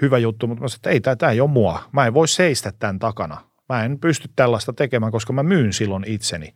hyvä 0.02 0.18
juttu, 0.18 0.46
mutta 0.46 0.62
mä 0.62 0.68
sanoin, 0.68 0.78
että 0.78 0.90
ei, 0.90 1.00
tämä, 1.00 1.16
tämä 1.16 1.32
ei 1.32 1.40
ole 1.40 1.50
mua. 1.50 1.82
Mä 1.92 2.06
en 2.06 2.14
voi 2.14 2.28
seistä 2.28 2.72
tämän 2.78 2.98
takana. 2.98 3.36
Mä 3.68 3.84
en 3.84 3.98
pysty 3.98 4.30
tällaista 4.36 4.72
tekemään, 4.72 5.12
koska 5.12 5.32
mä 5.32 5.42
myyn 5.42 5.72
silloin 5.72 6.04
itseni. 6.06 6.54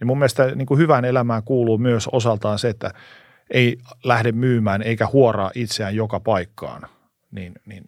Ja 0.00 0.06
mun 0.06 0.18
mielestä 0.18 0.54
niin 0.54 0.66
kuin 0.66 0.78
hyvään 0.78 1.04
elämään 1.04 1.42
kuuluu 1.42 1.78
myös 1.78 2.08
osaltaan 2.12 2.58
se, 2.58 2.68
että 2.68 2.90
ei 3.50 3.78
lähde 4.04 4.32
myymään 4.32 4.82
eikä 4.82 5.08
huoraa 5.12 5.50
itseään 5.54 5.96
joka 5.96 6.20
paikkaan. 6.20 6.82
Niin, 7.30 7.52
niin 7.66 7.84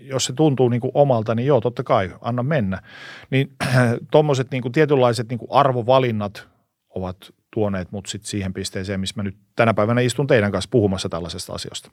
jos 0.00 0.24
se 0.24 0.32
tuntuu 0.32 0.68
niin 0.68 0.80
kuin 0.80 0.90
omalta, 0.94 1.34
niin 1.34 1.46
joo, 1.46 1.60
totta 1.60 1.82
kai, 1.82 2.10
anna 2.20 2.42
mennä. 2.42 2.82
Niin 3.30 3.52
tuommoiset 4.12 4.50
niin 4.50 4.72
tietynlaiset 4.72 5.28
niin 5.28 5.38
kuin 5.38 5.48
arvovalinnat 5.52 6.48
ovat 6.96 7.16
tuoneet 7.54 7.92
mut 7.92 8.06
sit 8.06 8.24
siihen 8.24 8.54
pisteeseen, 8.54 9.00
missä 9.00 9.14
mä 9.16 9.22
nyt 9.22 9.36
tänä 9.56 9.74
päivänä 9.74 10.00
istun 10.00 10.26
teidän 10.26 10.52
kanssa 10.52 10.68
puhumassa 10.70 11.08
tällaisesta 11.08 11.52
asiasta. 11.52 11.90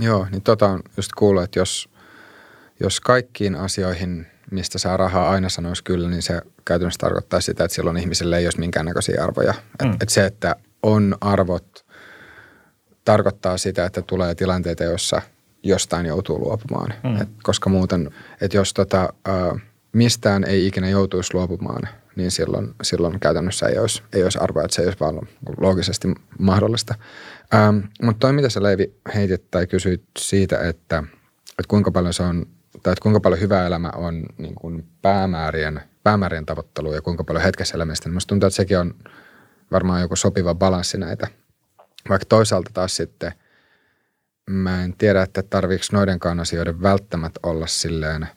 Joo, 0.00 0.26
niin 0.30 0.42
tota 0.42 0.66
on 0.66 0.80
just 0.96 1.10
kuullut, 1.18 1.42
että 1.42 1.58
jos, 1.58 1.88
jos 2.80 3.00
kaikkiin 3.00 3.54
asioihin, 3.54 4.26
mistä 4.50 4.78
saa 4.78 4.96
rahaa, 4.96 5.30
aina 5.30 5.48
sanoisi 5.48 5.84
kyllä, 5.84 6.08
niin 6.08 6.22
se 6.22 6.42
käytännössä 6.64 6.98
tarkoittaa 6.98 7.40
sitä, 7.40 7.64
että 7.64 7.74
silloin 7.74 7.96
ihmiselle 7.96 8.38
ei 8.38 8.46
olisi 8.46 8.60
minkäännäköisiä 8.60 9.24
arvoja. 9.24 9.54
Mm. 9.82 9.90
Et, 9.90 10.02
et 10.02 10.08
se, 10.08 10.26
että 10.26 10.56
on 10.82 11.16
arvot, 11.20 11.86
tarkoittaa 13.04 13.58
sitä, 13.58 13.84
että 13.84 14.02
tulee 14.02 14.34
tilanteita, 14.34 14.84
joissa 14.84 15.22
jostain 15.62 16.06
joutuu 16.06 16.38
luopumaan. 16.38 16.94
Mm. 17.02 17.20
Et 17.22 17.28
koska 17.42 17.70
muuten, 17.70 18.10
että 18.40 18.56
jos 18.56 18.74
tota, 18.74 19.12
ä, 19.28 19.32
mistään 19.92 20.44
ei 20.44 20.66
ikinä 20.66 20.88
joutuisi 20.88 21.34
luopumaan– 21.34 21.88
niin 22.16 22.30
silloin, 22.30 22.74
silloin 22.82 23.20
käytännössä 23.20 23.66
ei 23.66 23.78
olisi, 23.78 24.02
ei 24.12 24.22
olisi 24.22 24.38
arvoa, 24.38 24.64
että 24.64 24.74
se 24.74 24.82
ei 24.82 24.86
olisi 24.86 25.00
vaan 25.00 25.20
loogisesti 25.60 26.08
mahdollista. 26.38 26.94
Ähm, 27.54 27.78
mutta 28.02 28.18
toi, 28.18 28.32
mitä 28.32 28.48
sä 28.48 28.62
Leivi 28.62 28.94
heitit 29.14 29.50
tai 29.50 29.66
kysyit 29.66 30.04
siitä, 30.18 30.58
että, 30.58 30.98
että 31.48 31.68
kuinka 31.68 31.90
paljon 31.90 32.14
se 32.14 32.22
on, 32.22 32.46
tai 32.82 32.92
että 32.92 33.02
kuinka 33.02 33.20
paljon 33.20 33.40
hyvä 33.40 33.66
elämä 33.66 33.90
on 33.96 34.26
niin 34.38 34.54
kuin 34.54 34.86
päämäärien, 35.02 35.80
päämäärien 36.02 36.46
tavoittelu 36.46 36.94
ja 36.94 37.02
kuinka 37.02 37.24
paljon 37.24 37.44
hetkessä 37.44 37.74
elämistä, 37.74 38.08
niin 38.08 38.14
musta 38.14 38.28
tuntuu, 38.28 38.46
että 38.46 38.56
sekin 38.56 38.78
on 38.78 38.94
varmaan 39.72 40.00
joku 40.00 40.16
sopiva 40.16 40.54
balanssi 40.54 40.98
näitä. 40.98 41.28
Vaikka 42.08 42.26
toisaalta 42.28 42.70
taas 42.74 42.96
sitten 42.96 43.32
mä 44.50 44.84
en 44.84 44.96
tiedä, 44.96 45.22
että 45.22 45.42
tarviiko 45.42 45.84
noidenkaan 45.92 46.40
asioiden 46.40 46.82
välttämättä 46.82 47.40
olla 47.42 47.66
silleen 47.66 48.28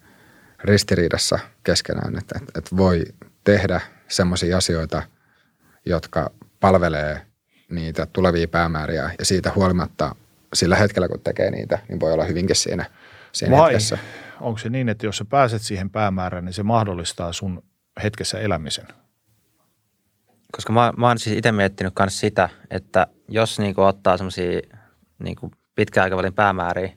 ristiriidassa 0.63 1.39
keskenään, 1.63 2.17
että, 2.17 2.35
että, 2.41 2.51
että 2.59 2.77
voi 2.77 3.03
tehdä 3.43 3.81
semmoisia 4.07 4.57
asioita, 4.57 5.01
jotka 5.85 6.31
palvelee 6.59 7.21
niitä 7.69 8.05
tulevia 8.05 8.47
päämääriä 8.47 9.11
ja 9.19 9.25
siitä 9.25 9.51
huolimatta 9.55 10.15
sillä 10.53 10.75
hetkellä, 10.75 11.07
kun 11.07 11.19
tekee 11.19 11.51
niitä, 11.51 11.79
niin 11.89 11.99
voi 11.99 12.13
olla 12.13 12.23
hyvinkin 12.23 12.55
siinä, 12.55 12.85
siinä 13.31 13.57
Vai 13.57 13.71
hetkessä. 13.71 13.97
onko 14.41 14.57
se 14.57 14.69
niin, 14.69 14.89
että 14.89 15.05
jos 15.05 15.17
sä 15.17 15.25
pääset 15.25 15.61
siihen 15.61 15.89
päämäärään, 15.89 16.45
niin 16.45 16.53
se 16.53 16.63
mahdollistaa 16.63 17.33
sun 17.33 17.63
hetkessä 18.03 18.39
elämisen? 18.39 18.87
Koska 20.51 20.73
mä, 20.73 20.93
mä 20.97 21.07
oon 21.07 21.19
siis 21.19 21.37
itse 21.37 21.51
miettinyt 21.51 21.93
myös 21.99 22.19
sitä, 22.19 22.49
että 22.71 23.07
jos 23.27 23.59
niinku 23.59 23.81
ottaa 23.81 24.17
semmoisia 24.17 24.61
niinku 25.19 25.51
pitkän 25.75 26.03
aikavälin 26.03 26.33
päämääriä, 26.33 26.93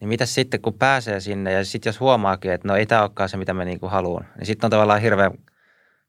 niin 0.00 0.08
mitä 0.08 0.26
sitten 0.26 0.60
kun 0.60 0.74
pääsee 0.74 1.20
sinne 1.20 1.52
ja 1.52 1.64
sitten 1.64 1.88
jos 1.88 2.00
huomaakin, 2.00 2.52
että 2.52 2.68
no 2.68 2.76
ei 2.76 2.86
tämä 2.86 3.02
olekaan 3.02 3.28
se, 3.28 3.36
mitä 3.36 3.54
mä 3.54 3.64
niinku 3.64 3.88
haluan, 3.88 4.26
niin 4.36 4.46
sitten 4.46 4.66
on 4.66 4.70
tavallaan 4.70 5.00
hirveän 5.00 5.32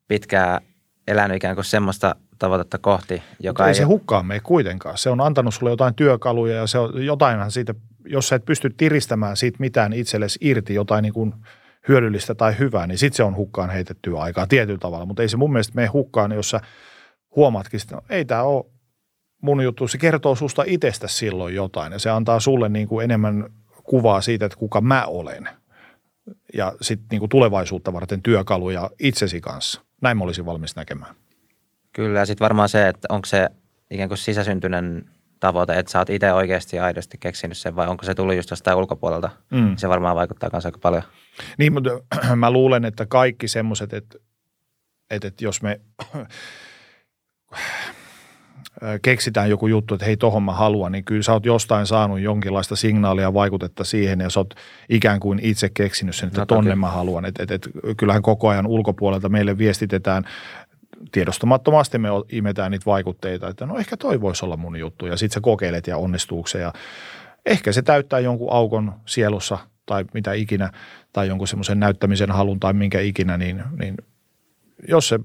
pitkään 0.08 0.62
elänyt 1.08 1.38
ikään 1.38 1.56
kuin 1.56 1.66
semmoista 1.66 2.16
tavoitetta 2.40 2.78
kohti, 2.78 3.24
joka 3.40 3.66
ei, 3.66 3.70
ei... 3.70 3.76
se 3.76 3.84
hukkaan 3.84 4.26
mene 4.26 4.40
kuitenkaan. 4.40 4.98
Se 4.98 5.10
on 5.10 5.22
antanut 5.22 5.54
sulle 5.54 5.70
jotain 5.70 5.96
työkaluja 5.96 6.56
ja 6.56 6.68
se 6.68 6.80
on 6.80 7.06
jotainhan 7.06 7.52
siitä, 7.52 7.74
jos 8.06 8.28
sä 8.28 8.36
et 8.36 8.46
pysty 8.46 8.70
tiristämään 8.78 9.38
siitä 9.38 9.58
mitään 9.60 9.94
itsellesi 9.94 10.40
irti, 10.42 10.74
jotain 10.74 11.02
niin 11.04 11.14
kuin 11.14 11.34
hyödyllistä 11.88 12.36
tai 12.36 12.60
hyvää, 12.60 12.88
niin 12.88 12.98
sitten 12.98 13.18
se 13.18 13.24
on 13.24 13.36
hukkaan 13.36 13.70
heitettyä 13.70 14.20
aikaa 14.20 14.48
tietyllä 14.48 14.80
tavalla. 14.80 15.06
Mutta 15.06 15.22
ei 15.22 15.30
se 15.30 15.38
mun 15.38 15.52
mielestä 15.52 15.76
mene 15.76 15.88
hukkaan, 15.88 16.32
jos 16.32 16.50
sä 16.50 16.60
huomaatkin, 17.36 17.80
että 17.82 17.96
no, 17.96 18.02
ei 18.10 18.26
tämä 18.26 18.44
ole 18.44 18.66
mun 19.42 19.64
juttu. 19.64 19.88
Se 19.88 19.98
kertoo 19.98 20.36
susta 20.36 20.64
itsestä 20.68 21.08
silloin 21.08 21.56
jotain 21.56 21.94
ja 21.94 22.00
se 22.00 22.10
antaa 22.10 22.40
sulle 22.40 22.70
niin 22.70 22.88
kuin 22.88 23.04
enemmän 23.04 23.46
kuvaa 23.88 24.22
siitä, 24.22 24.46
että 24.46 24.58
kuka 24.58 24.82
mä 24.82 25.06
olen. 25.06 25.50
Ja 26.54 26.74
sitten 26.82 27.08
niin 27.12 27.20
kuin 27.20 27.30
tulevaisuutta 27.30 27.94
varten 27.94 28.22
työkaluja 28.22 28.90
itsesi 29.00 29.42
kanssa. 29.42 29.82
Näin 30.02 30.18
mä 30.18 30.24
olisin 30.24 30.46
valmis 30.46 30.76
näkemään. 30.76 31.16
Kyllä, 31.94 32.20
ja 32.20 32.26
sitten 32.26 32.46
varmaan 32.46 32.70
se, 32.70 32.88
että 32.88 33.08
onko 33.12 33.26
se 33.26 33.50
ikään 33.92 34.10
kuin 34.10 34.18
sisäsyntyinen 34.18 35.06
tavoite, 35.40 35.80
että 35.80 35.92
sä 35.92 36.00
oot 36.00 36.10
itse 36.10 36.34
oikeasti 36.34 36.80
aidosti 36.80 37.18
keksinyt 37.18 37.58
sen, 37.58 37.76
vai 37.76 37.88
onko 37.88 38.06
se 38.06 38.16
tullut 38.16 38.36
just 38.36 38.50
jostain 38.50 38.78
ulkopuolelta. 38.78 39.30
Mm. 39.52 39.78
Se 39.78 39.90
varmaan 39.90 40.16
vaikuttaa 40.16 40.50
myös 40.54 40.66
aika 40.66 40.80
paljon. 40.80 41.04
Niin, 41.58 41.74
mutta 41.74 41.90
mä 42.36 42.52
luulen, 42.52 42.86
että 42.86 43.06
kaikki 43.06 43.48
semmoiset, 43.48 43.94
että, 43.94 44.18
että, 45.10 45.28
että 45.28 45.44
jos 45.46 45.62
me 45.62 45.82
keksitään 49.02 49.50
joku 49.50 49.68
juttu, 49.68 49.94
että 49.94 50.06
hei, 50.06 50.18
tohon 50.18 50.44
mä 50.44 50.54
haluan, 50.54 50.92
niin 50.92 51.04
kyllä 51.04 51.22
sä 51.22 51.34
oot 51.34 51.46
jostain 51.46 51.86
saanut 51.86 52.20
jonkinlaista 52.20 52.76
signaalia 52.76 53.34
vaikutetta 53.34 53.84
siihen 53.84 54.20
ja 54.20 54.30
sä 54.30 54.40
oot 54.40 54.54
ikään 54.90 55.20
kuin 55.20 55.40
itse 55.44 55.70
keksinyt 55.74 56.16
sen, 56.16 56.28
että 56.28 56.42
no, 56.42 56.46
tonne 56.46 56.76
mä 56.76 56.88
haluan. 56.88 57.26
Et, 57.26 57.40
et, 57.40 57.52
et, 57.52 57.70
kyllähän 57.98 58.22
koko 58.22 58.50
ajan 58.50 58.68
ulkopuolelta 58.68 59.30
meille 59.30 59.58
viestitetään 59.58 60.24
tiedostamattomasti 61.12 61.98
me 61.98 62.10
imetään 62.32 62.72
niitä 62.72 62.86
vaikutteita, 62.86 63.48
että 63.48 63.66
no 63.66 63.78
ehkä 63.78 63.98
toi 63.98 64.22
voisi 64.22 64.46
olla 64.46 64.58
mun 64.58 64.80
juttu 64.80 65.06
ja 65.06 65.18
sitten 65.18 65.34
sä 65.34 65.42
kokeilet 65.42 65.88
ja 65.88 65.98
onnistuuko 65.98 66.48
se 66.48 66.60
ja 66.60 66.74
ehkä 67.46 67.72
se 67.72 67.82
täyttää 67.82 68.20
jonkun 68.20 68.54
aukon 68.54 68.94
sielussa 69.06 69.58
tai 69.86 70.06
mitä 70.14 70.34
ikinä 70.34 70.72
tai 71.14 71.28
jonkun 71.28 71.48
semmoisen 71.48 71.80
näyttämisen 71.80 72.32
halun 72.32 72.60
tai 72.60 72.74
minkä 72.74 73.00
ikinä, 73.00 73.38
niin, 73.38 73.64
niin 73.80 73.98
jos 74.88 75.08
se, 75.08 75.20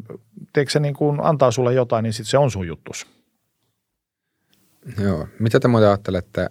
se 0.69 0.81
niin 0.81 0.95
kuin 0.95 1.21
antaa 1.23 1.51
sulle 1.51 1.75
jotain, 1.75 2.03
niin 2.03 2.13
sitten 2.13 2.31
se 2.31 2.39
on 2.39 2.51
sun 2.51 2.67
juttus. 2.67 3.07
Joo. 5.03 5.29
Mitä 5.39 5.61
te 5.61 5.69
muuten 5.69 5.89
ajattelette, 5.89 6.51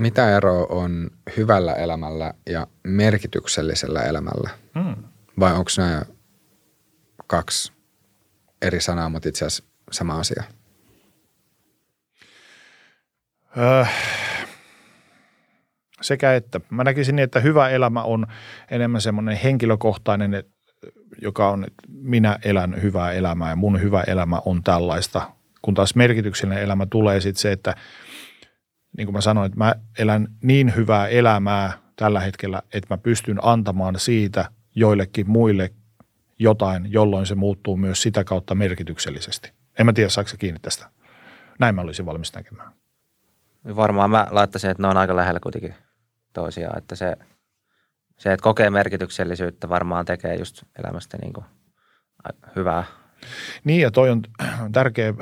mitä 0.00 0.36
eroa 0.36 0.66
on 0.68 1.10
hyvällä 1.36 1.72
elämällä 1.72 2.34
ja 2.46 2.66
merkityksellisellä 2.84 4.00
elämällä? 4.00 4.50
Hmm. 4.78 5.04
Vai 5.40 5.52
onko 5.52 5.70
nämä 5.78 6.02
kaksi 7.26 7.72
eri 8.62 8.80
sanaa, 8.80 9.08
mutta 9.08 9.28
itse 9.28 9.44
asiassa 9.44 9.64
sama 9.90 10.18
asia? 10.18 10.42
Öö, 13.58 13.84
sekä 16.00 16.34
että. 16.34 16.60
Mä 16.70 16.84
näkisin 16.84 17.16
niin, 17.16 17.24
että 17.24 17.40
hyvä 17.40 17.68
elämä 17.68 18.02
on 18.02 18.26
enemmän 18.70 19.00
semmoinen 19.00 19.36
henkilökohtainen, 19.36 20.44
joka 21.22 21.50
on, 21.50 21.64
että 21.64 21.82
minä 21.88 22.38
elän 22.44 22.82
hyvää 22.82 23.12
elämää 23.12 23.50
ja 23.50 23.56
mun 23.56 23.82
hyvä 23.82 24.02
elämä 24.06 24.40
on 24.44 24.62
tällaista. 24.62 25.30
Kun 25.62 25.74
taas 25.74 25.94
merkityksellinen 25.94 26.64
elämä 26.64 26.86
tulee 26.86 27.20
sitten 27.20 27.40
se, 27.40 27.52
että 27.52 27.74
niin 28.96 29.06
kuin 29.06 29.14
mä 29.14 29.20
sanoin, 29.20 29.46
että 29.46 29.58
mä 29.58 29.74
elän 29.98 30.28
niin 30.42 30.76
hyvää 30.76 31.08
elämää 31.08 31.72
tällä 31.96 32.20
hetkellä, 32.20 32.62
että 32.72 32.94
mä 32.94 32.98
pystyn 32.98 33.38
antamaan 33.42 33.98
siitä 33.98 34.50
joillekin 34.74 35.30
muille 35.30 35.70
jotain, 36.38 36.92
jolloin 36.92 37.26
se 37.26 37.34
muuttuu 37.34 37.76
myös 37.76 38.02
sitä 38.02 38.24
kautta 38.24 38.54
merkityksellisesti. 38.54 39.52
En 39.78 39.86
mä 39.86 39.92
tiedä, 39.92 40.08
saako 40.08 40.30
kiinni 40.38 40.60
tästä. 40.60 40.90
Näin 41.58 41.74
mä 41.74 41.80
olisin 41.80 42.06
valmis 42.06 42.34
näkemään. 42.34 42.72
Varmaan 43.76 44.10
mä 44.10 44.26
laittaisin, 44.30 44.70
että 44.70 44.82
ne 44.82 44.88
on 44.88 44.96
aika 44.96 45.16
lähellä 45.16 45.40
kuitenkin 45.40 45.74
toisiaan, 46.32 46.78
että 46.78 46.96
se, 46.96 47.16
se 48.18 48.32
että 48.32 48.42
kokee 48.44 48.70
merkityksellisyyttä 48.70 49.68
varmaan 49.68 50.04
tekee 50.04 50.34
just 50.34 50.62
elämästä 50.78 51.18
niin 51.22 51.32
kuin 51.32 51.46
hyvää. 52.56 52.84
Niin 53.64 53.80
ja 53.80 53.90
toi 53.90 54.10
on 54.10 54.22
tärkeä, 54.72 55.14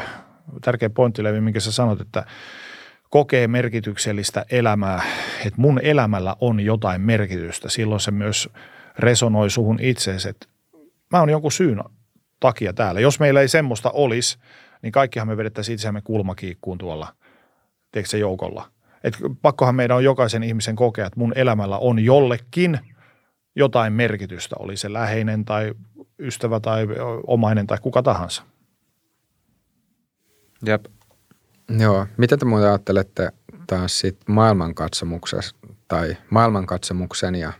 tärkeä 0.64 0.90
pointti 0.90 1.24
Levi, 1.24 1.40
minkä 1.40 1.60
sä 1.60 1.72
sanot, 1.72 2.00
että 2.00 2.24
kokee 3.10 3.48
merkityksellistä 3.48 4.44
elämää, 4.50 5.02
että 5.38 5.60
mun 5.60 5.80
elämällä 5.82 6.36
on 6.40 6.60
jotain 6.60 7.00
merkitystä. 7.00 7.68
Silloin 7.68 8.00
se 8.00 8.10
myös 8.10 8.48
resonoi 8.98 9.50
suhun 9.50 9.78
itseesi, 9.80 10.28
että 10.28 10.46
mä 11.12 11.20
oon 11.20 11.30
jonkun 11.30 11.52
syyn 11.52 11.84
takia 12.40 12.72
täällä. 12.72 13.00
Jos 13.00 13.20
meillä 13.20 13.40
ei 13.40 13.48
semmoista 13.48 13.90
olisi, 13.90 14.38
niin 14.82 14.92
kaikkihan 14.92 15.28
me 15.28 15.36
vedettäisiin 15.36 15.74
itseämme 15.74 16.00
kulmakiikkuun 16.00 16.78
tuolla, 16.78 17.14
tiedätkö 17.92 18.10
se 18.10 18.18
joukolla. 18.18 18.70
Et 19.04 19.18
pakkohan 19.42 19.74
meidän 19.74 19.96
on 19.96 20.04
jokaisen 20.04 20.42
ihmisen 20.42 20.76
kokea, 20.76 21.06
että 21.06 21.20
mun 21.20 21.32
elämällä 21.36 21.78
on 21.78 21.98
jollekin 21.98 22.80
jotain 23.56 23.92
merkitystä, 23.92 24.56
oli 24.58 24.76
se 24.76 24.92
läheinen 24.92 25.44
tai 25.44 25.74
ystävä 26.18 26.60
tai 26.60 26.86
omainen 27.26 27.66
tai 27.66 27.78
kuka 27.82 28.02
tahansa. 28.02 28.42
Jep. 30.66 30.84
Joo. 31.78 32.06
Mitä 32.16 32.36
te 32.36 32.44
muuten 32.44 32.68
ajattelette 32.68 33.32
taas 33.66 33.98
sit 34.00 34.16
maailmankatsomuksesta 34.28 35.58
tai 35.88 36.16
maailmankatsomuksen 36.30 37.34
ja 37.34 37.52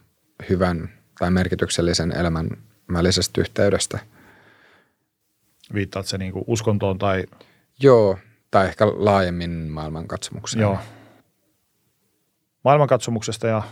hyvän 0.48 0.88
tai 1.18 1.30
merkityksellisen 1.30 2.12
elämän 2.12 2.48
välisestä 2.92 3.40
yhteydestä. 3.40 3.98
Viittaat 5.74 6.06
se 6.06 6.18
niin 6.18 6.32
uskontoon 6.46 6.98
tai? 6.98 7.24
Joo, 7.80 8.18
tai 8.50 8.66
ehkä 8.66 8.86
laajemmin 8.86 9.50
maailmankatsomukseen. 9.50 10.60
Joo. 10.60 10.78
Maailmankatsomuksesta 12.64 13.46
ja? 13.46 13.62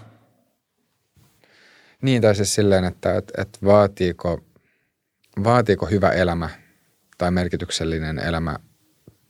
Niin, 2.02 2.22
tai 2.22 2.34
siis 2.34 2.54
silleen, 2.54 2.84
että 2.84 3.16
et, 3.16 3.32
et 3.38 3.58
vaatiiko, 3.64 4.44
vaatiiko 5.44 5.86
hyvä 5.86 6.10
elämä 6.10 6.50
tai 7.18 7.30
merkityksellinen 7.30 8.18
elämä 8.18 8.56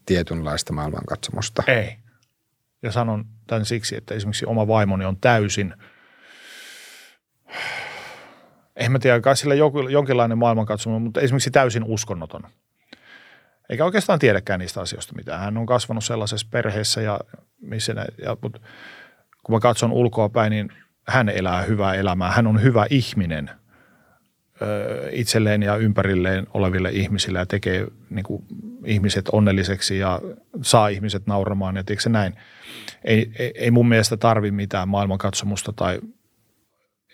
tietynlaista 0.07 0.73
maailmankatsomusta? 0.73 1.63
Ei. 1.67 1.97
Ja 2.83 2.93
sanon 2.93 3.25
tämän 3.47 3.65
siksi, 3.65 3.97
että 3.97 4.15
esimerkiksi 4.15 4.47
oma 4.47 4.69
vaimoni 4.69 5.05
on 5.05 5.17
täysin– 5.17 5.75
en 8.77 8.93
mä 8.93 8.99
tiedä, 8.99 9.21
kai 9.21 9.37
sillä 9.37 9.55
jonkinlainen 9.91 10.39
maailmankatsomus, 10.39 11.03
mutta 11.03 11.21
esimerkiksi 11.21 11.51
täysin 11.51 11.85
uskonnoton. 11.85 12.43
Eikä 13.69 13.85
oikeastaan 13.85 14.19
tiedäkään 14.19 14.61
niistä 14.61 14.81
asioista 14.81 15.15
mitään. 15.17 15.41
Hän 15.41 15.57
on 15.57 15.67
kasvanut 15.67 16.05
sellaisessa 16.05 16.47
perheessä 16.51 17.01
ja 17.01 17.21
missä 17.61 17.95
ne, 17.95 18.05
ja, 18.23 18.37
mutta 18.43 18.61
kun 19.43 19.55
mä 19.55 19.61
katson 19.61 19.93
ulkoa 19.93 20.29
päin, 20.29 20.51
niin 20.51 20.73
hän 21.09 21.29
elää 21.29 21.63
hyvää 21.63 21.95
elämää. 21.95 22.31
Hän 22.31 22.47
on 22.47 22.63
hyvä 22.63 22.87
ihminen 22.91 23.51
itselleen 25.13 25.63
ja 25.63 25.77
ympärilleen 25.77 26.47
oleville 26.55 26.91
ihmisille 26.91 27.39
ja 27.39 27.47
tekee 27.47 27.87
niin 28.11 28.25
kuin, 28.25 28.45
ihmiset 28.85 29.29
onnelliseksi 29.33 29.99
ja 29.99 30.21
saa 30.63 30.89
ihmiset 30.89 31.27
nauramaan 31.27 31.77
ja 31.77 31.85
tiedätkö 31.85 32.11
näin. 32.11 32.35
Ei, 33.05 33.31
ei, 33.39 33.53
ei 33.55 33.71
mun 33.71 33.89
mielestä 33.89 34.17
tarvi 34.17 34.51
mitään 34.51 34.89
maailmankatsomusta 34.89 35.73
tai 35.73 36.01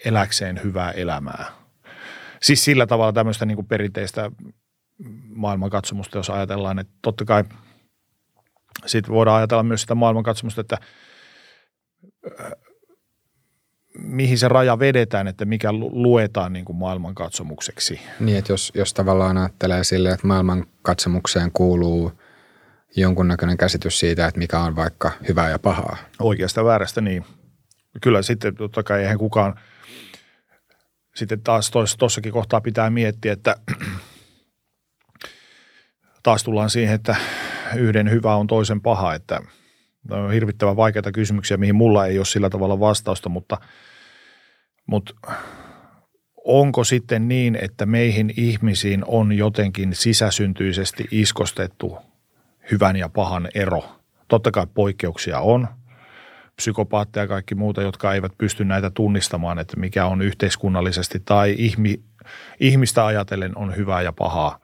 eläkseen 0.05 0.61
hyvää 0.65 0.91
elämää. 0.91 1.45
Siis 2.43 2.65
sillä 2.65 2.87
tavalla 2.87 3.13
tämmöistä 3.13 3.47
niin 3.47 3.57
kuin 3.57 3.67
perinteistä 3.67 4.31
maailmankatsomusta, 5.29 6.19
jos 6.19 6.31
ajatellaan, 6.31 6.79
että 6.79 6.93
totta 7.03 7.25
kai 7.25 7.45
sitten 8.87 9.15
voidaan 9.15 9.37
ajatella 9.37 9.63
myös 9.63 9.81
sitä 9.81 9.95
maailmankatsomusta, 9.95 10.61
että 10.61 10.79
mihin 13.99 14.39
se 14.39 14.49
raja 14.49 14.79
vedetään, 14.79 15.29
että 15.29 15.45
mikä 15.45 15.73
luetaan 15.73 16.53
niin 16.53 16.65
kuin 16.65 16.77
maailmankatsomukseksi. 16.77 18.01
Niin, 18.21 18.39
että 18.39 18.53
jos, 18.53 18.73
jos 18.75 18.95
tavallaan 18.95 19.39
ajattelee 19.39 19.85
silleen, 19.85 20.15
että 20.15 20.27
maailmankatsomukseen 20.27 21.53
kuuluu 21.53 22.13
jonkunnäköinen 22.97 23.57
käsitys 23.57 23.99
siitä, 23.99 24.27
että 24.27 24.39
mikä 24.39 24.59
on 24.59 24.77
vaikka 24.77 25.11
hyvää 25.29 25.51
ja 25.51 25.59
pahaa. 25.59 25.97
Oikeasta 26.19 26.65
väärästä, 26.65 27.01
niin. 27.01 27.25
Kyllä 28.03 28.23
sitten 28.23 28.55
totta 28.55 28.83
kai 28.83 29.01
eihän 29.01 29.19
kukaan– 29.19 29.55
sitten 31.15 31.43
taas 31.43 31.71
tuossakin 31.99 32.33
kohtaa 32.33 32.61
pitää 32.61 32.91
miettiä, 32.91 33.33
että 33.33 33.57
taas 36.23 36.45
tullaan 36.45 36.71
siihen, 36.71 36.95
että 36.95 37.17
yhden 37.77 38.11
hyvä 38.11 38.35
on 38.35 38.47
toisen 38.47 38.81
paha, 38.81 39.15
että 39.15 39.41
on 40.11 40.33
hirvittävän 40.33 40.77
vaikeita 40.77 41.13
kysymyksiä, 41.13 41.57
mihin 41.57 41.75
mulla 41.75 42.07
ei 42.07 42.19
ole 42.19 42.25
sillä 42.25 42.51
tavalla 42.51 42.81
vastausta, 42.81 43.29
mutta, 43.29 43.59
mutta 44.87 45.15
onko 46.45 46.85
sitten 46.85 47.29
niin, 47.29 47.59
että 47.63 47.87
meihin 47.87 48.35
ihmisiin 48.37 49.05
on 49.07 49.33
jotenkin 49.33 49.95
sisäsyntyisesti 49.95 51.05
iskostettu 51.11 51.99
hyvän 52.71 52.97
ja 52.97 53.09
pahan 53.09 53.49
ero? 53.55 53.85
Totta 54.29 54.51
kai 54.51 54.67
poikkeuksia 54.75 55.41
on– 55.41 55.69
psykopaatteja 56.57 57.25
ja 57.25 57.29
kaikki 57.29 57.55
muuta, 57.55 57.83
jotka 57.83 58.15
eivät 58.15 58.33
pysty 58.39 58.65
näitä 58.65 58.91
tunnistamaan, 58.91 59.59
että 59.59 59.77
mikä 59.77 60.07
on 60.07 60.23
yhteiskunnallisesti 60.23 61.21
tai 61.25 61.55
ihmi, 61.59 62.03
ihmistä 62.61 63.07
ajatellen 63.07 63.59
on 63.59 63.77
hyvää 63.77 64.03
ja 64.03 64.13
pahaa. 64.13 64.59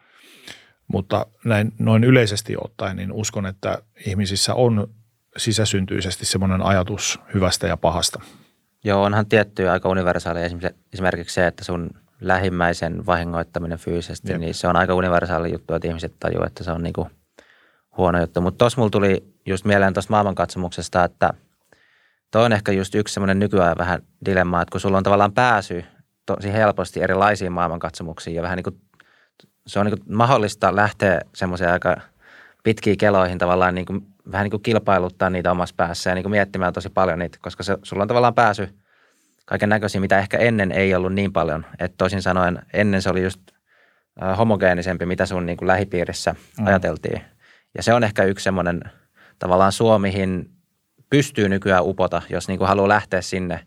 Mutta 0.88 1.26
näin 1.44 1.72
noin 1.78 2.04
yleisesti 2.04 2.54
ottaen, 2.64 2.96
niin 2.96 3.12
uskon, 3.12 3.46
että 3.46 3.82
ihmisissä 4.06 4.54
on 4.54 4.90
sisäsyntyisesti 5.36 6.26
semmoinen 6.26 6.62
ajatus 6.62 7.20
hyvästä 7.34 7.66
ja 7.66 7.76
pahasta. 7.76 8.20
Joo, 8.84 9.02
onhan 9.02 9.26
tiettyä 9.26 9.72
aika 9.72 9.88
universaali 9.88 10.40
esimerkiksi 10.92 11.34
se, 11.34 11.46
että 11.46 11.64
sun 11.64 11.90
lähimmäisen 12.20 13.06
vahingoittaminen 13.06 13.78
fyysisesti, 13.78 14.32
Jep. 14.32 14.40
niin 14.40 14.54
se 14.54 14.68
on 14.68 14.76
aika 14.76 14.94
universaali 14.94 15.52
juttu, 15.52 15.74
että 15.74 15.88
ihmiset 15.88 16.14
tajuu, 16.20 16.44
että 16.44 16.64
se 16.64 16.70
on 16.70 16.82
niinku 16.82 17.10
huono 17.96 18.20
juttu. 18.20 18.40
Mutta 18.40 18.58
tuossa 18.58 18.80
mulla 18.80 18.90
tuli 18.90 19.34
just 19.46 19.64
mieleen 19.64 19.94
tuosta 19.94 20.10
maailmankatsomuksesta, 20.10 21.04
että 21.04 21.30
toi 22.30 22.44
on 22.44 22.52
ehkä 22.52 22.72
just 22.72 22.94
yksi 22.94 23.14
semmoinen 23.14 23.38
nykyään 23.38 23.78
vähän 23.78 24.02
dilemma, 24.24 24.62
että 24.62 24.72
kun 24.72 24.80
sulla 24.80 24.96
on 24.96 25.02
tavallaan 25.02 25.32
pääsy 25.32 25.84
tosi 26.26 26.52
helposti 26.52 27.02
erilaisiin 27.02 27.52
maailmankatsomuksiin 27.52 28.36
ja 28.36 28.42
vähän 28.42 28.56
niin 28.56 28.64
kuin, 28.64 28.80
se 29.66 29.78
on 29.78 29.86
niin 29.86 29.98
kuin 29.98 30.16
mahdollista 30.16 30.76
lähteä 30.76 31.20
semmoiseen 31.34 31.72
aika 31.72 31.96
pitkiin 32.64 32.98
keloihin 32.98 33.38
tavallaan 33.38 33.74
niin 33.74 33.86
kuin, 33.86 34.06
vähän 34.32 34.44
niin 34.44 34.50
kuin 34.50 34.62
kilpailuttaa 34.62 35.30
niitä 35.30 35.50
omassa 35.50 35.74
päässä 35.78 36.10
ja 36.10 36.14
niin 36.14 36.22
kuin 36.22 36.30
miettimään 36.30 36.72
tosi 36.72 36.88
paljon 36.88 37.18
niitä, 37.18 37.38
koska 37.42 37.62
se, 37.62 37.78
sulla 37.82 38.02
on 38.02 38.08
tavallaan 38.08 38.34
pääsy 38.34 38.68
kaiken 39.46 39.68
näköisiä, 39.68 40.00
mitä 40.00 40.18
ehkä 40.18 40.38
ennen 40.38 40.72
ei 40.72 40.94
ollut 40.94 41.14
niin 41.14 41.32
paljon. 41.32 41.66
Että 41.78 41.94
toisin 41.98 42.22
sanoen 42.22 42.62
ennen 42.72 43.02
se 43.02 43.10
oli 43.10 43.22
just 43.22 43.40
homogeenisempi, 44.38 45.06
mitä 45.06 45.26
sun 45.26 45.46
niin 45.46 45.56
kuin 45.56 45.68
lähipiirissä 45.68 46.34
mm. 46.58 46.66
ajateltiin. 46.66 47.22
Ja 47.76 47.82
se 47.82 47.94
on 47.94 48.04
ehkä 48.04 48.24
yksi 48.24 48.42
semmoinen 48.42 48.80
tavallaan 49.38 49.72
Suomihin 49.72 50.50
pystyy 51.10 51.48
nykyään 51.48 51.84
upota, 51.84 52.22
jos 52.30 52.48
niin 52.48 52.58
kuin 52.58 52.68
haluaa 52.68 52.88
lähteä 52.88 53.20
sinne 53.20 53.66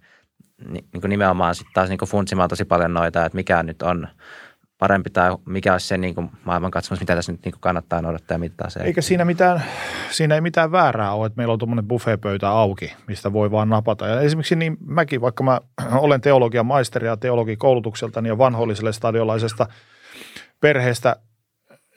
niin 0.69 1.01
kuin 1.01 1.09
nimenomaan 1.09 1.55
sitten 1.55 1.73
taas 1.73 1.89
niin 1.89 1.97
kuin 1.97 2.09
funtsimaan 2.09 2.49
tosi 2.49 2.65
paljon 2.65 2.93
noita, 2.93 3.25
että 3.25 3.35
mikä 3.35 3.63
nyt 3.63 3.81
on 3.81 4.07
parempi 4.81 5.09
tai 5.09 5.37
mikä 5.45 5.71
olisi 5.71 5.87
se 5.87 5.97
niin 5.97 6.15
kuin 6.15 6.29
maailmankatsomus, 6.45 6.99
mitä 6.99 7.15
tässä 7.15 7.31
nyt 7.31 7.45
niin 7.45 7.51
kuin 7.51 7.61
kannattaa 7.61 8.01
noudattaa 8.01 8.35
ja 8.35 8.39
mittaa 8.39 8.69
se. 8.69 8.79
Eikä 8.83 9.01
siinä, 9.01 9.25
mitään, 9.25 9.63
siinä 10.11 10.35
ei 10.35 10.41
mitään 10.41 10.71
väärää 10.71 11.13
ole, 11.13 11.25
että 11.27 11.37
meillä 11.37 11.53
on 11.53 11.59
tuommoinen 11.59 11.87
buffetpöytä 11.87 12.49
auki, 12.49 12.93
mistä 13.07 13.33
voi 13.33 13.51
vaan 13.51 13.69
napata. 13.69 14.07
Ja 14.07 14.21
esimerkiksi 14.21 14.55
niin 14.55 14.77
mäkin, 14.85 15.21
vaikka 15.21 15.43
mä 15.43 15.61
olen 16.05 16.21
teologian 16.21 16.65
maisteri 16.65 17.07
ja 17.07 17.17
teologikoulutukselta 17.17 18.19
ja 18.19 18.37
vanholliselle 18.37 18.93
stadiolaisesta 18.93 19.67
perheestä 20.59 21.15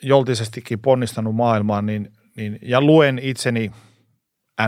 joltisestikin 0.02 0.78
ponnistanut 0.78 1.34
maailmaan, 1.34 1.86
niin, 1.86 2.12
niin, 2.36 2.58
ja 2.62 2.80
luen 2.80 3.18
itseni 3.22 3.70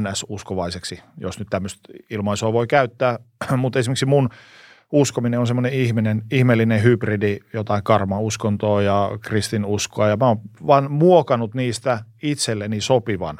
NS-uskovaiseksi, 0.01 1.03
jos 1.19 1.39
nyt 1.39 1.49
tämmöistä 1.51 1.81
ilmaisua 2.11 2.53
voi 2.53 2.67
käyttää, 2.67 3.19
mutta 3.57 3.79
esimerkiksi 3.79 4.07
mun 4.07 4.29
uskominen 4.93 5.41
on 5.41 5.47
semmoinen 5.47 5.72
ihminen, 5.72 6.22
ihmeellinen 6.32 6.82
hybridi, 6.82 7.39
jotain 7.53 7.82
karma-uskontoa 7.82 8.82
ja 8.82 9.11
kristinuskoa, 9.20 10.09
ja 10.09 10.16
mä 10.16 10.28
oon 10.28 10.41
vaan 10.66 10.93
muokannut 10.93 11.55
niistä 11.55 11.99
itselleni 12.22 12.80
sopivan. 12.80 13.39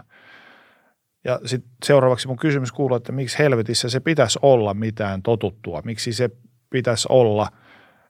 Ja 1.24 1.40
sitten 1.44 1.70
seuraavaksi 1.84 2.28
mun 2.28 2.36
kysymys 2.36 2.72
kuuluu, 2.72 2.97
että 2.97 3.12
miksi 3.12 3.38
helvetissä 3.38 3.88
se 3.88 4.01
pitäisi 4.01 4.38
olla 4.42 4.74
mitään 4.74 5.22
totuttua? 5.22 5.82
Miksi 5.84 6.12
se 6.12 6.30
pitäisi 6.70 7.07
olla, 7.11 7.49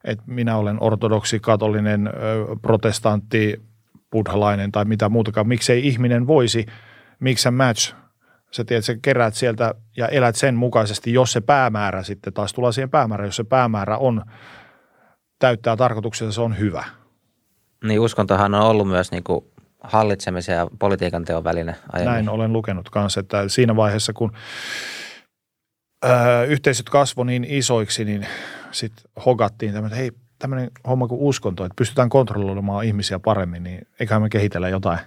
että 0.04 0.24
minä 0.26 0.56
olen 0.56 0.82
ortodoksi, 0.82 1.40
katolinen, 1.40 2.10
protestantti, 2.62 3.62
buddhalainen 4.10 4.72
tai 4.72 4.84
mitä 4.84 5.08
muutakaan. 5.08 5.48
Miksei 5.48 5.86
ihminen 5.86 6.26
voisi 6.26 6.66
miksi 7.20 7.50
match 7.50 7.94
sä 8.50 8.64
tiedät, 8.64 8.84
sä 8.84 8.94
kerät 9.02 9.34
sieltä 9.34 9.74
ja 9.96 10.08
elät 10.08 10.36
sen 10.36 10.54
mukaisesti, 10.54 11.12
jos 11.12 11.32
se 11.32 11.40
päämäärä 11.40 12.02
sitten 12.02 12.32
taas 12.32 12.52
tulee 12.52 12.72
siihen 12.72 12.90
päämäärään, 12.90 13.28
jos 13.28 13.36
se 13.36 13.44
päämäärä 13.44 13.98
on, 13.98 14.22
täyttää 15.38 15.76
tarkoituksessa, 15.76 16.32
se 16.32 16.40
on 16.40 16.58
hyvä. 16.58 16.84
Niin 17.84 18.00
uskontohan 18.00 18.54
on 18.54 18.60
ollut 18.62 18.88
myös 18.88 19.10
niin 19.10 19.24
kuin 19.24 19.44
hallitsemisen 19.80 20.54
ja 20.54 20.66
politiikan 20.78 21.24
teon 21.24 21.44
väline 21.44 21.76
aiemmin. 21.92 22.14
Näin 22.14 22.28
olen 22.28 22.52
lukenut 22.52 22.90
kanssa, 22.90 23.20
että 23.20 23.48
siinä 23.48 23.76
vaiheessa 23.76 24.12
kun 24.12 24.32
ö, 26.04 26.44
yhteisöt 26.44 26.88
kasvo 26.88 27.24
niin 27.24 27.44
isoiksi, 27.44 28.04
niin 28.04 28.26
sitten 28.70 29.10
hogattiin 29.26 29.72
tämmöinen, 29.72 29.98
hei 29.98 30.12
tämmöinen 30.38 30.70
homma 30.88 31.08
kuin 31.08 31.20
uskonto, 31.20 31.64
että 31.64 31.76
pystytään 31.76 32.08
kontrolloimaan 32.08 32.84
ihmisiä 32.84 33.18
paremmin, 33.18 33.62
niin 33.62 33.86
eiköhän 34.00 34.22
me 34.22 34.28
kehitellä 34.28 34.68
jotain, 34.68 34.98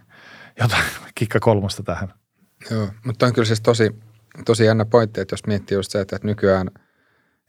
jotain 0.60 0.84
kikka 1.16 1.40
kolmosta 1.40 1.84
tähän. 1.84 2.14
Joo, 2.72 2.88
mutta 3.06 3.26
on 3.26 3.34
kyllä 3.34 3.46
siis 3.46 3.62
tosi, 3.62 3.96
tosi 4.46 4.66
jännä 4.66 4.86
pointti, 4.86 5.22
että 5.22 5.34
jos 5.34 5.48
miettii 5.48 5.76
just 5.76 5.92
se, 5.92 6.02
että 6.02 6.20
nykyään 6.24 6.72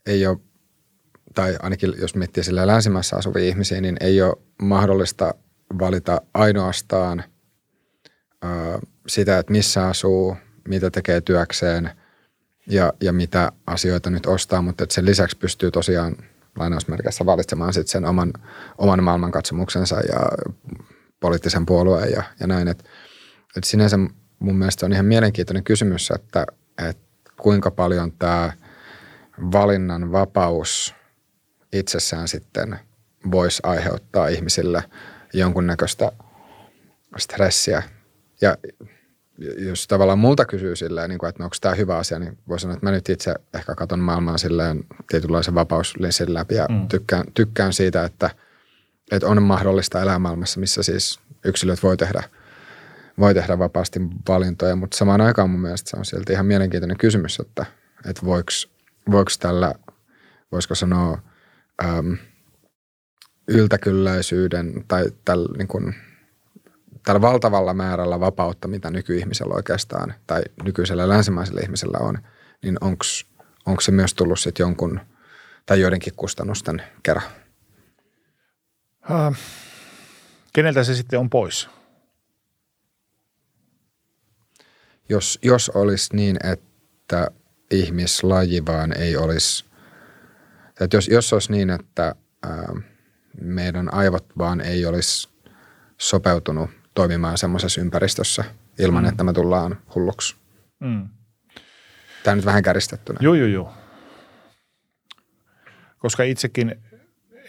ei 0.05 0.27
ole, 0.27 0.37
tai 1.35 1.57
ainakin 1.61 1.93
jos 1.97 2.15
miettii 2.15 2.43
sillä 2.43 2.67
länsimässä 2.67 3.15
asuvia 3.15 3.43
ihmisiä, 3.43 3.81
niin 3.81 3.97
ei 3.99 4.21
ole 4.21 4.37
mahdollista 4.61 5.33
valita 5.79 6.21
ainoastaan 6.33 7.23
ö, 8.43 8.47
sitä, 9.07 9.39
että 9.39 9.51
missä 9.51 9.87
asuu, 9.87 10.37
mitä 10.67 10.91
tekee 10.91 11.21
työkseen 11.21 11.91
ja, 12.67 12.93
ja 13.01 13.13
mitä 13.13 13.51
asioita 13.67 14.09
nyt 14.09 14.25
ostaa, 14.25 14.61
mutta 14.61 14.83
että 14.83 14.95
sen 14.95 15.05
lisäksi 15.05 15.37
pystyy 15.37 15.71
tosiaan 15.71 16.15
lainausmerkeissä 16.57 17.25
valitsemaan 17.25 17.73
sitten 17.73 17.91
sen 17.91 18.05
oman, 18.05 18.33
oman 18.77 19.03
maailmankatsomuksensa 19.03 19.95
ja 19.95 20.19
poliittisen 21.19 21.65
puolueen 21.65 22.11
ja, 22.11 22.23
ja 22.39 22.47
näin. 22.47 22.67
Että, 22.67 22.83
että 23.57 23.69
sinänsä 23.69 23.97
mun 24.41 24.55
mielestä 24.55 24.85
on 24.85 24.93
ihan 24.93 25.05
mielenkiintoinen 25.05 25.63
kysymys, 25.63 26.11
että, 26.15 26.45
että 26.87 27.31
kuinka 27.41 27.71
paljon 27.71 28.11
tämä 28.11 28.53
valinnan 29.51 30.11
vapaus 30.11 30.95
itsessään 31.73 32.27
sitten 32.27 32.79
voisi 33.31 33.59
aiheuttaa 33.63 34.27
ihmisille 34.27 34.83
jonkunnäköistä 35.33 36.11
stressiä. 37.17 37.83
Ja 38.41 38.57
jos 39.57 39.87
tavallaan 39.87 40.19
multa 40.19 40.45
kysyy 40.45 40.75
silleen, 40.75 41.09
niin 41.09 41.19
kuin, 41.19 41.29
että 41.29 41.43
no, 41.43 41.45
onko 41.45 41.55
tämä 41.61 41.75
hyvä 41.75 41.97
asia, 41.97 42.19
niin 42.19 42.37
voi 42.47 42.59
sanoa, 42.59 42.73
että 42.73 42.85
mä 42.85 42.91
nyt 42.91 43.09
itse 43.09 43.33
ehkä 43.53 43.75
katson 43.75 43.99
maailmaa 43.99 44.37
silleen 44.37 44.83
tietynlaisen 45.09 45.55
vapauslinsin 45.55 46.33
läpi 46.33 46.55
ja 46.55 46.65
mm. 46.69 46.87
tykkään, 46.87 47.25
tykkään 47.33 47.73
siitä, 47.73 48.03
että, 48.03 48.29
että 49.11 49.27
on 49.27 49.43
mahdollista 49.43 50.01
elää 50.01 50.19
maailmassa, 50.19 50.59
missä 50.59 50.83
siis 50.83 51.19
yksilöt 51.45 51.83
voi 51.83 51.97
tehdä– 51.97 52.23
voi 53.21 53.33
tehdä 53.33 53.59
vapaasti 53.59 53.99
valintoja, 54.27 54.75
mutta 54.75 54.97
samaan 54.97 55.21
aikaan 55.21 55.49
mun 55.49 55.59
mielestä 55.59 55.89
se 55.89 55.97
on 55.97 56.05
silti 56.05 56.33
ihan 56.33 56.45
mielenkiintoinen 56.45 56.97
kysymys, 56.97 57.39
että, 57.39 57.65
että 58.09 58.25
voiko, 58.25 58.51
tällä, 59.39 59.73
voisiko 60.51 60.75
sanoa, 60.75 61.21
äm, 61.85 62.17
yltäkylläisyyden 63.47 64.85
tai 64.87 65.05
tällä, 65.25 65.57
niin 65.57 65.67
kuin, 65.67 65.95
tällä 67.05 67.21
valtavalla 67.21 67.73
määrällä 67.73 68.19
vapautta, 68.19 68.67
mitä 68.67 68.89
nykyihmisellä 68.89 69.53
oikeastaan 69.55 70.13
tai 70.27 70.41
nykyisellä 70.63 71.09
länsimaisella 71.09 71.61
ihmisellä 71.63 71.97
on, 71.97 72.17
niin 72.63 72.77
onko 73.65 73.81
se 73.81 73.91
myös 73.91 74.13
tullut 74.13 74.39
sitten 74.39 74.63
jonkun 74.63 74.99
tai 75.65 75.81
joidenkin 75.81 76.13
kustannusten 76.15 76.81
kerran? 77.03 77.25
Uh, 79.09 79.35
keneltä 80.53 80.83
se 80.83 80.95
sitten 80.95 81.19
on 81.19 81.29
pois? 81.29 81.69
Jos, 85.11 85.39
jos 85.41 85.69
olisi 85.69 86.15
niin, 86.15 86.37
että 86.43 87.27
ihmislaji 87.71 88.65
vaan 88.65 88.97
ei 88.97 89.17
olisi, 89.17 89.65
että 90.81 90.97
jos, 90.97 91.07
jos 91.07 91.33
olisi 91.33 91.51
niin, 91.51 91.69
että 91.69 92.15
ää, 92.43 92.73
meidän 93.41 93.93
aivot 93.93 94.25
vaan 94.37 94.61
ei 94.61 94.85
olisi 94.85 95.29
sopeutunut 95.97 96.69
toimimaan 96.93 97.37
semmoisessa 97.37 97.81
ympäristössä 97.81 98.43
ilman, 98.79 99.03
mm. 99.03 99.09
että 99.09 99.23
me 99.23 99.33
tullaan 99.33 99.77
hulluksi. 99.95 100.35
Mm. 100.79 101.09
Tämä 102.23 102.31
on 102.31 102.37
nyt 102.37 102.45
vähän 102.45 102.63
käristettynä. 102.63 103.19
Joo, 103.21 103.33
joo, 103.33 103.47
joo. 103.47 103.73
Koska 105.97 106.23
itsekin 106.23 106.75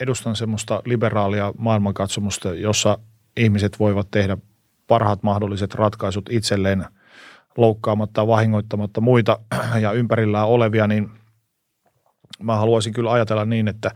edustan 0.01 0.37
semmoista 0.37 0.83
liberaalia 0.85 1.53
maailmankatsomusta, 1.59 2.55
jossa 2.55 2.99
ihmiset 3.37 3.79
voivat 3.79 4.11
tehdä 4.11 4.37
parhaat 4.87 5.23
mahdolliset 5.23 5.75
ratkaisut 5.75 6.29
itselleen– 6.31 6.85
loukkaamatta, 7.57 8.27
vahingoittamatta 8.27 9.01
muita 9.01 9.39
ja 9.81 9.93
ympärillään 9.93 10.49
olevia, 10.49 10.87
niin 10.87 11.11
mä 12.43 12.57
haluaisin 12.57 12.93
kyllä 12.93 13.13
ajatella 13.13 13.45
niin, 13.45 13.69
että 13.69 13.91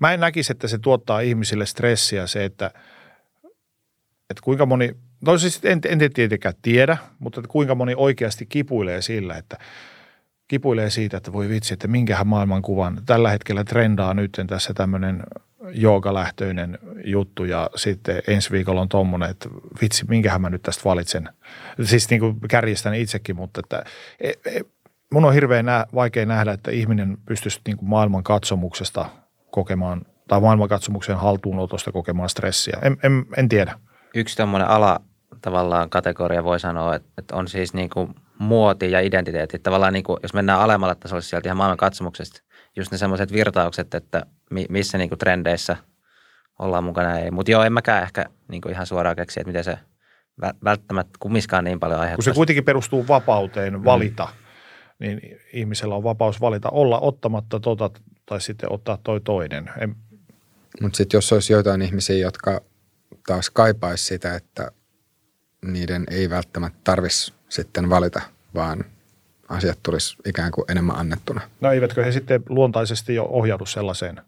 mä 0.00 0.12
en 0.12 0.20
näkisi, 0.20 0.52
että 0.52 0.68
se 0.68 0.78
tuottaa 0.78 1.20
ihmisille 1.20 1.66
stressiä 1.66 2.26
se, 2.26 2.44
että, 2.44 2.70
että 4.30 4.42
kuinka 4.42 4.66
moni, 4.66 4.96
no 5.20 5.38
siis 5.38 5.60
en, 5.64 5.80
en 5.88 6.12
tietenkään 6.14 6.54
tiedä, 6.62 6.96
mutta 7.18 7.40
että 7.40 7.52
kuinka 7.52 7.74
moni 7.74 7.94
oikeasti 7.96 8.46
kipuilee 8.46 9.02
sillä, 9.02 9.36
että 9.36 9.58
kipuilee 10.48 10.90
siitä, 10.90 11.16
että 11.16 11.32
voi 11.32 11.48
vitsi, 11.48 11.74
että 11.74 11.88
minkähän 11.88 12.26
maailmankuvan 12.26 13.02
tällä 13.06 13.30
hetkellä 13.30 13.64
trendaa 13.64 14.14
nyt 14.14 14.40
tässä 14.46 14.74
tämmöinen 14.74 15.22
joogalähtöinen 15.72 16.78
juttu 17.04 17.44
ja 17.44 17.70
sitten 17.76 18.22
ensi 18.28 18.50
viikolla 18.50 18.80
on 18.80 18.88
tommonen, 18.88 19.30
että 19.30 19.48
vitsi, 19.82 20.04
minkähän 20.08 20.40
mä 20.40 20.50
nyt 20.50 20.62
tästä 20.62 20.84
valitsen. 20.84 21.28
Siis 21.82 22.10
niin 22.10 22.20
kuin 22.20 22.40
kärjistän 22.48 22.94
itsekin, 22.94 23.36
mutta 23.36 23.60
että 23.60 23.84
e, 24.20 24.28
e, 24.28 24.60
mun 25.12 25.24
on 25.24 25.34
hirveän 25.34 25.66
nä- 25.66 25.86
vaikea 25.94 26.26
nähdä, 26.26 26.52
että 26.52 26.70
ihminen 26.70 27.16
pystyisi 27.26 27.60
niin 27.66 27.76
kuin 27.76 27.88
maailman 27.88 28.22
katsomuksesta 28.22 29.06
kokemaan 29.50 30.02
tai 30.28 30.40
maailmankatsomuksen 30.40 31.16
haltuunotosta 31.16 31.92
kokemaan 31.92 32.28
stressiä. 32.28 32.78
En, 32.82 32.96
en, 33.02 33.26
en 33.36 33.48
tiedä. 33.48 33.78
Yksi 34.14 34.36
tämmöinen 34.36 34.68
ala 34.68 35.00
tavallaan 35.42 35.90
kategoria 35.90 36.44
voi 36.44 36.60
sanoa, 36.60 36.94
että, 36.94 37.08
että 37.18 37.36
on 37.36 37.48
siis 37.48 37.74
niin 37.74 37.90
kuin 37.90 38.14
muoti 38.38 38.90
ja 38.90 39.00
identiteetti. 39.00 39.58
Tavallaan 39.58 39.92
niin 39.92 40.04
kuin, 40.04 40.18
jos 40.22 40.34
mennään 40.34 40.60
alemmalle 40.60 40.94
tasolle 40.94 41.22
sieltä 41.22 41.48
ihan 41.48 41.56
maailman 41.56 41.76
katsomuksesta, 41.76 42.42
just 42.76 42.92
ne 42.92 42.98
semmoiset 42.98 43.32
virtaukset, 43.32 43.94
että 43.94 44.26
missä 44.68 44.98
niin 44.98 45.08
kuin 45.08 45.18
trendeissä 45.18 45.76
ollaan 46.58 46.84
mukana. 46.84 47.18
Ei. 47.18 47.30
Mutta 47.30 47.50
joo, 47.50 47.62
en 47.62 47.72
mäkään 47.72 48.02
ehkä 48.02 48.26
niin 48.48 48.62
kuin 48.62 48.72
ihan 48.72 48.86
suoraan 48.86 49.16
keksiä, 49.16 49.40
että 49.40 49.48
miten 49.48 49.64
se 49.64 49.78
välttämättä 50.64 51.12
kummiskaan 51.18 51.64
niin 51.64 51.80
paljon 51.80 52.00
aiheuttaa. 52.00 52.16
Kun 52.16 52.24
se 52.24 52.36
kuitenkin 52.36 52.64
perustuu 52.64 53.08
vapauteen 53.08 53.72
mm. 53.72 53.84
valita, 53.84 54.28
mm. 54.32 55.06
niin 55.06 55.20
ihmisellä 55.52 55.94
on 55.94 56.04
vapaus 56.04 56.40
valita 56.40 56.68
olla 56.70 57.00
ottamatta 57.00 57.60
tota 57.60 57.90
tai 58.26 58.40
sitten 58.40 58.72
ottaa 58.72 58.98
toi 59.04 59.20
toinen. 59.20 59.70
En... 59.78 59.96
Mutta 60.80 60.96
sitten 60.96 61.18
jos 61.18 61.32
olisi 61.32 61.52
joitain 61.52 61.82
ihmisiä, 61.82 62.16
jotka 62.16 62.60
taas 63.26 63.50
kaipaisi 63.50 64.04
sitä, 64.04 64.34
että 64.34 64.72
niiden 65.66 66.04
ei 66.10 66.30
välttämättä 66.30 66.78
tarvitsisi 66.84 67.32
sitten 67.48 67.90
valita, 67.90 68.20
vaan 68.54 68.84
asiat 69.48 69.78
tulisi 69.82 70.16
ikään 70.26 70.50
kuin 70.50 70.64
enemmän 70.70 70.96
annettuna. 70.96 71.40
No 71.60 71.72
eivätkö 71.72 72.04
he 72.04 72.12
sitten 72.12 72.42
luontaisesti 72.48 73.14
jo 73.14 73.24
ohjaudu 73.24 73.66
sellaiseen? 73.66 74.20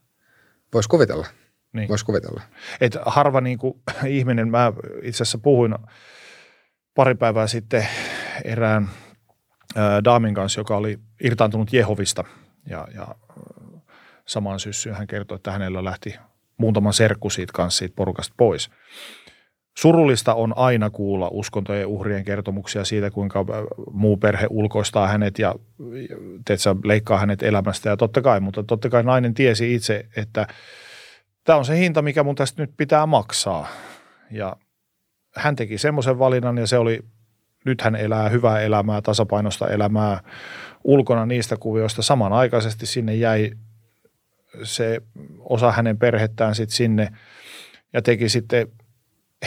Voisi 0.75 0.89
kuvitella. 0.89 1.27
Niin. 1.73 1.89
Voisi 1.89 2.05
kuvitella. 2.05 2.43
Et 2.81 2.99
harva 3.07 3.41
niin 3.41 3.59
kuin, 3.59 3.81
ihminen, 4.09 4.49
mä 4.49 4.73
itse 5.03 5.23
asiassa 5.23 5.39
puhuin 5.39 5.75
pari 6.95 7.15
päivää 7.15 7.47
sitten 7.47 7.89
erään 8.45 8.91
ää, 9.77 10.05
daamin 10.05 10.35
kanssa, 10.35 10.61
joka 10.61 10.77
oli 10.77 10.99
irtaantunut 11.25 11.73
Jehovista 11.73 12.25
ja, 12.67 12.89
ja 12.95 13.15
samaan 14.27 14.61
syssyyn 14.61 14.97
hän 14.97 15.07
kertoi, 15.07 15.37
että 15.37 15.53
hänellä 15.53 15.85
lähti 15.85 16.17
muutama 16.57 16.93
serkku 16.93 17.31
siitä 17.31 17.53
kanssa 17.53 17.79
siitä 17.79 17.97
porukasta 17.97 18.35
pois. 18.37 18.71
Surullista 19.79 20.35
on 20.35 20.53
aina 20.57 20.91
kuulla 20.91 21.29
uskontojen 21.33 21.87
uhrien 21.87 22.25
kertomuksia 22.25 22.85
siitä, 22.85 23.11
kuinka 23.11 23.45
muu 23.91 24.17
perhe 24.17 24.47
ulkoistaa 24.51 25.09
hänet 25.09 25.39
ja 25.39 25.55
teetsä, 26.45 26.77
leikkaa 26.85 27.19
hänet 27.19 27.43
elämästä. 27.43 27.89
Ja 27.89 27.97
totta 27.97 28.23
kai, 28.23 28.41
mutta 28.41 28.63
totta 28.63 28.89
kai 28.89 29.03
nainen 29.03 29.35
tiesi 29.35 29.75
itse, 29.75 30.07
että 30.17 30.47
tämä 31.45 31.59
on 31.59 31.65
se 31.65 31.79
hinta, 31.79 32.03
mikä 32.03 32.23
mun 32.23 32.35
tästä 32.35 32.63
nyt 32.63 32.71
pitää 32.77 33.07
maksaa. 33.07 33.69
Ja 34.31 34.57
hän 35.37 35.57
teki 35.57 35.79
semmoisen 35.79 36.19
valinnan 36.19 36.59
ja 36.59 36.67
se 36.67 36.79
oli, 36.79 37.01
nyt 37.65 37.81
hän 37.81 37.97
elää 37.97 38.29
hyvää 38.29 38.61
elämää, 38.61 39.03
tasapainosta 39.03 39.69
elämää 39.69 40.21
ulkona 40.85 41.27
niistä 41.27 41.57
kuvioista. 41.57 42.03
Samanaikaisesti 42.03 42.87
sinne 42.87 43.15
jäi 43.15 43.51
se 44.63 45.03
osa 45.39 45.73
hänen 45.73 45.99
perhettään 45.99 46.55
sitten 46.55 46.77
sinne 46.77 47.09
ja 47.93 48.03
teki 48.03 48.29
sitten 48.29 48.69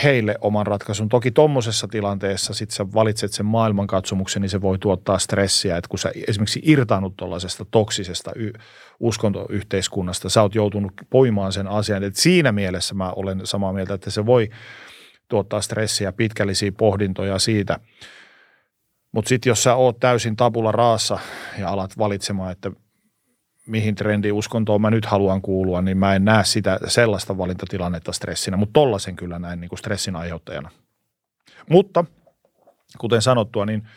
heille 0.03 0.35
oman 0.41 0.67
ratkaisun. 0.67 1.09
Toki 1.09 1.31
tuommoisessa 1.31 1.87
tilanteessa 1.87 2.53
sit 2.53 2.71
sä 2.71 2.85
valitset 2.93 3.33
sen 3.33 3.45
maailmankatsomuksen, 3.45 4.41
niin 4.41 4.49
se 4.49 4.61
voi 4.61 4.77
tuottaa 4.77 5.19
stressiä, 5.19 5.77
että 5.77 5.87
kun 5.87 5.99
sä 5.99 6.11
esimerkiksi 6.27 6.61
irtaannut 6.63 7.17
tuollaisesta 7.17 7.65
toksisesta 7.71 8.31
y- 8.35 8.53
uskontoyhteiskunnasta, 8.99 10.29
sä 10.29 10.41
oot 10.41 10.55
joutunut 10.55 10.91
poimaan 11.09 11.51
sen 11.51 11.67
asian. 11.67 12.03
Et 12.03 12.15
siinä 12.15 12.51
mielessä 12.51 12.95
mä 12.95 13.11
olen 13.11 13.41
samaa 13.43 13.73
mieltä, 13.73 13.93
että 13.93 14.09
se 14.09 14.25
voi 14.25 14.49
tuottaa 15.27 15.61
stressiä, 15.61 16.11
pitkällisiä 16.11 16.71
pohdintoja 16.71 17.39
siitä. 17.39 17.79
Mutta 19.11 19.29
sitten 19.29 19.49
jos 19.49 19.63
sä 19.63 19.75
oot 19.75 19.99
täysin 19.99 20.35
tabula 20.35 20.71
raassa 20.71 21.19
ja 21.59 21.69
alat 21.69 21.97
valitsemaan, 21.97 22.51
että 22.51 22.71
mihin 23.71 23.95
trendiuskontoon 23.95 24.81
mä 24.81 24.89
nyt 24.89 25.05
haluan 25.05 25.41
kuulua, 25.41 25.81
niin 25.81 25.97
mä 25.97 26.15
en 26.15 26.25
näe 26.25 26.43
sitä 26.45 26.79
sellaista 26.87 27.37
valintatilannetta 27.37 28.11
stressinä, 28.11 28.57
mutta 28.57 28.73
tollaisen 28.73 29.15
kyllä 29.15 29.39
näen 29.39 29.61
niin 29.61 29.69
kuin 29.69 29.79
stressin 29.79 30.15
aiheuttajana. 30.15 30.69
Mutta 31.69 32.05
kuten 32.97 33.21
sanottua, 33.21 33.65
niin 33.65 33.87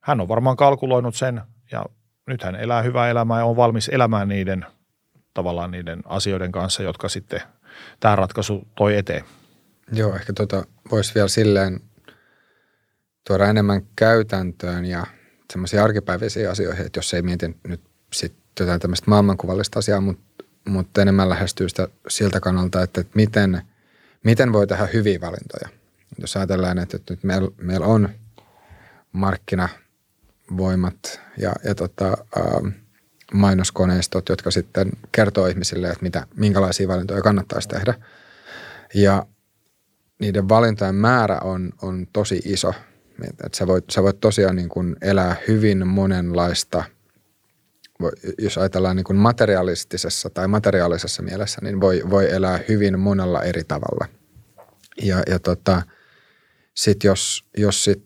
hän 0.00 0.20
on 0.20 0.28
varmaan 0.28 0.56
kalkuloinut 0.56 1.14
sen 1.14 1.40
ja 1.72 1.84
nyt 2.26 2.42
hän 2.42 2.56
elää 2.56 2.82
hyvää 2.82 3.10
elämää 3.10 3.38
ja 3.38 3.44
on 3.44 3.56
valmis 3.56 3.88
elämään 3.88 4.28
niiden 4.28 4.66
tavallaan 5.34 5.70
niiden 5.70 6.02
asioiden 6.04 6.52
kanssa, 6.52 6.82
jotka 6.82 7.08
sitten 7.08 7.40
tämä 8.00 8.16
ratkaisu 8.16 8.68
toi 8.76 8.96
eteen. 8.96 9.24
Joo, 9.92 10.14
ehkä 10.14 10.32
tuota 10.32 10.64
voisi 10.90 11.14
vielä 11.14 11.28
silleen 11.28 11.80
tuoda 13.26 13.46
enemmän 13.46 13.82
käytäntöön 13.96 14.84
ja 14.84 15.06
semmoisia 15.52 15.84
arkipäiväisiä 15.84 16.50
asioihin, 16.50 16.86
että 16.86 16.98
jos 16.98 17.14
ei 17.14 17.22
mieti 17.22 17.56
nyt 17.68 17.80
sit 18.12 18.43
jotain 18.62 18.80
tämmöistä 18.80 19.10
maailmankuvallista 19.10 19.78
asiaa, 19.78 20.00
mutta, 20.00 20.44
mutta 20.68 21.02
enemmän 21.02 21.28
lähestyy 21.28 21.68
sitä 21.68 21.88
siltä 22.08 22.40
kannalta, 22.40 22.82
että, 22.82 23.00
että 23.00 23.12
miten, 23.14 23.62
miten 24.24 24.52
voi 24.52 24.66
tehdä 24.66 24.88
hyviä 24.92 25.20
valintoja. 25.20 25.68
Jos 26.18 26.36
ajatellaan, 26.36 26.78
että, 26.78 26.96
että 26.96 27.12
nyt 27.12 27.24
meillä, 27.24 27.50
meillä 27.56 27.86
on 27.86 28.08
markkinavoimat 29.12 31.20
ja, 31.38 31.52
ja 31.64 31.74
tota, 31.74 32.08
ä, 32.08 32.14
mainoskoneistot, 33.32 34.28
jotka 34.28 34.50
sitten 34.50 34.90
kertoo 35.12 35.46
ihmisille, 35.46 35.88
että 35.88 36.02
mitä, 36.02 36.26
minkälaisia 36.36 36.88
valintoja 36.88 37.22
kannattaisi 37.22 37.68
tehdä. 37.68 37.94
Ja 38.94 39.26
niiden 40.18 40.48
valintojen 40.48 40.94
määrä 40.94 41.38
on, 41.38 41.72
on 41.82 42.06
tosi 42.12 42.42
iso. 42.44 42.74
Että 43.28 43.58
sä, 43.58 43.66
voit, 43.66 43.84
sä 43.90 44.02
voit 44.02 44.20
tosiaan 44.20 44.56
niin 44.56 44.68
kuin 44.68 44.96
elää 45.00 45.36
hyvin 45.48 45.86
monenlaista 45.86 46.84
jos 48.38 48.58
ajatellaan 48.58 48.96
niin 48.96 49.04
kuin 49.04 49.16
materialistisessa 49.16 50.30
tai 50.30 50.48
materiaalisessa 50.48 51.22
mielessä, 51.22 51.60
niin 51.62 51.80
voi, 51.80 52.02
voi 52.10 52.30
elää 52.30 52.60
hyvin 52.68 53.00
monella 53.00 53.42
eri 53.42 53.64
tavalla. 53.64 54.06
Ja, 55.02 55.22
ja 55.30 55.38
tota, 55.38 55.82
sitten 56.74 57.08
jos, 57.08 57.44
jos 57.56 57.84
sit, 57.84 58.04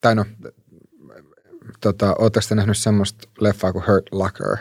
tai 0.00 0.14
no, 0.14 0.24
tota, 1.80 2.14
ootteko 2.18 2.54
nähnyt 2.54 2.78
semmoista 2.78 3.28
leffaa 3.40 3.72
kuin 3.72 3.84
Hurt 3.86 4.06
Locker? 4.12 4.56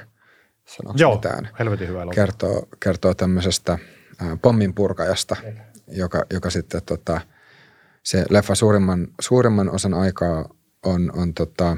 Sanoksi 0.65 1.03
Joo, 1.03 1.15
mitään? 1.15 1.49
helvetin 1.59 1.87
hyvä 1.87 2.01
elokuva. 2.01 2.15
Kertoo, 2.15 2.67
kertoo 2.79 3.13
tämmöisestä 3.13 3.77
pommin 4.41 4.73
purkajasta, 4.73 5.35
joka, 5.87 6.25
joka 6.33 6.49
sitten 6.49 6.81
tota, 6.85 7.21
se 8.03 8.25
leffa 8.29 8.55
suurimman, 8.55 9.07
suurimman 9.21 9.69
osan 9.69 9.93
aikaa 9.93 10.49
on, 10.83 11.11
on 11.15 11.33
tota, 11.33 11.77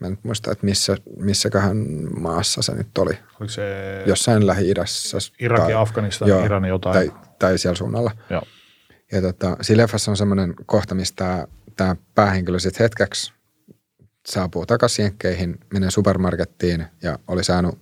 Mä 0.00 0.06
en 0.06 0.18
muista, 0.22 0.52
että 0.52 0.66
missä, 0.66 0.96
missäköhän 1.16 1.76
maassa 2.20 2.62
se 2.62 2.74
nyt 2.74 2.98
oli. 2.98 3.18
Oliko 3.40 3.48
se 3.48 3.62
Jossain 4.06 4.46
Lähi-idässä. 4.46 5.18
Irak 5.40 5.68
ja 5.68 5.80
Afganistan, 5.80 6.28
joo, 6.28 6.44
Iran 6.44 6.64
jotain. 6.64 6.94
Tai, 6.94 7.18
tai 7.38 7.58
siellä 7.58 7.76
suunnalla. 7.76 8.10
Joo. 8.30 8.42
Ja 9.12 9.22
tota, 9.22 9.56
siinä 9.60 9.82
leffassa 9.82 10.10
on 10.10 10.16
semmoinen 10.16 10.54
kohta, 10.66 10.94
missä 10.94 11.48
tämä 11.76 11.96
päähenkilö 12.14 12.58
sitten 12.58 12.84
hetkeksi 12.84 13.32
saapuu 14.26 14.66
takaisin 14.66 15.02
jenkkeihin, 15.02 15.60
menee 15.72 15.90
supermarkettiin 15.90 16.86
ja 17.02 17.18
oli 17.28 17.44
saanut, 17.44 17.78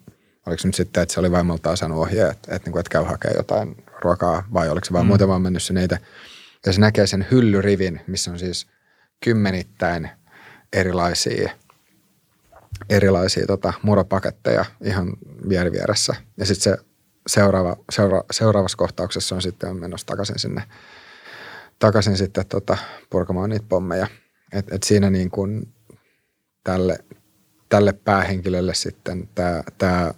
oliko 0.46 0.60
se 0.60 0.68
nyt 0.68 0.74
sitten, 0.74 1.02
että 1.02 1.14
se 1.14 1.20
oli 1.20 1.30
vaimoltaan 1.30 1.76
saanut 1.76 1.98
ohje, 1.98 2.28
että, 2.28 2.54
että, 2.54 2.70
niin 2.70 2.78
että 2.78 2.90
käy 2.90 3.04
hakemaan 3.04 3.36
jotain 3.36 3.76
ruokaa 4.02 4.48
vai 4.52 4.68
oliko 4.68 4.84
se 4.84 4.92
vaan 4.92 5.04
mm. 5.04 5.08
muuten 5.08 5.28
vaan 5.28 5.42
mennyt 5.42 5.62
sinne 5.62 5.88
Ja 6.66 6.72
se 6.72 6.80
näkee 6.80 7.06
sen 7.06 7.26
hyllyrivin, 7.30 8.00
missä 8.06 8.30
on 8.30 8.38
siis 8.38 8.66
kymmenittäin 9.24 10.10
erilaisia– 10.72 11.50
erilaisia 12.88 13.46
tota, 13.46 13.72
muropaketteja 13.82 14.64
ihan 14.84 15.12
vieri 15.48 15.72
vieressä. 15.72 16.14
Ja 16.36 16.46
sitten 16.46 16.62
se 16.62 16.84
seuraava, 17.26 17.76
seura, 17.90 18.22
seuraavassa 18.30 18.78
kohtauksessa 18.78 19.34
on 19.34 19.42
sitten 19.42 19.76
menossa 19.76 20.06
takaisin 20.06 20.38
sinne, 20.38 20.62
takaisin 21.78 22.16
sitten 22.16 22.46
tota, 22.46 22.76
purkamaan 23.10 23.50
niitä 23.50 23.66
pommeja. 23.68 24.06
Et, 24.52 24.72
et 24.72 24.82
siinä 24.82 25.10
niin 25.10 25.30
kuin 25.30 25.74
tälle, 26.64 26.98
tälle 27.68 27.92
päähenkilölle 27.92 28.74
sitten 28.74 29.28
tämä 29.78 30.14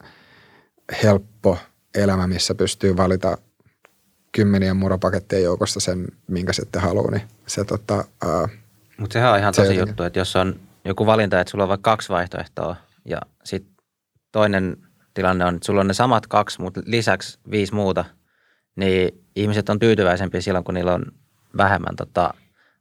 helppo 1.03 1.59
elämä, 1.95 2.27
missä 2.27 2.55
pystyy 2.55 2.97
valita 2.97 3.39
kymmenien 4.33 4.77
muropakettien 4.77 5.43
joukosta 5.43 5.81
sen, 5.81 6.07
minkä 6.27 6.53
sitten 6.53 6.83
haluaa, 6.83 7.11
niin 7.11 7.23
se 7.47 7.65
tota, 7.65 8.05
Mutta 8.99 9.13
sehän 9.13 9.33
on 9.33 9.39
ihan 9.39 9.55
tosi 9.55 9.69
se 9.69 9.75
juttu, 9.75 10.03
että 10.03 10.19
jos 10.19 10.37
on 10.37 10.61
joku 10.87 11.07
valinta, 11.07 11.41
että 11.41 11.51
sulla 11.51 11.65
on 11.65 11.69
vaikka 11.69 11.91
kaksi 11.91 12.09
vaihtoehtoa 12.09 12.77
ja 13.05 13.21
sitten 13.45 13.73
toinen 14.33 14.77
tilanne 15.15 15.45
on, 15.45 15.55
että 15.55 15.67
sulla 15.67 15.81
on 15.81 15.87
ne 15.87 15.95
samat 15.95 16.27
kaksi, 16.27 16.61
mutta 16.61 16.81
lisäksi 16.85 17.39
viisi 17.51 17.75
muuta, 17.75 18.05
niin 18.77 19.25
ihmiset 19.37 19.69
on 19.69 19.79
tyytyväisempiä 19.79 20.41
silloin, 20.41 20.65
kun 20.65 20.75
niillä 20.75 20.95
on 20.95 21.05
vähemmän 21.57 21.97
tota 21.97 22.35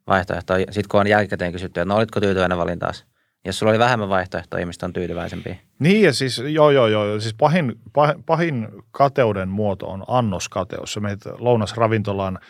vaihtoehtoa. 0.08 0.58
Sitten 0.58 0.90
kun 0.90 1.00
on 1.00 1.08
jälkikäteen 1.08 1.52
kysytty, 1.52 1.80
että 1.80 1.94
no 1.94 1.98
olitko 1.98 2.20
tyytyväinen 2.20 2.58
valintaas? 2.58 3.06
Jos 3.46 3.60
sulla 3.60 3.72
oli 3.72 3.80
vähemmän 3.80 4.10
vaihtoehtoja, 4.10 4.60
ihmiset 4.60 4.84
on 4.84 4.94
tyytyväisempiä. 4.94 5.56
Niin 5.80 6.02
ja 6.02 6.14
siis 6.14 6.40
joo 6.40 6.72
joo 6.72 6.88
joo, 6.88 7.20
siis 7.20 7.34
pahin, 7.34 7.76
pahin, 7.94 8.24
pahin 8.24 8.68
kateuden 8.92 9.50
muoto 9.50 9.88
on 9.88 10.04
annoskateus. 10.08 10.94
Sä 10.94 11.00
menet 11.00 11.20
lounasravintolaan– 11.40 12.40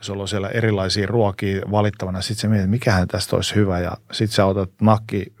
sulla 0.00 0.22
on 0.22 0.28
siellä 0.28 0.48
erilaisia 0.48 1.06
ruokia 1.06 1.62
valittavana, 1.70 2.20
sitten 2.20 2.40
sä 2.40 2.48
mietit, 2.48 2.70
mikähän 2.70 3.08
tästä 3.08 3.36
olisi 3.36 3.54
hyvä 3.54 3.80
ja 3.80 3.92
sitten 4.12 4.34
sä 4.34 4.46
otat 4.46 4.70
nakki 4.80 5.32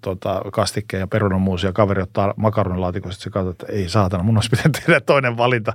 tota, 0.00 0.42
kastikkeen 0.52 1.00
ja 1.00 1.06
perunamuusia. 1.06 1.72
Kaveri 1.72 2.02
ottaa 2.02 2.34
makaronilaatikosta, 2.36 3.22
se 3.22 3.30
katsoo, 3.30 3.50
että 3.50 3.66
ei 3.68 3.88
saatana, 3.88 4.22
mun 4.22 4.36
olisi 4.36 4.50
pitänyt 4.50 4.72
tehdä 4.72 5.00
toinen 5.00 5.36
valinta. 5.36 5.72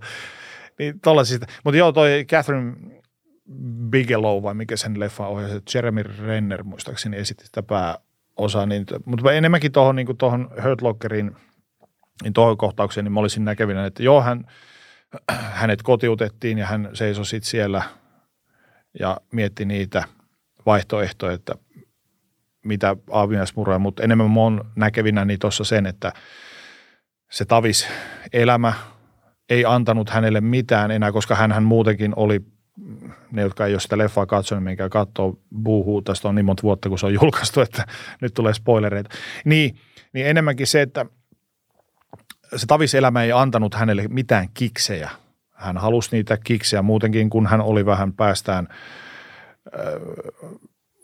Niin 0.80 1.00
tollasista. 1.00 1.46
Mutta 1.64 1.78
joo, 1.78 1.92
toi 1.92 2.26
Catherine 2.30 2.74
Bigelow 3.90 4.44
vai 4.44 4.54
mikä 4.54 4.78
sen 4.78 5.00
leffa 5.00 5.28
ohjasi, 5.28 5.62
Jeremy 5.74 6.04
Renner 6.04 6.64
muistaakseni 6.64 7.18
esitti 7.18 7.46
sitä 7.46 7.64
pääosaa. 7.64 8.66
Niin, 8.66 8.86
mutta 9.06 9.32
enemmänkin 9.32 9.72
tuohon 9.72 9.96
niin 9.96 10.18
tohon 10.18 10.50
Hurt 10.64 10.82
Lockerin, 10.82 11.36
niin 12.24 12.34
tuohon 12.34 12.58
kohtaukseen, 12.58 13.04
niin 13.04 13.12
mä 13.12 13.20
olisin 13.20 13.46
näkevinä, 13.46 13.86
että 13.86 14.04
joo, 14.04 14.22
hän, 14.22 14.46
hänet 15.32 15.82
kotiutettiin 15.82 16.58
ja 16.58 16.66
hän 16.66 16.90
seisoi 16.94 17.26
sitten 17.26 17.50
siellä 17.50 17.84
ja 19.00 19.18
mietti 19.32 19.66
niitä 19.66 20.04
vaihtoehtoja, 20.66 21.34
että 21.34 21.56
mitä 22.66 22.96
Aavinas 23.12 23.56
murroja, 23.56 23.80
mutta 23.80 24.04
enemmän 24.04 24.32
mä 24.32 24.40
oon 24.40 24.72
näkevinä 24.76 25.26
niin 25.26 25.40
tuossa 25.40 25.64
sen, 25.64 25.86
että 25.86 26.14
se 27.32 27.46
tavis 27.46 27.88
elämä 28.34 28.74
ei 29.50 29.66
antanut 29.66 30.10
hänelle 30.10 30.42
mitään 30.42 30.92
enää, 30.92 31.12
koska 31.12 31.36
hän 31.36 31.64
muutenkin 31.64 32.14
oli 32.16 32.42
ne, 33.32 33.42
jotka 33.42 33.66
ei 33.66 33.74
ole 33.74 33.80
sitä 33.80 33.98
leffaa 33.98 34.26
katsonut, 34.26 34.64
minkä 34.64 34.90
katsoo 34.90 35.40
buuhuu, 35.64 36.02
tästä 36.02 36.30
on 36.30 36.36
niin 36.36 36.46
monta 36.46 36.64
vuotta, 36.64 36.90
kun 36.90 37.00
se 37.00 37.06
on 37.06 37.14
julkaistu, 37.14 37.62
että 37.62 37.86
nyt 38.22 38.34
tulee 38.34 38.54
spoilereita. 38.54 39.10
Niin, 39.46 39.76
niin 40.14 40.28
enemmänkin 40.28 40.68
se, 40.68 40.82
että 40.82 41.06
se 42.56 42.66
taviselämä 42.68 43.24
ei 43.24 43.32
antanut 43.32 43.74
hänelle 43.74 44.06
mitään 44.08 44.48
kiksejä. 44.54 45.10
Hän 45.54 45.78
halusi 45.78 46.10
niitä 46.12 46.38
kiksejä 46.44 46.82
muutenkin, 46.82 47.30
kun 47.30 47.48
hän 47.48 47.62
oli 47.62 47.86
vähän 47.86 48.14
päästään 48.14 48.68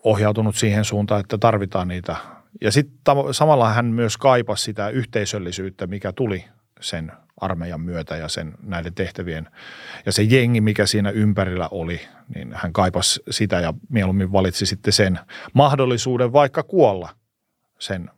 ohjautunut 0.04 0.56
siihen 0.56 0.86
suuntaan, 0.86 1.22
että 1.22 1.38
tarvitaan 1.38 1.88
niitä. 1.88 2.16
Ja 2.62 2.72
sitten 2.72 3.16
samalla 3.32 3.74
hän 3.74 3.86
myös 3.86 4.18
kaipasi 4.18 4.64
sitä 4.64 4.90
yhteisöllisyyttä, 4.90 5.88
mikä 5.88 6.12
tuli 6.12 6.46
sen 6.82 7.12
armeijan 7.42 7.82
myötä 7.82 8.16
ja 8.16 8.28
sen 8.28 8.54
näiden 8.64 8.94
tehtävien 8.94 9.48
ja 10.06 10.12
se 10.12 10.24
jengi, 10.24 10.62
mikä 10.62 10.86
siinä 10.86 11.10
ympärillä 11.10 11.68
oli, 11.72 12.02
niin 12.36 12.52
hän 12.56 12.74
kaipasi 12.74 13.24
sitä 13.30 13.60
ja 13.60 13.74
mieluummin 13.90 14.32
valitsi 14.32 14.66
sitten 14.66 14.94
sen 14.94 15.20
mahdollisuuden 15.54 16.34
vaikka 16.34 16.64
kuolla 16.64 17.10
sen. 17.80 18.10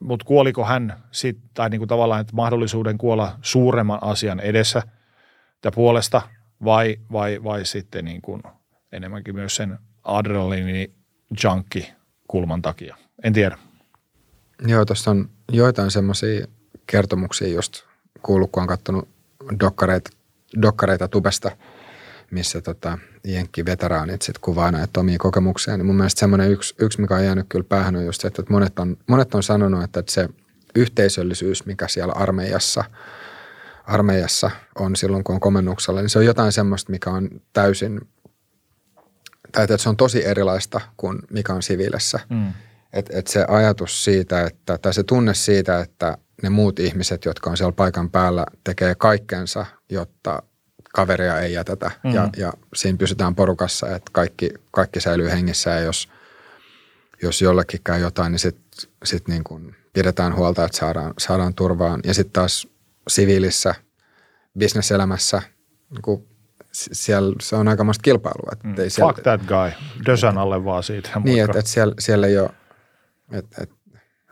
Mutta 0.00 0.24
kuoliko 0.24 0.64
hän 0.64 1.02
sitten, 1.10 1.50
tai 1.54 1.70
niin 1.70 1.80
kuin 1.80 1.88
tavallaan, 1.88 2.20
että 2.20 2.36
mahdollisuuden 2.36 2.98
kuolla 2.98 3.38
suuremman 3.42 3.98
asian 4.02 4.40
edessä 4.40 4.82
ja 5.64 5.70
puolesta 5.72 6.22
vai, 6.64 6.96
vai, 7.12 7.44
vai 7.44 7.64
sitten 7.64 8.04
niin 8.04 8.22
enemmänkin 8.92 9.34
myös 9.34 9.56
sen 9.56 9.78
adrenaliini 10.04 10.92
junkie 11.44 11.94
kulman 12.28 12.62
takia. 12.62 12.96
En 13.22 13.32
tiedä. 13.32 13.58
Joo, 14.66 14.84
tuossa 14.84 15.10
on 15.10 15.30
joitain 15.52 15.90
semmoisia 15.90 16.46
kertomuksia 16.86 17.48
just 17.48 17.82
kuullut, 18.22 18.52
kun 18.52 18.62
on 18.62 18.66
katsonut 18.66 19.08
dokkareita, 19.60 20.10
dokkareita 20.62 21.08
tubesta, 21.08 21.50
missä 22.32 22.60
tota, 22.60 22.98
jenkki-veteraanit 23.24 24.22
sitten 24.22 24.40
kuvaa 24.40 24.70
näitä 24.70 25.00
omia 25.00 25.18
kokemuksia. 25.18 25.76
Niin 25.76 25.86
mun 25.86 25.96
mielestä 25.96 26.20
semmoinen 26.20 26.50
yksi, 26.50 26.74
yksi, 26.78 27.00
mikä 27.00 27.14
on 27.14 27.24
jäänyt 27.24 27.46
kyllä 27.48 27.64
päähän, 27.68 27.96
on 27.96 28.04
just 28.04 28.20
se, 28.20 28.28
että 28.28 28.42
monet 28.48 28.78
on, 28.78 28.96
monet 29.06 29.34
on 29.34 29.42
sanonut, 29.42 29.84
että, 29.84 30.02
se 30.08 30.28
yhteisöllisyys, 30.74 31.66
mikä 31.66 31.88
siellä 31.88 32.12
armeijassa, 32.12 32.84
armeijassa 33.84 34.50
on 34.78 34.96
silloin, 34.96 35.24
kun 35.24 35.34
on 35.34 35.40
komennuksella, 35.40 36.00
niin 36.00 36.10
se 36.10 36.18
on 36.18 36.24
jotain 36.24 36.52
semmoista, 36.52 36.92
mikä 36.92 37.10
on 37.10 37.28
täysin, 37.52 38.00
tai 39.52 39.64
että 39.64 39.76
se 39.76 39.88
on 39.88 39.96
tosi 39.96 40.26
erilaista 40.26 40.80
kuin 40.96 41.18
mikä 41.30 41.52
on 41.52 41.62
siviilissä. 41.62 42.20
Mm. 42.30 42.52
Että 42.92 43.18
et 43.18 43.26
se 43.26 43.44
ajatus 43.48 44.04
siitä, 44.04 44.46
että, 44.46 44.78
tai 44.78 44.94
se 44.94 45.02
tunne 45.02 45.34
siitä, 45.34 45.80
että 45.80 46.18
ne 46.42 46.50
muut 46.50 46.78
ihmiset, 46.78 47.24
jotka 47.24 47.50
on 47.50 47.56
siellä 47.56 47.72
paikan 47.72 48.10
päällä, 48.10 48.46
tekee 48.64 48.94
kaikkensa, 48.94 49.66
jotta 49.90 50.42
kaveria 50.92 51.40
ei 51.40 51.52
jätetä. 51.52 51.90
Mm. 52.04 52.14
Ja, 52.14 52.28
ja 52.36 52.52
siinä 52.74 52.98
pysytään 52.98 53.34
porukassa, 53.34 53.86
että 53.86 54.10
kaikki, 54.12 54.50
kaikki 54.70 55.00
säilyy 55.00 55.30
hengissä 55.30 55.70
ja 55.70 55.80
jos, 55.80 56.08
jos 57.22 57.42
jollekin 57.42 57.80
käy 57.84 58.00
jotain, 58.00 58.32
niin 58.32 58.38
sitten 58.38 58.90
sit 59.04 59.28
niin 59.28 59.44
kuin 59.44 59.76
pidetään 59.92 60.36
huolta, 60.36 60.64
että 60.64 60.78
saadaan, 60.78 61.14
saadaan 61.18 61.54
turvaan. 61.54 62.00
Ja 62.04 62.14
sitten 62.14 62.32
taas 62.32 62.68
siviilissä, 63.08 63.74
bisneselämässä, 64.58 65.42
niin 65.90 66.02
kuin 66.02 66.28
siellä 66.72 67.36
se 67.40 67.56
on 67.56 67.68
aikamoista 67.68 68.02
kilpailua. 68.02 68.52
mm. 68.64 68.74
ei 68.78 68.90
siellä, 68.90 69.12
Fuck 69.12 69.22
that 69.22 69.40
guy. 69.42 69.72
Dösän 70.06 70.38
alle 70.38 70.64
vaan 70.64 70.82
siitä. 70.82 71.10
Niin, 71.24 71.44
että 71.44 71.58
et 71.58 71.66
siellä, 71.66 71.94
siellä 71.98 72.26
ei 72.26 72.38
ole, 72.38 72.50
että 73.32 73.62
et 73.62 73.70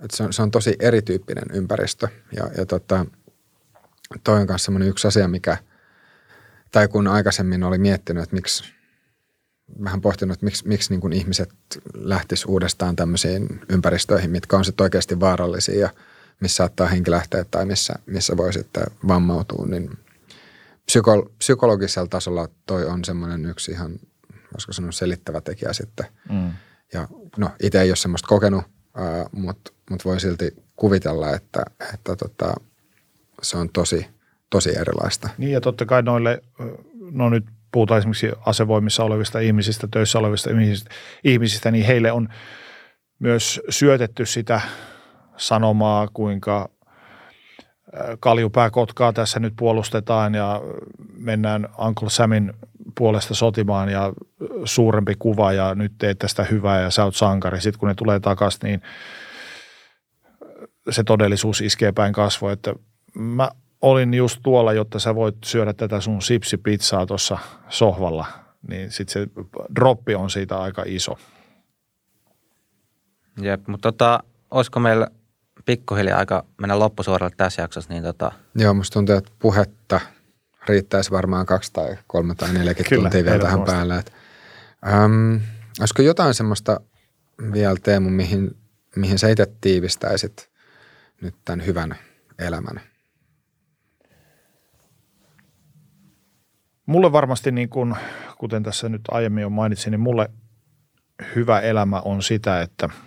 et 0.05 0.11
se, 0.11 0.23
on, 0.23 0.33
se 0.33 0.43
on 0.43 0.51
tosi 0.51 0.77
erityyppinen 0.81 1.45
ympäristö 1.53 2.09
ja, 2.37 2.51
ja 2.57 2.67
tota, 2.67 3.07
toi 4.25 4.41
on 4.41 4.47
myös 4.49 4.65
semmoinen 4.65 4.89
yksi 4.89 5.09
asia, 5.09 5.29
mikä, 5.29 5.57
tai 6.71 6.89
kun 6.89 7.07
aikaisemmin 7.07 7.65
oli 7.65 7.79
miettinyt, 7.79 8.23
että 8.23 8.37
miksi, 8.37 8.65
vähän 9.85 10.01
pohtinut, 10.01 10.35
että 10.35 10.47
miksi, 10.47 10.69
miksi 10.69 10.91
niin 10.91 11.01
kuin 11.01 11.13
ihmiset 11.13 11.51
lähtis 11.95 12.45
uudestaan 12.45 12.97
tämmöisiin 12.97 13.61
ympäristöihin, 13.69 14.31
mitkä 14.31 14.57
on 14.57 14.65
sitten 14.65 14.85
oikeasti 14.85 15.21
vaarallisia 15.21 15.81
ja 15.81 15.91
missä 16.41 16.57
saattaa 16.57 16.87
henki 16.87 17.11
lähteä 17.11 17.45
tai 17.51 17.67
missä, 17.67 17.95
missä 18.07 18.37
voi 18.37 18.53
sitten 18.53 18.85
vammautua, 19.09 19.67
niin 19.67 19.99
psyko, 20.87 21.33
psykologisella 21.39 22.09
tasolla 22.09 22.49
toi 22.67 22.85
on 22.85 23.05
semmoinen 23.05 23.47
yksi 23.47 23.71
ihan, 23.73 23.93
voisiko 24.55 24.73
sanoa 24.73 24.93
selittävä 24.93 25.41
tekijä 25.41 25.73
sitten. 25.73 26.07
Mm. 26.31 26.53
Ja 26.93 27.09
no 27.37 27.51
itse 27.63 27.81
ei 27.81 27.91
ole 27.91 27.97
semmoista 27.97 28.29
kokenut, 28.29 28.65
mutta 29.33 29.73
mut 29.91 30.05
voi 30.05 30.21
silti 30.21 30.55
kuvitella, 30.77 31.35
että, 31.35 31.63
että 31.95 32.17
tota, 32.17 32.55
se 33.43 33.57
on 33.57 33.69
tosi, 33.73 34.07
tosi 34.51 34.79
erilaista. 34.79 35.29
Niin 35.39 35.53
ja 35.53 35.61
totta 35.61 35.87
kai 35.87 36.03
noille, 36.03 36.43
no 37.11 37.29
nyt 37.29 37.45
puhutaan 37.73 37.99
esimerkiksi 37.99 38.31
asevoimissa 38.47 39.05
olevista 39.05 39.39
ihmisistä, 39.39 39.89
töissä 39.91 40.19
olevista 40.19 40.51
ihmisistä, 40.51 40.91
ihmisistä 41.25 41.71
niin 41.71 41.87
heille 41.87 42.13
on 42.13 42.29
myös 43.19 43.61
syötetty 43.69 44.27
sitä 44.27 44.61
sanomaa, 45.37 46.09
kuinka 46.13 46.69
kaljupääkotkaa 48.21 49.13
tässä 49.13 49.41
nyt 49.41 49.55
puolustetaan 49.57 50.35
ja 50.35 50.61
mennään 51.17 51.69
Uncle 51.79 52.11
Samin 52.11 52.53
puolesta 52.99 53.35
sotimaan 53.35 53.89
ja 53.89 54.13
suurempi 54.65 55.15
kuva 55.19 55.53
ja 55.53 55.75
nyt 55.75 55.93
teet 55.99 56.19
tästä 56.19 56.45
hyvää 56.45 56.81
ja 56.81 56.91
sä 56.91 57.05
oot 57.05 57.17
sankari. 57.17 57.61
Sitten 57.61 57.81
kun 57.81 57.89
ne 57.89 57.95
tulee 57.95 58.21
takaisin, 58.21 58.61
niin 58.63 58.83
se 60.91 61.05
todellisuus 61.05 61.61
iskee 61.61 61.93
päin 61.93 62.13
kasvoa, 62.13 62.53
että 62.53 62.75
mä 63.15 63.51
olin 63.83 64.15
just 64.15 64.41
tuolla, 64.43 64.73
jotta 64.73 64.99
sä 64.99 65.15
voit 65.15 65.37
syödä 65.45 65.73
tätä 65.73 66.01
sun 66.01 66.23
sipsipizzaa 66.23 67.07
tuossa 67.07 67.39
sohvalla, 67.69 68.27
niin 68.69 68.91
sitten 68.91 69.13
se 69.13 69.45
droppi 69.77 70.15
on 70.15 70.31
siitä 70.31 70.61
aika 70.61 70.83
iso. 70.87 71.19
Jep, 73.41 73.67
mutta 73.67 73.93
tota, 73.93 74.21
olisiko 74.51 74.81
meillä 74.81 75.09
pikkuhiljaa 75.65 76.19
aika 76.19 76.45
mennä 76.61 76.79
loppusuoralle 76.79 77.35
tässä 77.37 77.63
jaksossa? 77.63 77.93
Niin 77.93 78.03
tota... 78.03 78.33
Joo, 78.55 78.75
musta 78.75 78.95
tuntuu, 78.95 79.15
että 79.15 79.31
puhetta 79.39 80.01
riittäisi 80.69 81.11
varmaan 81.11 81.47
kaksi 81.47 81.73
tai 81.73 81.97
kolme 82.07 82.35
tai 82.35 82.53
neljäkin 82.53 82.87
Kyllä, 82.89 83.03
tuntia 83.03 83.25
vielä 83.25 83.39
tähän 83.45 83.63
päälle. 83.63 83.99
Et, 83.99 84.13
äm, 84.93 85.41
olisiko 85.81 86.03
jotain 86.03 86.35
semmoista 86.35 86.81
vielä 87.53 87.77
Teemu, 87.83 88.11
mihin, 88.11 88.57
mihin 88.97 89.19
sä 89.19 89.29
itse 89.29 89.47
tiivistäisit 89.61 90.51
nyt 91.21 91.35
tämän 91.45 91.67
hyvän 91.67 91.97
elämän? 92.39 92.81
Mulle 96.91 97.13
varmasti, 97.13 97.53
niin 97.53 97.69
kuin, 97.69 97.97
kuten 98.39 98.63
tässä 98.63 98.89
nyt 98.89 99.03
aiemmin 99.11 99.43
jo 99.43 99.51
mainitsin, 99.51 99.91
niin 99.91 100.01
mulle 100.01 100.31
hyvä 101.35 101.61
elämä 101.61 102.01
on 102.01 102.23
sitä, 102.23 102.63
että– 102.63 102.89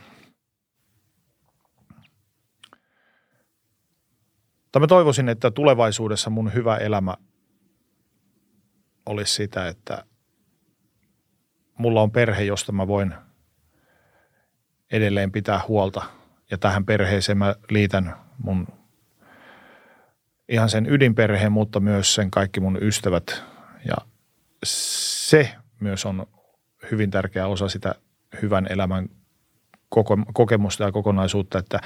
Tai 4.74 4.80
mä 4.80 4.88
toivoisin, 4.88 5.30
että 5.30 5.52
tulevaisuudessa 5.52 6.30
mun 6.30 6.54
hyvä 6.54 6.78
elämä 6.78 7.16
olisi 9.06 9.34
sitä, 9.34 9.68
että 9.68 10.06
mulla 11.78 12.02
on 12.02 12.12
perhe, 12.12 12.44
josta 12.44 12.72
mä 12.72 12.88
voin 12.88 13.14
edelleen 14.92 15.32
pitää 15.32 15.62
huolta. 15.68 16.04
Ja 16.52 16.58
tähän 16.58 16.86
perheeseen 16.86 17.38
mä 17.38 17.56
liitän 17.70 18.16
mun 18.38 18.68
ihan 20.50 20.70
sen 20.70 20.86
ydinperheen, 20.90 21.52
mutta 21.52 21.80
myös 21.80 22.16
sen 22.16 22.32
kaikki 22.32 22.60
mun 22.60 22.78
ystävät. 22.82 23.53
Ja 23.88 23.96
se 24.64 25.52
myös 25.80 26.06
on 26.06 26.26
hyvin 26.92 27.12
tärkeä 27.12 27.48
osa 27.48 27.70
sitä 27.70 27.96
hyvän 28.42 28.68
elämän 28.70 29.10
kokemusta 30.34 30.84
ja 30.84 30.92
kokonaisuutta, 30.92 31.60
että 31.60 31.80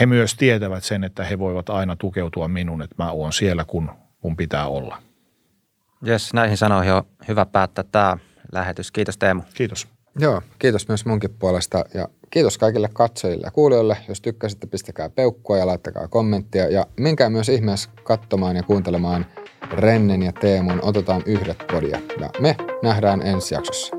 he 0.00 0.06
myös 0.06 0.34
tietävät 0.34 0.84
sen, 0.84 1.04
että 1.04 1.24
he 1.24 1.38
voivat 1.38 1.70
aina 1.70 1.96
tukeutua 1.96 2.48
minun, 2.48 2.82
että 2.82 2.94
mä 2.98 3.10
oon 3.10 3.32
siellä, 3.32 3.64
kun 3.64 3.90
mun 4.22 4.36
pitää 4.36 4.66
olla. 4.66 5.02
Jes, 6.02 6.34
näihin 6.34 6.56
sanoihin 6.56 6.92
on 6.92 7.02
hyvä 7.28 7.46
päättää 7.46 7.84
tämä 7.92 8.16
lähetys. 8.52 8.92
Kiitos 8.92 9.18
Teemu. 9.18 9.42
Kiitos. 9.54 9.88
Joo, 10.18 10.42
kiitos 10.58 10.88
myös 10.88 11.06
munkin 11.06 11.30
puolesta 11.38 11.84
ja 11.94 12.08
kiitos 12.30 12.58
kaikille 12.58 12.88
katsojille 12.92 13.46
ja 13.46 13.50
kuulijoille. 13.50 13.96
Jos 14.08 14.20
tykkäsitte, 14.20 14.66
pistäkää 14.66 15.10
peukkua 15.10 15.58
ja 15.58 15.66
laittakaa 15.66 16.08
kommenttia 16.08 16.68
ja 16.68 16.86
menkää 17.00 17.30
myös 17.30 17.48
ihmeessä 17.48 17.90
katsomaan 18.02 18.56
ja 18.56 18.62
kuuntelemaan 18.62 19.26
Rennen 19.72 20.22
ja 20.22 20.32
Teemun 20.32 20.78
Otetaan 20.82 21.22
yhdet 21.26 21.64
podia. 21.72 21.98
Ja 22.20 22.30
me 22.40 22.56
nähdään 22.82 23.22
ensi 23.22 23.54
jaksossa. 23.54 23.96